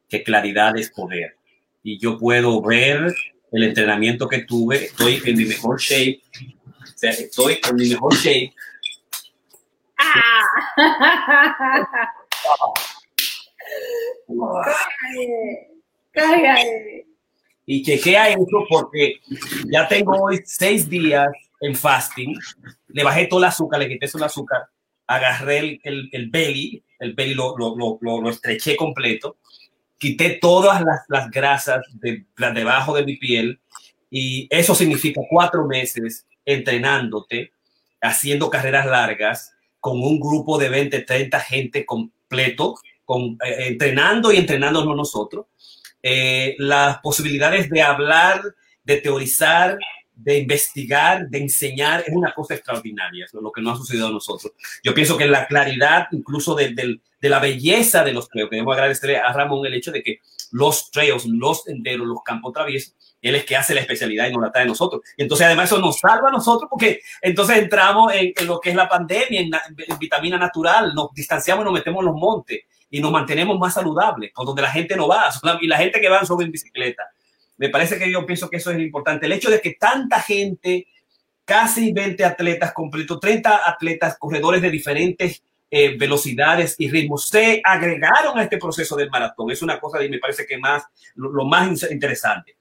que 0.09 0.23
claridad 0.23 0.77
es 0.79 0.91
poder. 0.91 1.37
Y 1.83 1.99
yo 1.99 2.17
puedo 2.19 2.63
ver 2.63 3.13
el 3.51 3.63
entrenamiento 3.65 4.29
que 4.29 4.45
tuve, 4.45 4.85
estoy 4.85 5.21
en 5.25 5.37
mi 5.37 5.47
mejor 5.47 5.81
shape, 5.81 6.23
o 6.83 6.87
sea, 6.97 7.11
estoy 7.11 7.59
en 7.69 7.77
mi 7.77 7.89
mejor 7.89 8.15
shape. 8.15 8.55
Ah. 9.99 10.45
Cállate. 16.15 17.07
Y 17.67 17.83
chequea 17.83 18.31
eso 18.31 18.67
porque 18.69 19.21
ya 19.67 19.89
tengo 19.89 20.12
hoy 20.23 20.41
seis 20.45 20.89
días 20.89 21.29
en 21.61 21.75
fasting. 21.75 22.39
Le 22.89 23.03
bajé 23.03 23.27
todo 23.27 23.41
el 23.41 23.47
azúcar, 23.47 23.81
le 23.81 23.89
quité 23.89 24.07
todo 24.07 24.19
el 24.19 24.25
azúcar, 24.25 24.67
agarré 25.07 25.59
el, 25.59 25.81
el, 25.83 26.09
el 26.12 26.31
belly, 26.31 26.83
el 26.99 27.15
belly 27.15 27.35
lo, 27.35 27.57
lo, 27.57 27.75
lo, 27.77 27.99
lo, 28.21 28.31
estreché 28.31 28.77
completo, 28.77 29.39
quité 29.99 30.39
todas 30.41 30.83
las, 30.83 31.01
las 31.09 31.31
grasas 31.31 31.81
de, 31.95 32.27
debajo 32.55 32.95
de 32.95 33.05
mi 33.05 33.17
piel 33.17 33.61
y 34.11 34.47
eso 34.51 34.75
significa 34.75 35.23
cuatro 35.29 35.67
meses 35.67 36.27
entrenándote, 36.45 37.53
haciendo 38.03 38.51
carreras 38.51 38.87
largas 38.87 39.55
con 39.81 40.03
un 40.03 40.21
grupo 40.21 40.59
de 40.59 40.69
20, 40.69 41.01
30 41.01 41.41
gente 41.41 41.87
completo, 41.87 42.75
con, 43.05 43.39
eh, 43.45 43.69
entrenando 43.69 44.31
y 44.33 44.37
entrenándonos 44.37 44.97
nosotros 44.97 45.47
eh, 46.07 46.55
las 46.59 46.99
posibilidades 46.99 47.71
de 47.71 47.81
hablar, 47.81 48.43
de 48.85 48.99
teorizar, 48.99 49.79
de 50.15 50.39
investigar, 50.39 51.31
de 51.31 51.39
enseñar, 51.39 52.05
es 52.07 52.15
una 52.15 52.35
cosa 52.35 52.53
extraordinaria, 52.53 53.25
lo 53.33 53.51
que 53.51 53.63
no 53.63 53.71
ha 53.71 53.77
sucedido 53.77 54.09
a 54.09 54.11
nosotros. 54.11 54.53
Yo 54.83 54.93
pienso 54.93 55.17
que 55.17 55.25
la 55.25 55.47
claridad, 55.47 56.09
incluso 56.13 56.55
de, 56.55 57.01
la 57.23 57.39
belleza 57.39 58.05
de 58.05 58.13
los 58.13 58.29
trails, 58.29 58.51
debemos 58.51 58.75
agradecerle 58.75 59.17
a 59.17 59.33
Ramón 59.33 59.65
el 59.65 59.73
hecho 59.73 59.93
de 59.93 60.03
que 60.03 60.19
los 60.53 60.91
trails, 60.91 61.25
los 61.25 61.63
senderos, 61.63 62.07
los 62.07 62.23
campos 62.23 62.53
traviesos, 62.53 62.95
él 63.23 63.37
es 63.37 63.47
que 63.47 63.57
hace 63.57 63.75
la 63.75 63.81
especialidad 63.81 64.29
y 64.29 64.33
nos 64.33 64.43
la 64.43 64.53
trae 64.53 64.65
a 64.65 64.69
nosotros. 64.69 65.01
Y 65.17 65.23
entonces 65.23 65.47
además 65.47 65.73
eso 65.73 65.81
nos 65.81 66.01
salva 66.01 66.29
a 66.29 66.33
nosotros 66.33 66.69
porque 66.71 67.01
entonces 67.23 67.57
entramos 67.57 68.13
en, 68.13 68.35
en 68.37 68.47
lo 68.47 68.61
que 68.61 68.69
es 68.69 68.77
la 68.77 68.91
pandemia, 68.91 69.41
en, 69.41 69.51
en, 69.55 69.99
vitamina 69.99 70.37
natural, 70.37 70.93
nos 70.95 71.15
distanciamos 71.15 71.63
y 71.63 71.65
nos 71.65 71.73
metemos 71.73 72.01
en 72.01 72.07
los 72.07 72.15
montes 72.15 72.61
y 72.95 73.01
nos 73.01 73.11
mantenemos 73.11 73.59
más 73.59 73.74
saludables, 73.74 74.30
por 74.32 74.47
donde 74.47 74.62
la 74.62 74.70
gente 74.70 74.95
no 74.95 75.09
va, 75.09 75.28
y 75.61 75.66
la 75.66 75.78
gente 75.78 76.01
que 76.01 76.09
va 76.09 76.24
sobre 76.24 76.47
en 76.47 76.53
bicicleta. 76.53 77.03
Me 77.57 77.68
parece 77.68 77.99
que 77.99 78.09
yo 78.09 78.24
pienso 78.24 78.49
que 78.49 78.59
eso 78.59 78.70
es 78.70 78.78
importante. 78.78 79.26
El 79.26 79.32
hecho 79.32 79.51
de 79.51 79.61
que 79.61 79.72
tanta 79.72 80.20
gente, 80.20 80.86
casi 81.45 81.92
20 81.92 82.24
atletas 82.24 82.72
completos, 82.72 83.18
30 83.18 83.68
atletas, 83.68 84.16
corredores 84.16 84.62
de 84.62 84.70
diferentes 84.70 85.42
eh, 85.72 85.97
velocidades 85.99 86.76
y 86.78 86.88
ritmos, 86.88 87.28
se 87.28 87.61
agregaron 87.64 88.38
a 88.38 88.45
este 88.45 88.59
proceso 88.59 88.95
del 88.95 89.11
maratón. 89.11 89.51
Es 89.51 89.61
una 89.61 89.80
cosa 89.80 89.99
que 89.99 90.09
me 90.09 90.20
parece 90.20 90.47
que 90.47 90.57
más, 90.57 90.84
lo, 91.16 91.45
más 91.45 91.90
interesante. 91.90 92.55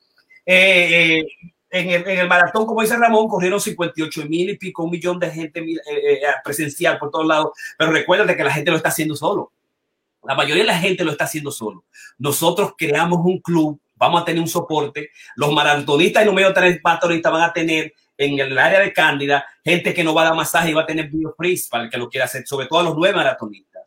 Eh, 0.48 1.20
eh, 1.20 1.26
en 1.70 2.20
el, 2.20 2.28
maratón, 2.28 2.66
como 2.66 2.82
dice 2.82 2.98
Ramón, 2.98 3.28
corrieron 3.28 3.62
58 3.62 4.26
mil 4.28 4.50
y 4.50 4.58
pico, 4.58 4.84
un 4.84 4.90
millón 4.90 5.20
de 5.20 5.30
gente 5.30 5.60
eh, 5.60 6.22
presencial 6.44 6.98
por 6.98 7.12
todos 7.12 7.28
lados, 7.28 7.52
pero 7.78 7.92
recuerden 7.92 8.36
que 8.36 8.44
la 8.44 8.52
gente 8.52 8.72
lo 8.72 8.78
está 8.78 8.90
haciendo 8.90 9.16
solo. 9.16 9.52
La 10.26 10.36
mayoría 10.36 10.64
de 10.64 10.68
la 10.68 10.80
gente 10.80 11.04
lo 11.04 11.12
está 11.12 11.26
haciendo 11.26 11.52
solo. 11.52 11.86
Nosotros 12.18 12.74
creamos 12.78 13.20
un 13.24 13.40
club, 13.40 13.80
vamos 13.96 14.22
a 14.22 14.26
tener 14.26 14.42
un 14.42 14.48
soporte. 14.48 15.10
Los 15.36 15.52
maratonistas 15.52 16.24
y 16.24 16.26
los 16.26 16.36
medios 16.36 16.54
maratonistas 16.84 17.32
van 17.32 17.42
a 17.42 17.54
tener 17.54 17.94
en 18.18 18.40
el 18.40 18.58
área 18.58 18.80
de 18.80 18.94
Cándida 18.94 19.46
gente 19.64 19.94
que 19.94 20.04
no 20.04 20.14
va 20.14 20.22
a 20.22 20.26
dar 20.26 20.36
masaje 20.36 20.70
y 20.70 20.74
va 20.74 20.84
a 20.84 20.86
tener 20.86 21.10
biofreeze 21.10 21.68
para 21.70 21.86
el 21.86 21.90
que 21.90 21.98
lo 21.98 22.10
quiera 22.10 22.26
hacer, 22.26 22.46
sobre 22.46 22.68
todo 22.68 22.80
a 22.80 22.84
los 22.84 22.96
nueve 22.96 23.16
maratonistas. 23.16 23.84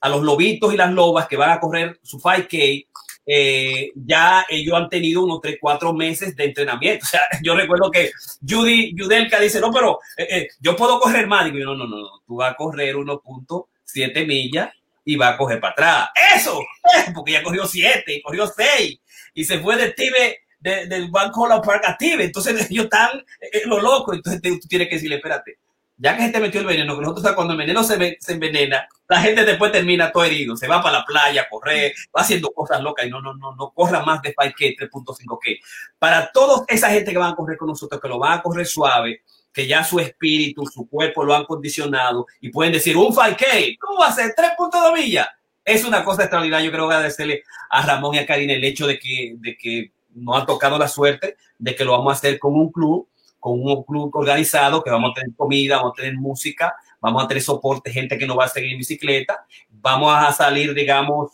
A 0.00 0.08
los 0.08 0.22
lobitos 0.22 0.72
y 0.72 0.76
las 0.76 0.92
lobas 0.92 1.26
que 1.26 1.36
van 1.36 1.50
a 1.50 1.60
correr 1.60 1.98
su 2.02 2.18
5K, 2.18 2.86
eh, 3.28 3.90
ya 3.94 4.46
ellos 4.48 4.74
han 4.74 4.88
tenido 4.88 5.24
unos 5.24 5.40
3, 5.40 5.56
4 5.60 5.92
meses 5.92 6.36
de 6.36 6.44
entrenamiento. 6.44 7.04
O 7.06 7.08
sea, 7.08 7.22
yo 7.42 7.54
recuerdo 7.54 7.90
que 7.90 8.10
Judy, 8.46 8.94
Judelka 8.96 9.40
dice, 9.40 9.60
no, 9.60 9.72
pero 9.72 9.98
eh, 10.16 10.26
eh, 10.30 10.48
yo 10.60 10.76
puedo 10.76 11.00
correr 11.00 11.26
más. 11.26 11.50
Digo, 11.50 11.74
no, 11.74 11.74
no, 11.74 11.86
no, 11.86 12.22
tú 12.26 12.36
vas 12.36 12.52
a 12.52 12.56
correr 12.56 12.94
1.7 12.94 14.26
millas 14.26 14.70
y 15.06 15.16
va 15.16 15.28
a 15.28 15.36
coger 15.38 15.60
para 15.60 15.72
atrás. 15.72 16.08
Eso, 16.34 16.60
porque 17.14 17.32
ya 17.32 17.42
cogió 17.42 17.66
siete 17.66 18.16
y 18.16 18.22
cogió 18.22 18.46
seis 18.46 19.00
y 19.32 19.44
se 19.44 19.60
fue 19.60 19.76
de 19.76 19.92
Tibe, 19.92 20.40
del 20.58 20.88
de 20.88 21.08
Van 21.10 21.30
Park 21.30 21.84
a. 21.86 21.96
Entonces 22.00 22.66
ellos 22.70 22.84
están 22.84 23.24
eh, 23.40 23.62
lo 23.64 23.80
loco. 23.80 24.12
Entonces 24.12 24.42
tú 24.42 24.68
tienes 24.68 24.88
que 24.88 24.96
decirle, 24.96 25.16
espérate, 25.16 25.58
ya 25.98 26.16
que 26.16 26.24
se 26.24 26.32
te 26.32 26.40
metió 26.40 26.60
el 26.60 26.66
veneno, 26.66 26.96
que 26.96 27.02
nosotros 27.02 27.34
cuando 27.34 27.52
el 27.52 27.58
veneno 27.58 27.82
se, 27.82 28.18
se, 28.20 28.32
envenena, 28.32 28.86
la 29.08 29.20
gente 29.20 29.44
después 29.44 29.72
termina 29.72 30.12
todo 30.12 30.24
herido, 30.24 30.54
se 30.56 30.68
va 30.68 30.82
para 30.82 30.98
la 30.98 31.04
playa 31.06 31.42
a 31.42 31.48
correr, 31.48 31.94
va 32.14 32.20
haciendo 32.20 32.50
cosas 32.50 32.82
locas 32.82 33.06
y 33.06 33.10
no, 33.10 33.22
no, 33.22 33.32
no, 33.34 33.54
no 33.54 33.70
corra 33.70 34.02
más 34.04 34.20
de 34.20 34.34
5K, 34.34 34.90
3.5K. 34.90 35.58
Para 35.98 36.30
toda 36.32 36.64
esa 36.68 36.90
gente 36.90 37.12
que 37.12 37.18
van 37.18 37.32
a 37.32 37.36
correr 37.36 37.56
con 37.56 37.68
nosotros, 37.68 38.00
que 38.00 38.08
lo 38.08 38.18
van 38.18 38.38
a 38.38 38.42
correr 38.42 38.66
suave, 38.66 39.22
que 39.56 39.66
ya 39.66 39.82
su 39.82 39.98
espíritu, 39.98 40.66
su 40.66 40.86
cuerpo 40.86 41.24
lo 41.24 41.34
han 41.34 41.46
condicionado 41.46 42.26
y 42.42 42.50
pueden 42.50 42.74
decir 42.74 42.94
un 42.94 43.06
5K, 43.06 43.78
¿cómo 43.80 44.00
va 44.00 44.08
a 44.08 44.12
ser? 44.12 44.34
3.2 44.36 44.92
millas. 44.92 45.28
Es 45.64 45.82
una 45.82 46.04
cosa 46.04 46.24
extraordinaria. 46.24 46.66
Yo 46.66 46.72
creo 46.72 46.84
agradecerle 46.84 47.42
a 47.70 47.80
Ramón 47.80 48.14
y 48.14 48.18
a 48.18 48.26
Karina 48.26 48.52
el 48.52 48.62
hecho 48.62 48.86
de 48.86 48.98
que, 48.98 49.34
de 49.38 49.56
que 49.56 49.92
nos 50.14 50.42
ha 50.42 50.44
tocado 50.44 50.76
la 50.76 50.88
suerte 50.88 51.38
de 51.58 51.74
que 51.74 51.86
lo 51.86 51.92
vamos 51.92 52.10
a 52.10 52.16
hacer 52.16 52.38
con 52.38 52.52
un 52.52 52.70
club 52.70 53.08
con 53.40 53.62
un 53.62 53.82
club 53.84 54.10
organizado 54.14 54.82
que 54.84 54.90
vamos 54.90 55.12
a 55.12 55.20
tener 55.20 55.34
comida, 55.34 55.76
vamos 55.76 55.92
a 55.92 56.02
tener 56.02 56.16
música, 56.16 56.74
vamos 57.00 57.24
a 57.24 57.28
tener 57.28 57.42
soporte, 57.42 57.90
gente 57.90 58.18
que 58.18 58.26
nos 58.26 58.36
va 58.36 58.44
a 58.44 58.48
seguir 58.48 58.72
en 58.72 58.78
bicicleta, 58.78 59.46
vamos 59.70 60.12
a 60.14 60.32
salir, 60.32 60.74
digamos, 60.74 61.30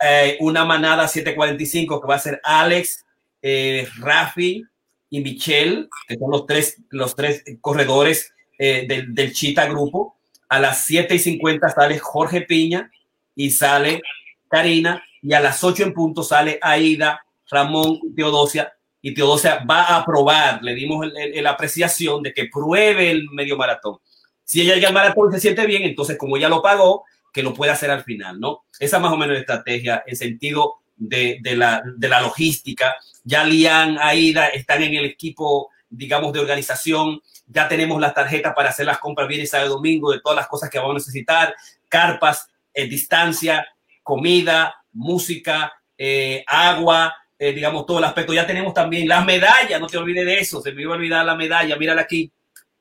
eh, 0.00 0.38
una 0.40 0.64
manada 0.64 1.08
745 1.08 2.00
que 2.00 2.06
va 2.06 2.14
a 2.14 2.20
ser 2.20 2.40
Alex, 2.42 3.04
eh, 3.42 3.86
Rafi 3.98 4.64
y 5.10 5.20
Michelle, 5.20 5.88
que 6.06 6.16
son 6.16 6.30
los 6.30 6.46
tres, 6.46 6.80
los 6.90 7.14
tres 7.16 7.42
corredores 7.60 8.32
eh, 8.58 8.86
del, 8.88 9.14
del 9.14 9.32
Chita 9.32 9.66
Grupo. 9.66 10.16
A 10.48 10.58
las 10.58 10.84
7 10.84 11.14
y 11.14 11.18
50 11.18 11.68
sale 11.68 11.98
Jorge 11.98 12.42
Piña 12.42 12.90
y 13.34 13.50
sale 13.50 14.02
Karina, 14.48 15.02
y 15.22 15.32
a 15.32 15.40
las 15.40 15.62
8 15.62 15.84
en 15.84 15.94
punto 15.94 16.22
sale 16.22 16.58
Aida, 16.62 17.24
Ramón 17.50 18.00
Teodosia. 18.16 18.72
Y 19.02 19.14
Teodosia 19.14 19.64
va 19.68 19.82
a 19.82 19.96
aprobar, 19.98 20.62
le 20.62 20.74
dimos 20.74 21.06
la 21.06 21.50
apreciación 21.50 22.22
de 22.22 22.34
que 22.34 22.48
pruebe 22.52 23.10
el 23.10 23.28
medio 23.30 23.56
maratón. 23.56 23.98
Si 24.44 24.60
ella 24.60 24.74
llega 24.74 24.88
al 24.88 24.94
maratón 24.94 25.30
y 25.30 25.34
se 25.34 25.40
siente 25.40 25.66
bien, 25.66 25.84
entonces 25.84 26.18
como 26.18 26.36
ella 26.36 26.48
lo 26.48 26.60
pagó, 26.60 27.04
que 27.32 27.42
lo 27.42 27.54
pueda 27.54 27.72
hacer 27.72 27.90
al 27.90 28.04
final, 28.04 28.40
¿no? 28.40 28.64
Esa 28.78 28.98
más 28.98 29.12
o 29.12 29.16
menos 29.16 29.34
la 29.34 29.40
estrategia 29.40 30.02
en 30.06 30.16
sentido 30.16 30.80
de, 30.96 31.38
de, 31.40 31.56
la, 31.56 31.82
de 31.96 32.08
la 32.08 32.20
logística. 32.20 32.96
Ya 33.30 33.44
Lian, 33.44 33.96
Aida 34.00 34.48
están 34.48 34.82
en 34.82 34.92
el 34.92 35.04
equipo, 35.04 35.70
digamos, 35.88 36.32
de 36.32 36.40
organización. 36.40 37.22
Ya 37.46 37.68
tenemos 37.68 38.00
las 38.00 38.12
tarjetas 38.12 38.52
para 38.56 38.70
hacer 38.70 38.86
las 38.86 38.98
compras 38.98 39.28
viernes, 39.28 39.50
sábado, 39.50 39.76
domingo, 39.76 40.10
de 40.10 40.20
todas 40.20 40.34
las 40.34 40.48
cosas 40.48 40.68
que 40.68 40.78
vamos 40.78 40.96
a 40.96 40.98
necesitar. 40.98 41.54
Carpas, 41.88 42.48
eh, 42.74 42.88
distancia, 42.88 43.68
comida, 44.02 44.74
música, 44.92 45.72
eh, 45.96 46.42
agua, 46.44 47.14
eh, 47.38 47.52
digamos, 47.52 47.86
todo 47.86 47.98
el 47.98 48.04
aspecto. 48.04 48.34
Ya 48.34 48.44
tenemos 48.44 48.74
también 48.74 49.06
las 49.06 49.24
medallas, 49.24 49.80
no 49.80 49.86
te 49.86 49.96
olvides 49.96 50.26
de 50.26 50.40
eso, 50.40 50.60
se 50.60 50.72
me 50.72 50.82
iba 50.82 50.94
a 50.94 50.96
olvidar 50.96 51.24
la 51.24 51.36
medalla, 51.36 51.76
mírala 51.76 52.02
aquí. 52.02 52.32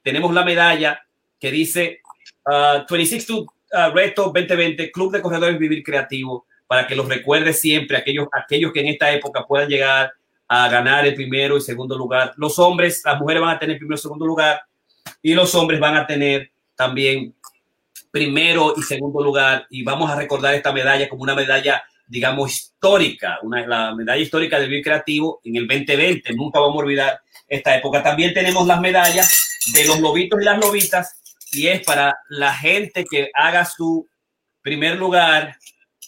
Tenemos 0.02 0.34
la 0.34 0.44
medalla 0.44 1.00
que 1.40 1.52
dice 1.52 2.02
26 2.90 3.26
to 3.28 3.42
uh, 3.42 3.94
Reto 3.94 4.32
2020, 4.34 4.92
Club 4.92 5.12
de 5.12 5.22
Corredores 5.22 5.60
Vivir 5.60 5.84
Creativo, 5.84 6.48
para 6.66 6.88
que 6.88 6.96
los 6.96 7.08
recuerde 7.08 7.54
siempre, 7.54 7.98
aquellos, 7.98 8.28
aquellos 8.32 8.74
que 8.74 8.80
en 8.80 8.88
esta 8.88 9.12
época 9.12 9.46
puedan 9.46 9.70
llegar 9.70 10.12
a 10.50 10.68
ganar 10.68 11.06
el 11.06 11.14
primero 11.14 11.56
y 11.56 11.62
segundo 11.62 11.98
lugar. 11.98 12.34
Los 12.36 12.58
hombres, 12.58 13.02
las 13.06 13.20
mujeres 13.20 13.42
van 13.42 13.56
a 13.56 13.60
tener 13.60 13.78
primero 13.78 13.96
y 13.96 14.02
segundo 14.02 14.26
lugar, 14.26 14.62
y 15.22 15.34
los 15.34 15.54
hombres 15.56 15.80
van 15.80 15.96
a 15.96 16.08
tener 16.08 16.52
también 16.76 17.36
primero 18.12 18.74
y 18.76 18.82
segundo 18.82 19.24
lugar. 19.24 19.68
Y 19.70 19.84
vamos 19.84 20.10
a 20.10 20.16
recordar 20.16 20.56
esta 20.56 20.74
medalla 20.74 21.08
como 21.08 21.22
una 21.22 21.36
medalla, 21.36 21.84
digamos, 22.08 22.52
histórica, 22.52 23.38
una, 23.44 23.66
la 23.68 23.96
medalla 23.96 24.22
histórica 24.22 24.60
del 24.60 24.70
Vivir 24.70 24.84
Creativo 24.84 25.40
en 25.44 25.56
el 25.56 25.68
2020. 25.68 26.34
Nunca 26.34 26.60
vamos 26.60 26.78
a 26.78 26.80
olvidar 26.80 27.22
esta 27.48 27.78
época. 27.78 28.02
También 28.02 28.34
tenemos 28.34 28.66
las 28.66 28.82
medallas 28.82 29.60
de 29.74 29.86
los 29.86 30.00
lobitos 30.00 30.42
y 30.42 30.46
las 30.46 30.60
lobitas 30.60 31.20
y 31.52 31.68
es 31.68 31.84
para 31.84 32.18
la 32.30 32.54
gente 32.54 33.06
que 33.10 33.30
haga 33.34 33.66
su 33.66 34.08
primer 34.62 34.98
lugar, 34.98 35.58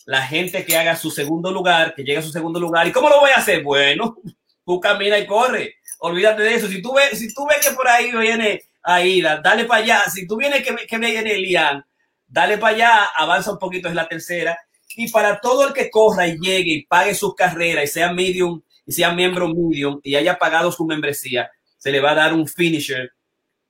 la 0.06 0.22
gente 0.22 0.66
que 0.66 0.78
haga 0.78 0.95
su 0.95 1.12
segundo 1.12 1.52
lugar, 1.52 1.93
que 1.95 2.04
llegue 2.04 2.20
a 2.20 2.24
su 2.24 2.32
segundo 2.32 2.60
lugar. 2.60 2.88
¿Y 2.88 2.91
cómo 2.91 3.10
lo 3.10 3.20
voy 3.20 3.32
a 3.32 3.38
hacer? 3.38 3.64
Bueno, 3.64 4.18
tú 4.66 4.80
camina 4.80 5.18
y 5.18 5.26
corre. 5.26 5.76
Olvídate 5.99 6.43
de 6.43 6.56
eso. 6.56 6.68
Si 6.68 6.82
tú 6.82 6.93
ves, 6.93 7.20
si 7.20 7.34
tú 7.34 7.45
ves 7.47 7.66
que 7.66 7.74
por 7.74 7.88
ahí 7.88 8.12
viene 8.12 8.62
Aida, 8.84 9.39
dale 9.43 9.66
para 9.66 9.84
allá. 9.84 10.04
Si 10.10 10.28
tú 10.28 10.38
vienes 10.38 10.64
que, 10.64 10.76
que 10.76 10.97
viene 10.97 11.34
Elian, 11.34 11.86
dale 12.28 12.58
para 12.58 12.76
allá, 12.76 13.06
avanza 13.16 13.52
un 13.52 13.60
poquito, 13.60 13.88
es 13.88 13.95
la 13.95 14.08
tercera. 14.08 14.58
Y 14.95 15.10
para 15.10 15.39
todo 15.39 15.68
el 15.68 15.74
que 15.74 15.89
corra 15.89 16.28
y 16.28 16.38
llegue 16.39 16.74
y 16.74 16.86
pague 16.86 17.14
sus 17.14 17.36
carreras 17.36 17.86
y 17.86 17.88
sea 17.88 18.12
medium 18.12 18.62
y 18.86 18.91
sea 18.91 19.12
miembro 19.14 19.47
medium 19.47 19.99
y 20.04 20.16
haya 20.16 20.38
pagado 20.38 20.72
su 20.72 20.86
membresía, 20.86 21.49
se 21.78 21.91
le 21.91 21.99
va 21.99 22.12
a 22.12 22.16
dar 22.16 22.34
un 22.34 22.47
finisher 22.47 23.12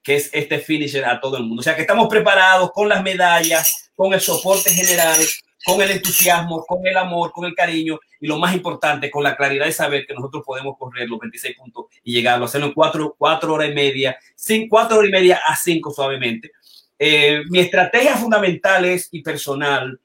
que 0.03 0.15
es 0.15 0.29
este 0.33 0.59
finisher 0.59 1.05
a 1.05 1.19
todo 1.19 1.37
el 1.37 1.43
mundo. 1.43 1.59
O 1.59 1.63
sea 1.63 1.75
que 1.75 1.81
estamos 1.81 2.07
preparados 2.07 2.71
con 2.71 2.89
las 2.89 3.03
medallas, 3.03 3.91
con 3.95 4.13
el 4.13 4.21
soporte 4.21 4.71
general, 4.71 5.17
con 5.63 5.81
el 5.81 5.91
entusiasmo, 5.91 6.65
con 6.65 6.85
el 6.85 6.97
amor, 6.97 7.31
con 7.31 7.45
el 7.45 7.53
cariño 7.53 7.99
y 8.19 8.27
lo 8.27 8.37
más 8.37 8.53
importante, 8.53 9.11
con 9.11 9.23
la 9.23 9.35
claridad 9.35 9.65
de 9.65 9.71
saber 9.71 10.05
que 10.05 10.13
nosotros 10.13 10.43
podemos 10.45 10.77
correr 10.77 11.07
los 11.09 11.19
26 11.19 11.57
puntos 11.57 11.85
y 12.03 12.13
llegarlo, 12.13 12.45
hacerlo 12.45 12.67
en 12.67 12.73
cuatro, 12.73 13.15
cuatro 13.17 13.53
horas 13.53 13.69
y 13.69 13.73
media, 13.73 14.17
sin 14.35 14.67
cuatro 14.67 14.97
horas 14.97 15.09
y 15.09 15.13
media 15.13 15.41
a 15.45 15.55
cinco 15.55 15.91
suavemente. 15.91 16.51
Eh, 16.97 17.41
mi 17.49 17.59
estrategia 17.59 18.15
fundamental 18.15 18.85
es 18.85 19.09
y 19.11 19.21
personal 19.21 19.99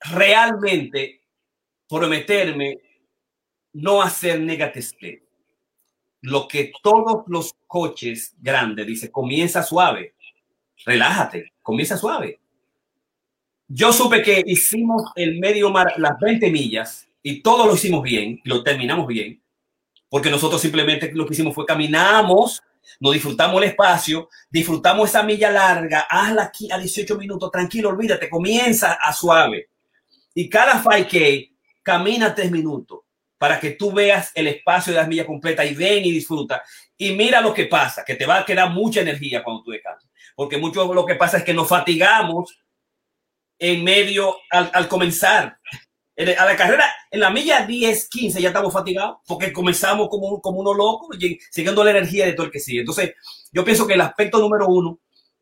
realmente 0.00 1.20
prometerme 1.88 2.78
no 3.72 4.02
hacer 4.02 4.40
negative 4.40 5.22
lo 6.20 6.48
que 6.48 6.72
todos 6.82 7.24
los 7.26 7.54
coches 7.66 8.34
grandes 8.40 8.86
dice, 8.86 9.10
comienza 9.10 9.62
suave, 9.62 10.14
relájate, 10.86 11.52
comienza 11.60 11.98
suave. 11.98 12.40
Yo 13.68 13.92
supe 13.92 14.22
que 14.22 14.42
hicimos 14.44 15.10
el 15.16 15.38
medio 15.38 15.70
mar, 15.70 15.94
las 15.96 16.18
20 16.20 16.50
millas, 16.50 17.08
y 17.22 17.40
todo 17.40 17.66
lo 17.66 17.74
hicimos 17.74 18.02
bien, 18.02 18.40
lo 18.44 18.62
terminamos 18.62 19.06
bien, 19.06 19.42
porque 20.10 20.30
nosotros 20.30 20.60
simplemente 20.60 21.10
lo 21.14 21.26
que 21.26 21.32
hicimos 21.32 21.54
fue 21.54 21.64
caminamos, 21.64 22.62
nos 23.00 23.14
disfrutamos 23.14 23.62
el 23.62 23.70
espacio, 23.70 24.28
disfrutamos 24.50 25.08
esa 25.08 25.22
milla 25.22 25.50
larga, 25.50 26.06
hazla 26.10 26.44
aquí 26.44 26.70
a 26.70 26.78
18 26.78 27.16
minutos, 27.16 27.50
tranquilo, 27.50 27.88
olvídate, 27.88 28.28
comienza 28.28 28.92
a 28.92 29.12
suave. 29.14 29.70
Y 30.34 30.50
cada 30.50 30.82
5K 30.82 31.50
camina 31.82 32.34
3 32.34 32.50
minutos 32.50 33.00
para 33.38 33.58
que 33.58 33.70
tú 33.70 33.92
veas 33.92 34.30
el 34.34 34.46
espacio 34.48 34.92
de 34.92 34.98
las 34.98 35.08
millas 35.08 35.26
completa 35.26 35.64
y 35.64 35.74
ven 35.74 36.04
y 36.04 36.12
disfruta. 36.12 36.62
Y 36.96 37.12
mira 37.12 37.40
lo 37.40 37.54
que 37.54 37.64
pasa, 37.64 38.04
que 38.04 38.14
te 38.14 38.26
va 38.26 38.40
a 38.40 38.44
quedar 38.44 38.70
mucha 38.70 39.00
energía 39.00 39.42
cuando 39.42 39.62
tú 39.62 39.70
descansas. 39.70 40.10
Porque 40.36 40.58
mucho 40.58 40.92
lo 40.92 41.06
que 41.06 41.14
pasa 41.14 41.38
es 41.38 41.44
que 41.44 41.54
nos 41.54 41.68
fatigamos 41.68 42.58
en 43.64 43.82
medio 43.82 44.36
al, 44.50 44.88
comenzar. 44.88 45.58
A 46.16 46.44
la 46.44 46.54
carrera, 46.54 46.84
en 47.10 47.18
la 47.18 47.30
milla 47.30 47.66
10, 47.66 48.08
15 48.08 48.40
ya 48.40 48.48
estamos 48.48 48.72
fatigados 48.72 49.16
porque 49.26 49.52
comenzamos 49.52 50.08
como, 50.08 50.40
como 50.40 50.60
uno 50.60 50.74
loco, 50.74 51.08
siguiendo 51.50 51.82
la 51.82 51.90
energía 51.90 52.26
de 52.26 52.34
todo 52.34 52.46
el 52.46 52.52
que 52.52 52.60
sigue. 52.60 52.80
Entonces, 52.80 53.14
yo 53.50 53.64
pienso 53.64 53.86
que 53.86 53.94
el 53.94 54.00
aspecto 54.02 54.38
número 54.38 54.68
uno 54.68 55.00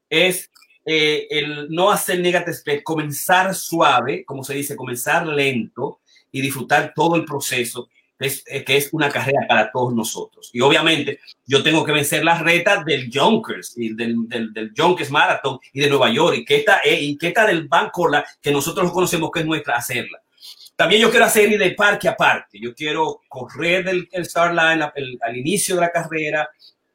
es 0.08 0.50
eh, 0.86 1.26
el 1.30 1.68
no 1.68 1.90
hacer 1.90 2.20
negative 2.20 2.82
comenzar 2.82 3.54
suave, 3.54 4.24
como 4.24 4.44
se 4.44 4.54
dice, 4.54 4.76
comenzar 4.76 5.26
lento, 5.26 6.00
y 6.30 6.40
disfrutar 6.40 6.92
todo 6.94 7.16
el 7.16 7.24
proceso, 7.24 7.88
es, 8.24 8.44
eh, 8.46 8.64
que 8.64 8.76
es 8.76 8.88
una 8.92 9.08
carrera 9.08 9.46
para 9.48 9.70
todos 9.70 9.94
nosotros. 9.94 10.50
Y 10.52 10.60
obviamente 10.60 11.20
yo 11.46 11.62
tengo 11.62 11.84
que 11.84 11.92
vencer 11.92 12.24
las 12.24 12.40
retas 12.40 12.84
del 12.84 13.10
Junkers 13.12 13.74
y 13.76 13.94
del, 13.94 14.28
del, 14.28 14.52
del 14.52 14.72
Junkers 14.76 15.10
Marathon 15.10 15.58
y 15.72 15.80
de 15.80 15.88
Nueva 15.88 16.10
York 16.10 16.38
y 16.38 16.44
que 16.44 16.56
está, 16.56 16.80
eh, 16.84 17.00
y 17.00 17.16
que 17.16 17.28
está 17.28 17.46
del 17.46 17.68
Bancorla, 17.68 18.24
que 18.40 18.50
nosotros 18.50 18.90
conocemos 18.92 19.30
que 19.30 19.40
es 19.40 19.46
nuestra, 19.46 19.76
hacerla. 19.76 20.20
También 20.76 21.02
yo 21.02 21.10
quiero 21.10 21.26
hacer 21.26 21.50
ir 21.50 21.58
de 21.58 21.72
parque 21.72 22.08
a 22.08 22.16
parque. 22.16 22.58
Yo 22.60 22.74
quiero 22.74 23.20
correr 23.28 23.84
del 23.84 24.08
el 24.10 24.26
line 24.56 25.18
al 25.22 25.36
inicio 25.36 25.74
de 25.74 25.80
la 25.80 25.90
carrera. 25.90 26.48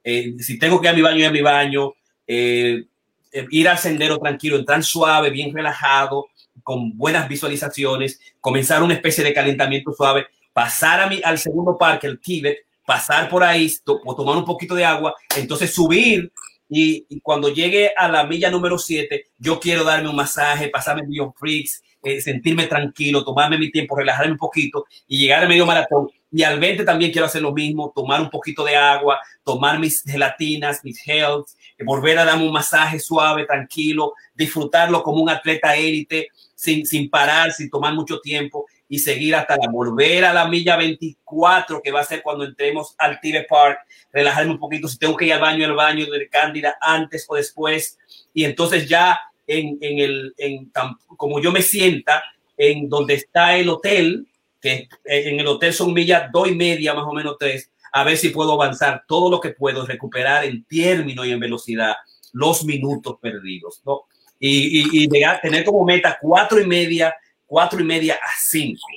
Eh, 0.03 0.33
si 0.39 0.57
tengo 0.57 0.81
que 0.81 0.87
ir 0.87 0.93
a 0.93 0.95
mi 0.95 1.01
baño, 1.01 1.17
ir 1.19 1.25
a 1.25 1.31
mi 1.31 1.41
baño. 1.41 1.93
ir 2.27 3.69
al 3.69 3.77
sendero 3.77 4.17
tranquilo, 4.17 4.57
entrar 4.57 4.83
suave, 4.83 5.29
bien 5.29 5.53
relajado 5.53 6.27
con 6.63 6.97
buenas 6.97 7.29
visualizaciones, 7.29 8.19
comenzar 8.41 8.83
una 8.83 8.93
especie 8.93 9.23
de 9.23 9.33
calentamiento 9.33 9.93
suave, 9.93 10.27
pasar 10.57 11.01
a 11.01 11.07
mi, 11.07 11.21
al 11.23 11.37
segundo 11.37 11.77
parque, 11.77 12.07
el 12.07 12.19
Tibet, 12.19 12.57
pasar 12.83 13.29
por 13.29 13.43
ahí, 13.43 13.71
tomar 13.85 14.37
un 14.37 14.43
poquito 14.43 14.73
de 14.73 14.83
agua, 14.83 15.13
entonces 15.35 15.71
subir 15.71 16.31
y, 16.67 17.05
cuando 17.21 17.49
llegue 17.49 17.91
a 17.95 18.07
la 18.07 18.23
milla 18.23 18.49
número 18.49 18.79
7, 18.79 19.25
yo 19.37 19.59
quiero 19.59 19.83
darme 19.83 20.09
un 20.09 20.15
masaje, 20.15 20.69
pasarme 20.69 21.03
Beyond 21.07 21.33
Freaks, 21.35 21.83
eh, 22.01 22.19
sentirme 22.21 22.65
tranquilo, 22.65 23.23
tomarme 23.23 23.59
mi 23.59 23.69
tiempo, 23.69 23.95
relajarme 23.95 24.31
un 24.31 24.39
poquito 24.39 24.85
y 25.07 25.19
llegar 25.19 25.43
al 25.43 25.47
medio 25.47 25.67
maratón. 25.67 26.09
Y 26.31 26.41
al 26.41 26.59
20 26.59 26.83
también 26.83 27.11
quiero 27.11 27.27
hacer 27.27 27.43
lo 27.43 27.53
mismo, 27.53 27.93
tomar 27.95 28.19
un 28.19 28.31
poquito 28.31 28.63
de 28.63 28.75
agua, 28.75 29.19
tomar 29.43 29.77
mis 29.77 30.01
gelatinas, 30.03 30.83
mis 30.83 31.07
health, 31.07 31.49
volver 31.85 32.17
a 32.17 32.25
darme 32.25 32.47
un 32.47 32.51
masaje 32.51 32.99
suave, 32.99 33.45
tranquilo, 33.45 34.13
disfrutarlo 34.33 35.03
como 35.03 35.21
un 35.21 35.29
atleta 35.29 35.75
élite 35.75 36.29
sin, 36.55 36.83
sin 36.87 37.11
parar, 37.11 37.51
sin 37.51 37.69
tomar 37.69 37.93
mucho 37.93 38.19
tiempo 38.19 38.65
y 38.89 38.99
seguir 38.99 39.35
hasta 39.35 39.57
la 39.57 39.69
volver 39.69 40.25
a 40.25 40.33
la 40.33 40.47
milla 40.47 40.77
24, 40.77 41.81
que 41.81 41.91
va 41.91 42.01
a 42.01 42.05
ser 42.05 42.21
cuando 42.21 42.45
entremos 42.45 42.95
al 42.97 43.19
Tire 43.19 43.45
Park, 43.49 43.79
relajarme 44.11 44.51
un 44.51 44.59
poquito, 44.59 44.87
si 44.87 44.97
tengo 44.97 45.15
que 45.15 45.25
ir 45.25 45.33
al 45.33 45.41
baño, 45.41 45.65
al 45.65 45.75
baño 45.75 46.05
de 46.05 46.29
Cándida 46.29 46.77
antes 46.81 47.25
o 47.27 47.35
después, 47.35 47.97
y 48.33 48.45
entonces 48.45 48.87
ya 48.87 49.19
en, 49.45 49.77
en 49.81 49.99
el, 49.99 50.33
en, 50.37 50.71
como 51.17 51.41
yo 51.41 51.51
me 51.51 51.61
sienta, 51.61 52.23
en 52.55 52.89
donde 52.89 53.15
está 53.15 53.57
el 53.57 53.69
hotel, 53.69 54.27
que 54.61 54.87
en 55.05 55.39
el 55.39 55.47
hotel 55.47 55.73
son 55.73 55.93
millas 55.93 56.31
dos 56.31 56.47
y 56.47 56.55
media, 56.55 56.93
más 56.93 57.05
o 57.05 57.13
menos 57.13 57.35
tres, 57.39 57.71
a 57.91 58.03
ver 58.03 58.17
si 58.17 58.29
puedo 58.29 58.53
avanzar 58.53 59.03
todo 59.07 59.29
lo 59.29 59.39
que 59.39 59.49
puedo, 59.49 59.85
recuperar 59.85 60.45
en 60.45 60.63
término 60.63 61.25
y 61.25 61.31
en 61.31 61.39
velocidad 61.39 61.95
los 62.33 62.63
minutos 62.63 63.17
perdidos, 63.21 63.81
¿no? 63.85 64.05
y, 64.39 65.03
y, 65.03 65.07
llegar, 65.09 65.41
tener 65.41 65.63
como 65.63 65.83
meta 65.83 66.17
cuatro 66.21 66.59
y 66.61 66.67
media, 66.67 67.15
cuatro 67.47 67.79
y 67.79 67.83
media 67.83 68.15
a 68.15 68.29
cinco. 68.37 68.87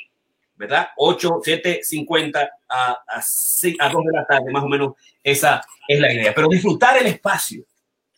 ¿verdad? 0.60 0.90
8, 0.98 1.40
7, 1.42 1.80
50 1.82 2.50
a, 2.68 2.90
a, 2.90 3.16
a 3.16 3.88
2 3.88 4.04
de 4.04 4.12
la 4.12 4.26
tarde, 4.26 4.52
más 4.52 4.62
o 4.62 4.68
menos 4.68 4.92
esa 5.24 5.64
es 5.88 5.98
la 5.98 6.12
idea. 6.12 6.34
Pero 6.34 6.48
disfrutar 6.48 6.98
el 6.98 7.06
espacio 7.06 7.64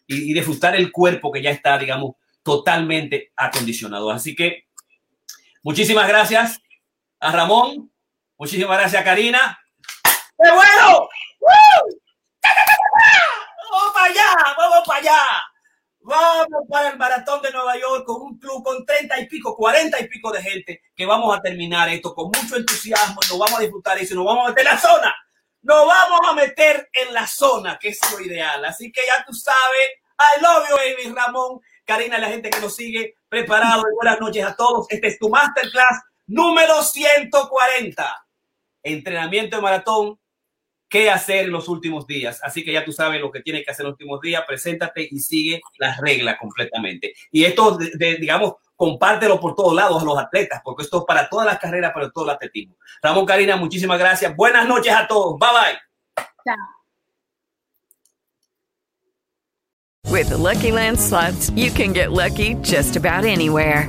y, 0.08 0.34
disfrutar 0.34 0.74
el 0.74 0.90
cuerpo 0.90 1.30
que 1.30 1.40
ya 1.40 1.50
está, 1.50 1.78
digamos, 1.78 2.16
totalmente 2.42 3.30
acondicionado. 3.36 4.10
Así 4.10 4.34
que 4.34 4.64
muchísimas 5.62 6.08
gracias 6.08 6.60
a 7.20 7.30
Ramón, 7.30 7.92
muchísimas 8.36 8.76
gracias 8.76 9.02
a 9.02 9.04
Karina. 9.04 9.60
¡Qué 10.02 10.50
bueno! 10.50 11.08
¡Vamos 13.70 13.94
para 13.94 14.06
allá! 14.06 14.54
¡Vamos 14.58 14.82
para 14.84 14.98
allá! 14.98 15.18
Vamos 16.04 16.64
para 16.68 16.90
el 16.90 16.98
maratón 16.98 17.40
de 17.42 17.52
Nueva 17.52 17.78
York 17.78 18.04
con 18.04 18.22
un 18.22 18.38
club 18.38 18.64
con 18.64 18.84
30 18.84 19.20
y 19.20 19.26
pico, 19.28 19.56
40 19.56 20.00
y 20.00 20.08
pico 20.08 20.32
de 20.32 20.42
gente 20.42 20.82
que 20.96 21.06
vamos 21.06 21.36
a 21.36 21.40
terminar 21.40 21.88
esto 21.88 22.12
con 22.12 22.26
mucho 22.26 22.56
entusiasmo, 22.56 23.20
nos 23.28 23.38
vamos 23.38 23.58
a 23.58 23.62
disfrutar 23.62 23.98
eso, 23.98 24.14
nos 24.16 24.24
vamos 24.24 24.46
a 24.46 24.48
meter 24.48 24.66
en 24.66 24.72
la 24.72 24.78
zona, 24.78 25.14
nos 25.62 25.86
vamos 25.86 26.20
a 26.28 26.32
meter 26.34 26.90
en 26.92 27.14
la 27.14 27.26
zona, 27.26 27.78
que 27.78 27.90
es 27.90 28.00
lo 28.10 28.20
ideal. 28.20 28.64
Así 28.64 28.90
que 28.90 29.02
ya 29.06 29.24
tú 29.24 29.32
sabes, 29.32 29.90
I 30.18 30.42
love 30.42 30.68
you, 30.68 30.76
baby, 30.76 31.14
Ramón, 31.14 31.60
Karina, 31.84 32.18
la 32.18 32.28
gente 32.28 32.50
que 32.50 32.60
nos 32.60 32.74
sigue, 32.74 33.14
preparado. 33.28 33.84
Buenas 33.94 34.20
noches 34.20 34.44
a 34.44 34.56
todos. 34.56 34.86
Este 34.88 35.06
es 35.08 35.18
tu 35.18 35.28
masterclass 35.28 36.00
número 36.26 36.82
140. 36.82 38.26
Entrenamiento 38.82 39.56
de 39.56 39.62
maratón 39.62 40.18
qué 40.92 41.08
hacer 41.08 41.46
en 41.46 41.52
los 41.52 41.68
últimos 41.68 42.06
días. 42.06 42.38
Así 42.42 42.62
que 42.62 42.72
ya 42.72 42.84
tú 42.84 42.92
sabes 42.92 43.18
lo 43.18 43.32
que 43.32 43.40
tienes 43.40 43.64
que 43.64 43.70
hacer 43.70 43.84
en 43.84 43.92
los 43.92 43.94
últimos 43.94 44.20
días, 44.20 44.44
preséntate 44.46 45.08
y 45.10 45.18
sigue 45.20 45.62
las 45.78 45.98
reglas 45.98 46.36
completamente. 46.38 47.14
Y 47.30 47.44
esto, 47.44 47.78
de, 47.78 47.92
de, 47.94 48.16
digamos, 48.16 48.56
compártelo 48.76 49.40
por 49.40 49.54
todos 49.54 49.74
lados 49.74 50.02
a 50.02 50.04
los 50.04 50.18
atletas, 50.18 50.60
porque 50.62 50.82
esto 50.82 50.98
es 50.98 51.04
para 51.06 51.30
todas 51.30 51.46
las 51.46 51.58
carreras, 51.58 51.92
para 51.94 52.10
todo 52.10 52.24
el 52.24 52.30
atletismo. 52.32 52.76
Ramón 53.02 53.24
Karina, 53.24 53.56
muchísimas 53.56 53.98
gracias. 53.98 54.36
Buenas 54.36 54.68
noches 54.68 54.92
a 54.94 55.06
todos. 55.06 55.38
Bye 55.38 55.48
bye. 55.48 56.24
Chao. 56.44 56.56
With 60.10 60.28
the 60.28 60.36
Lucky 60.36 60.72
Land 60.72 61.00
slots, 61.00 61.48
you 61.56 61.70
can 61.70 61.94
get 61.94 62.12
lucky 62.12 62.54
just 62.56 62.96
about 62.96 63.24
anywhere. 63.24 63.88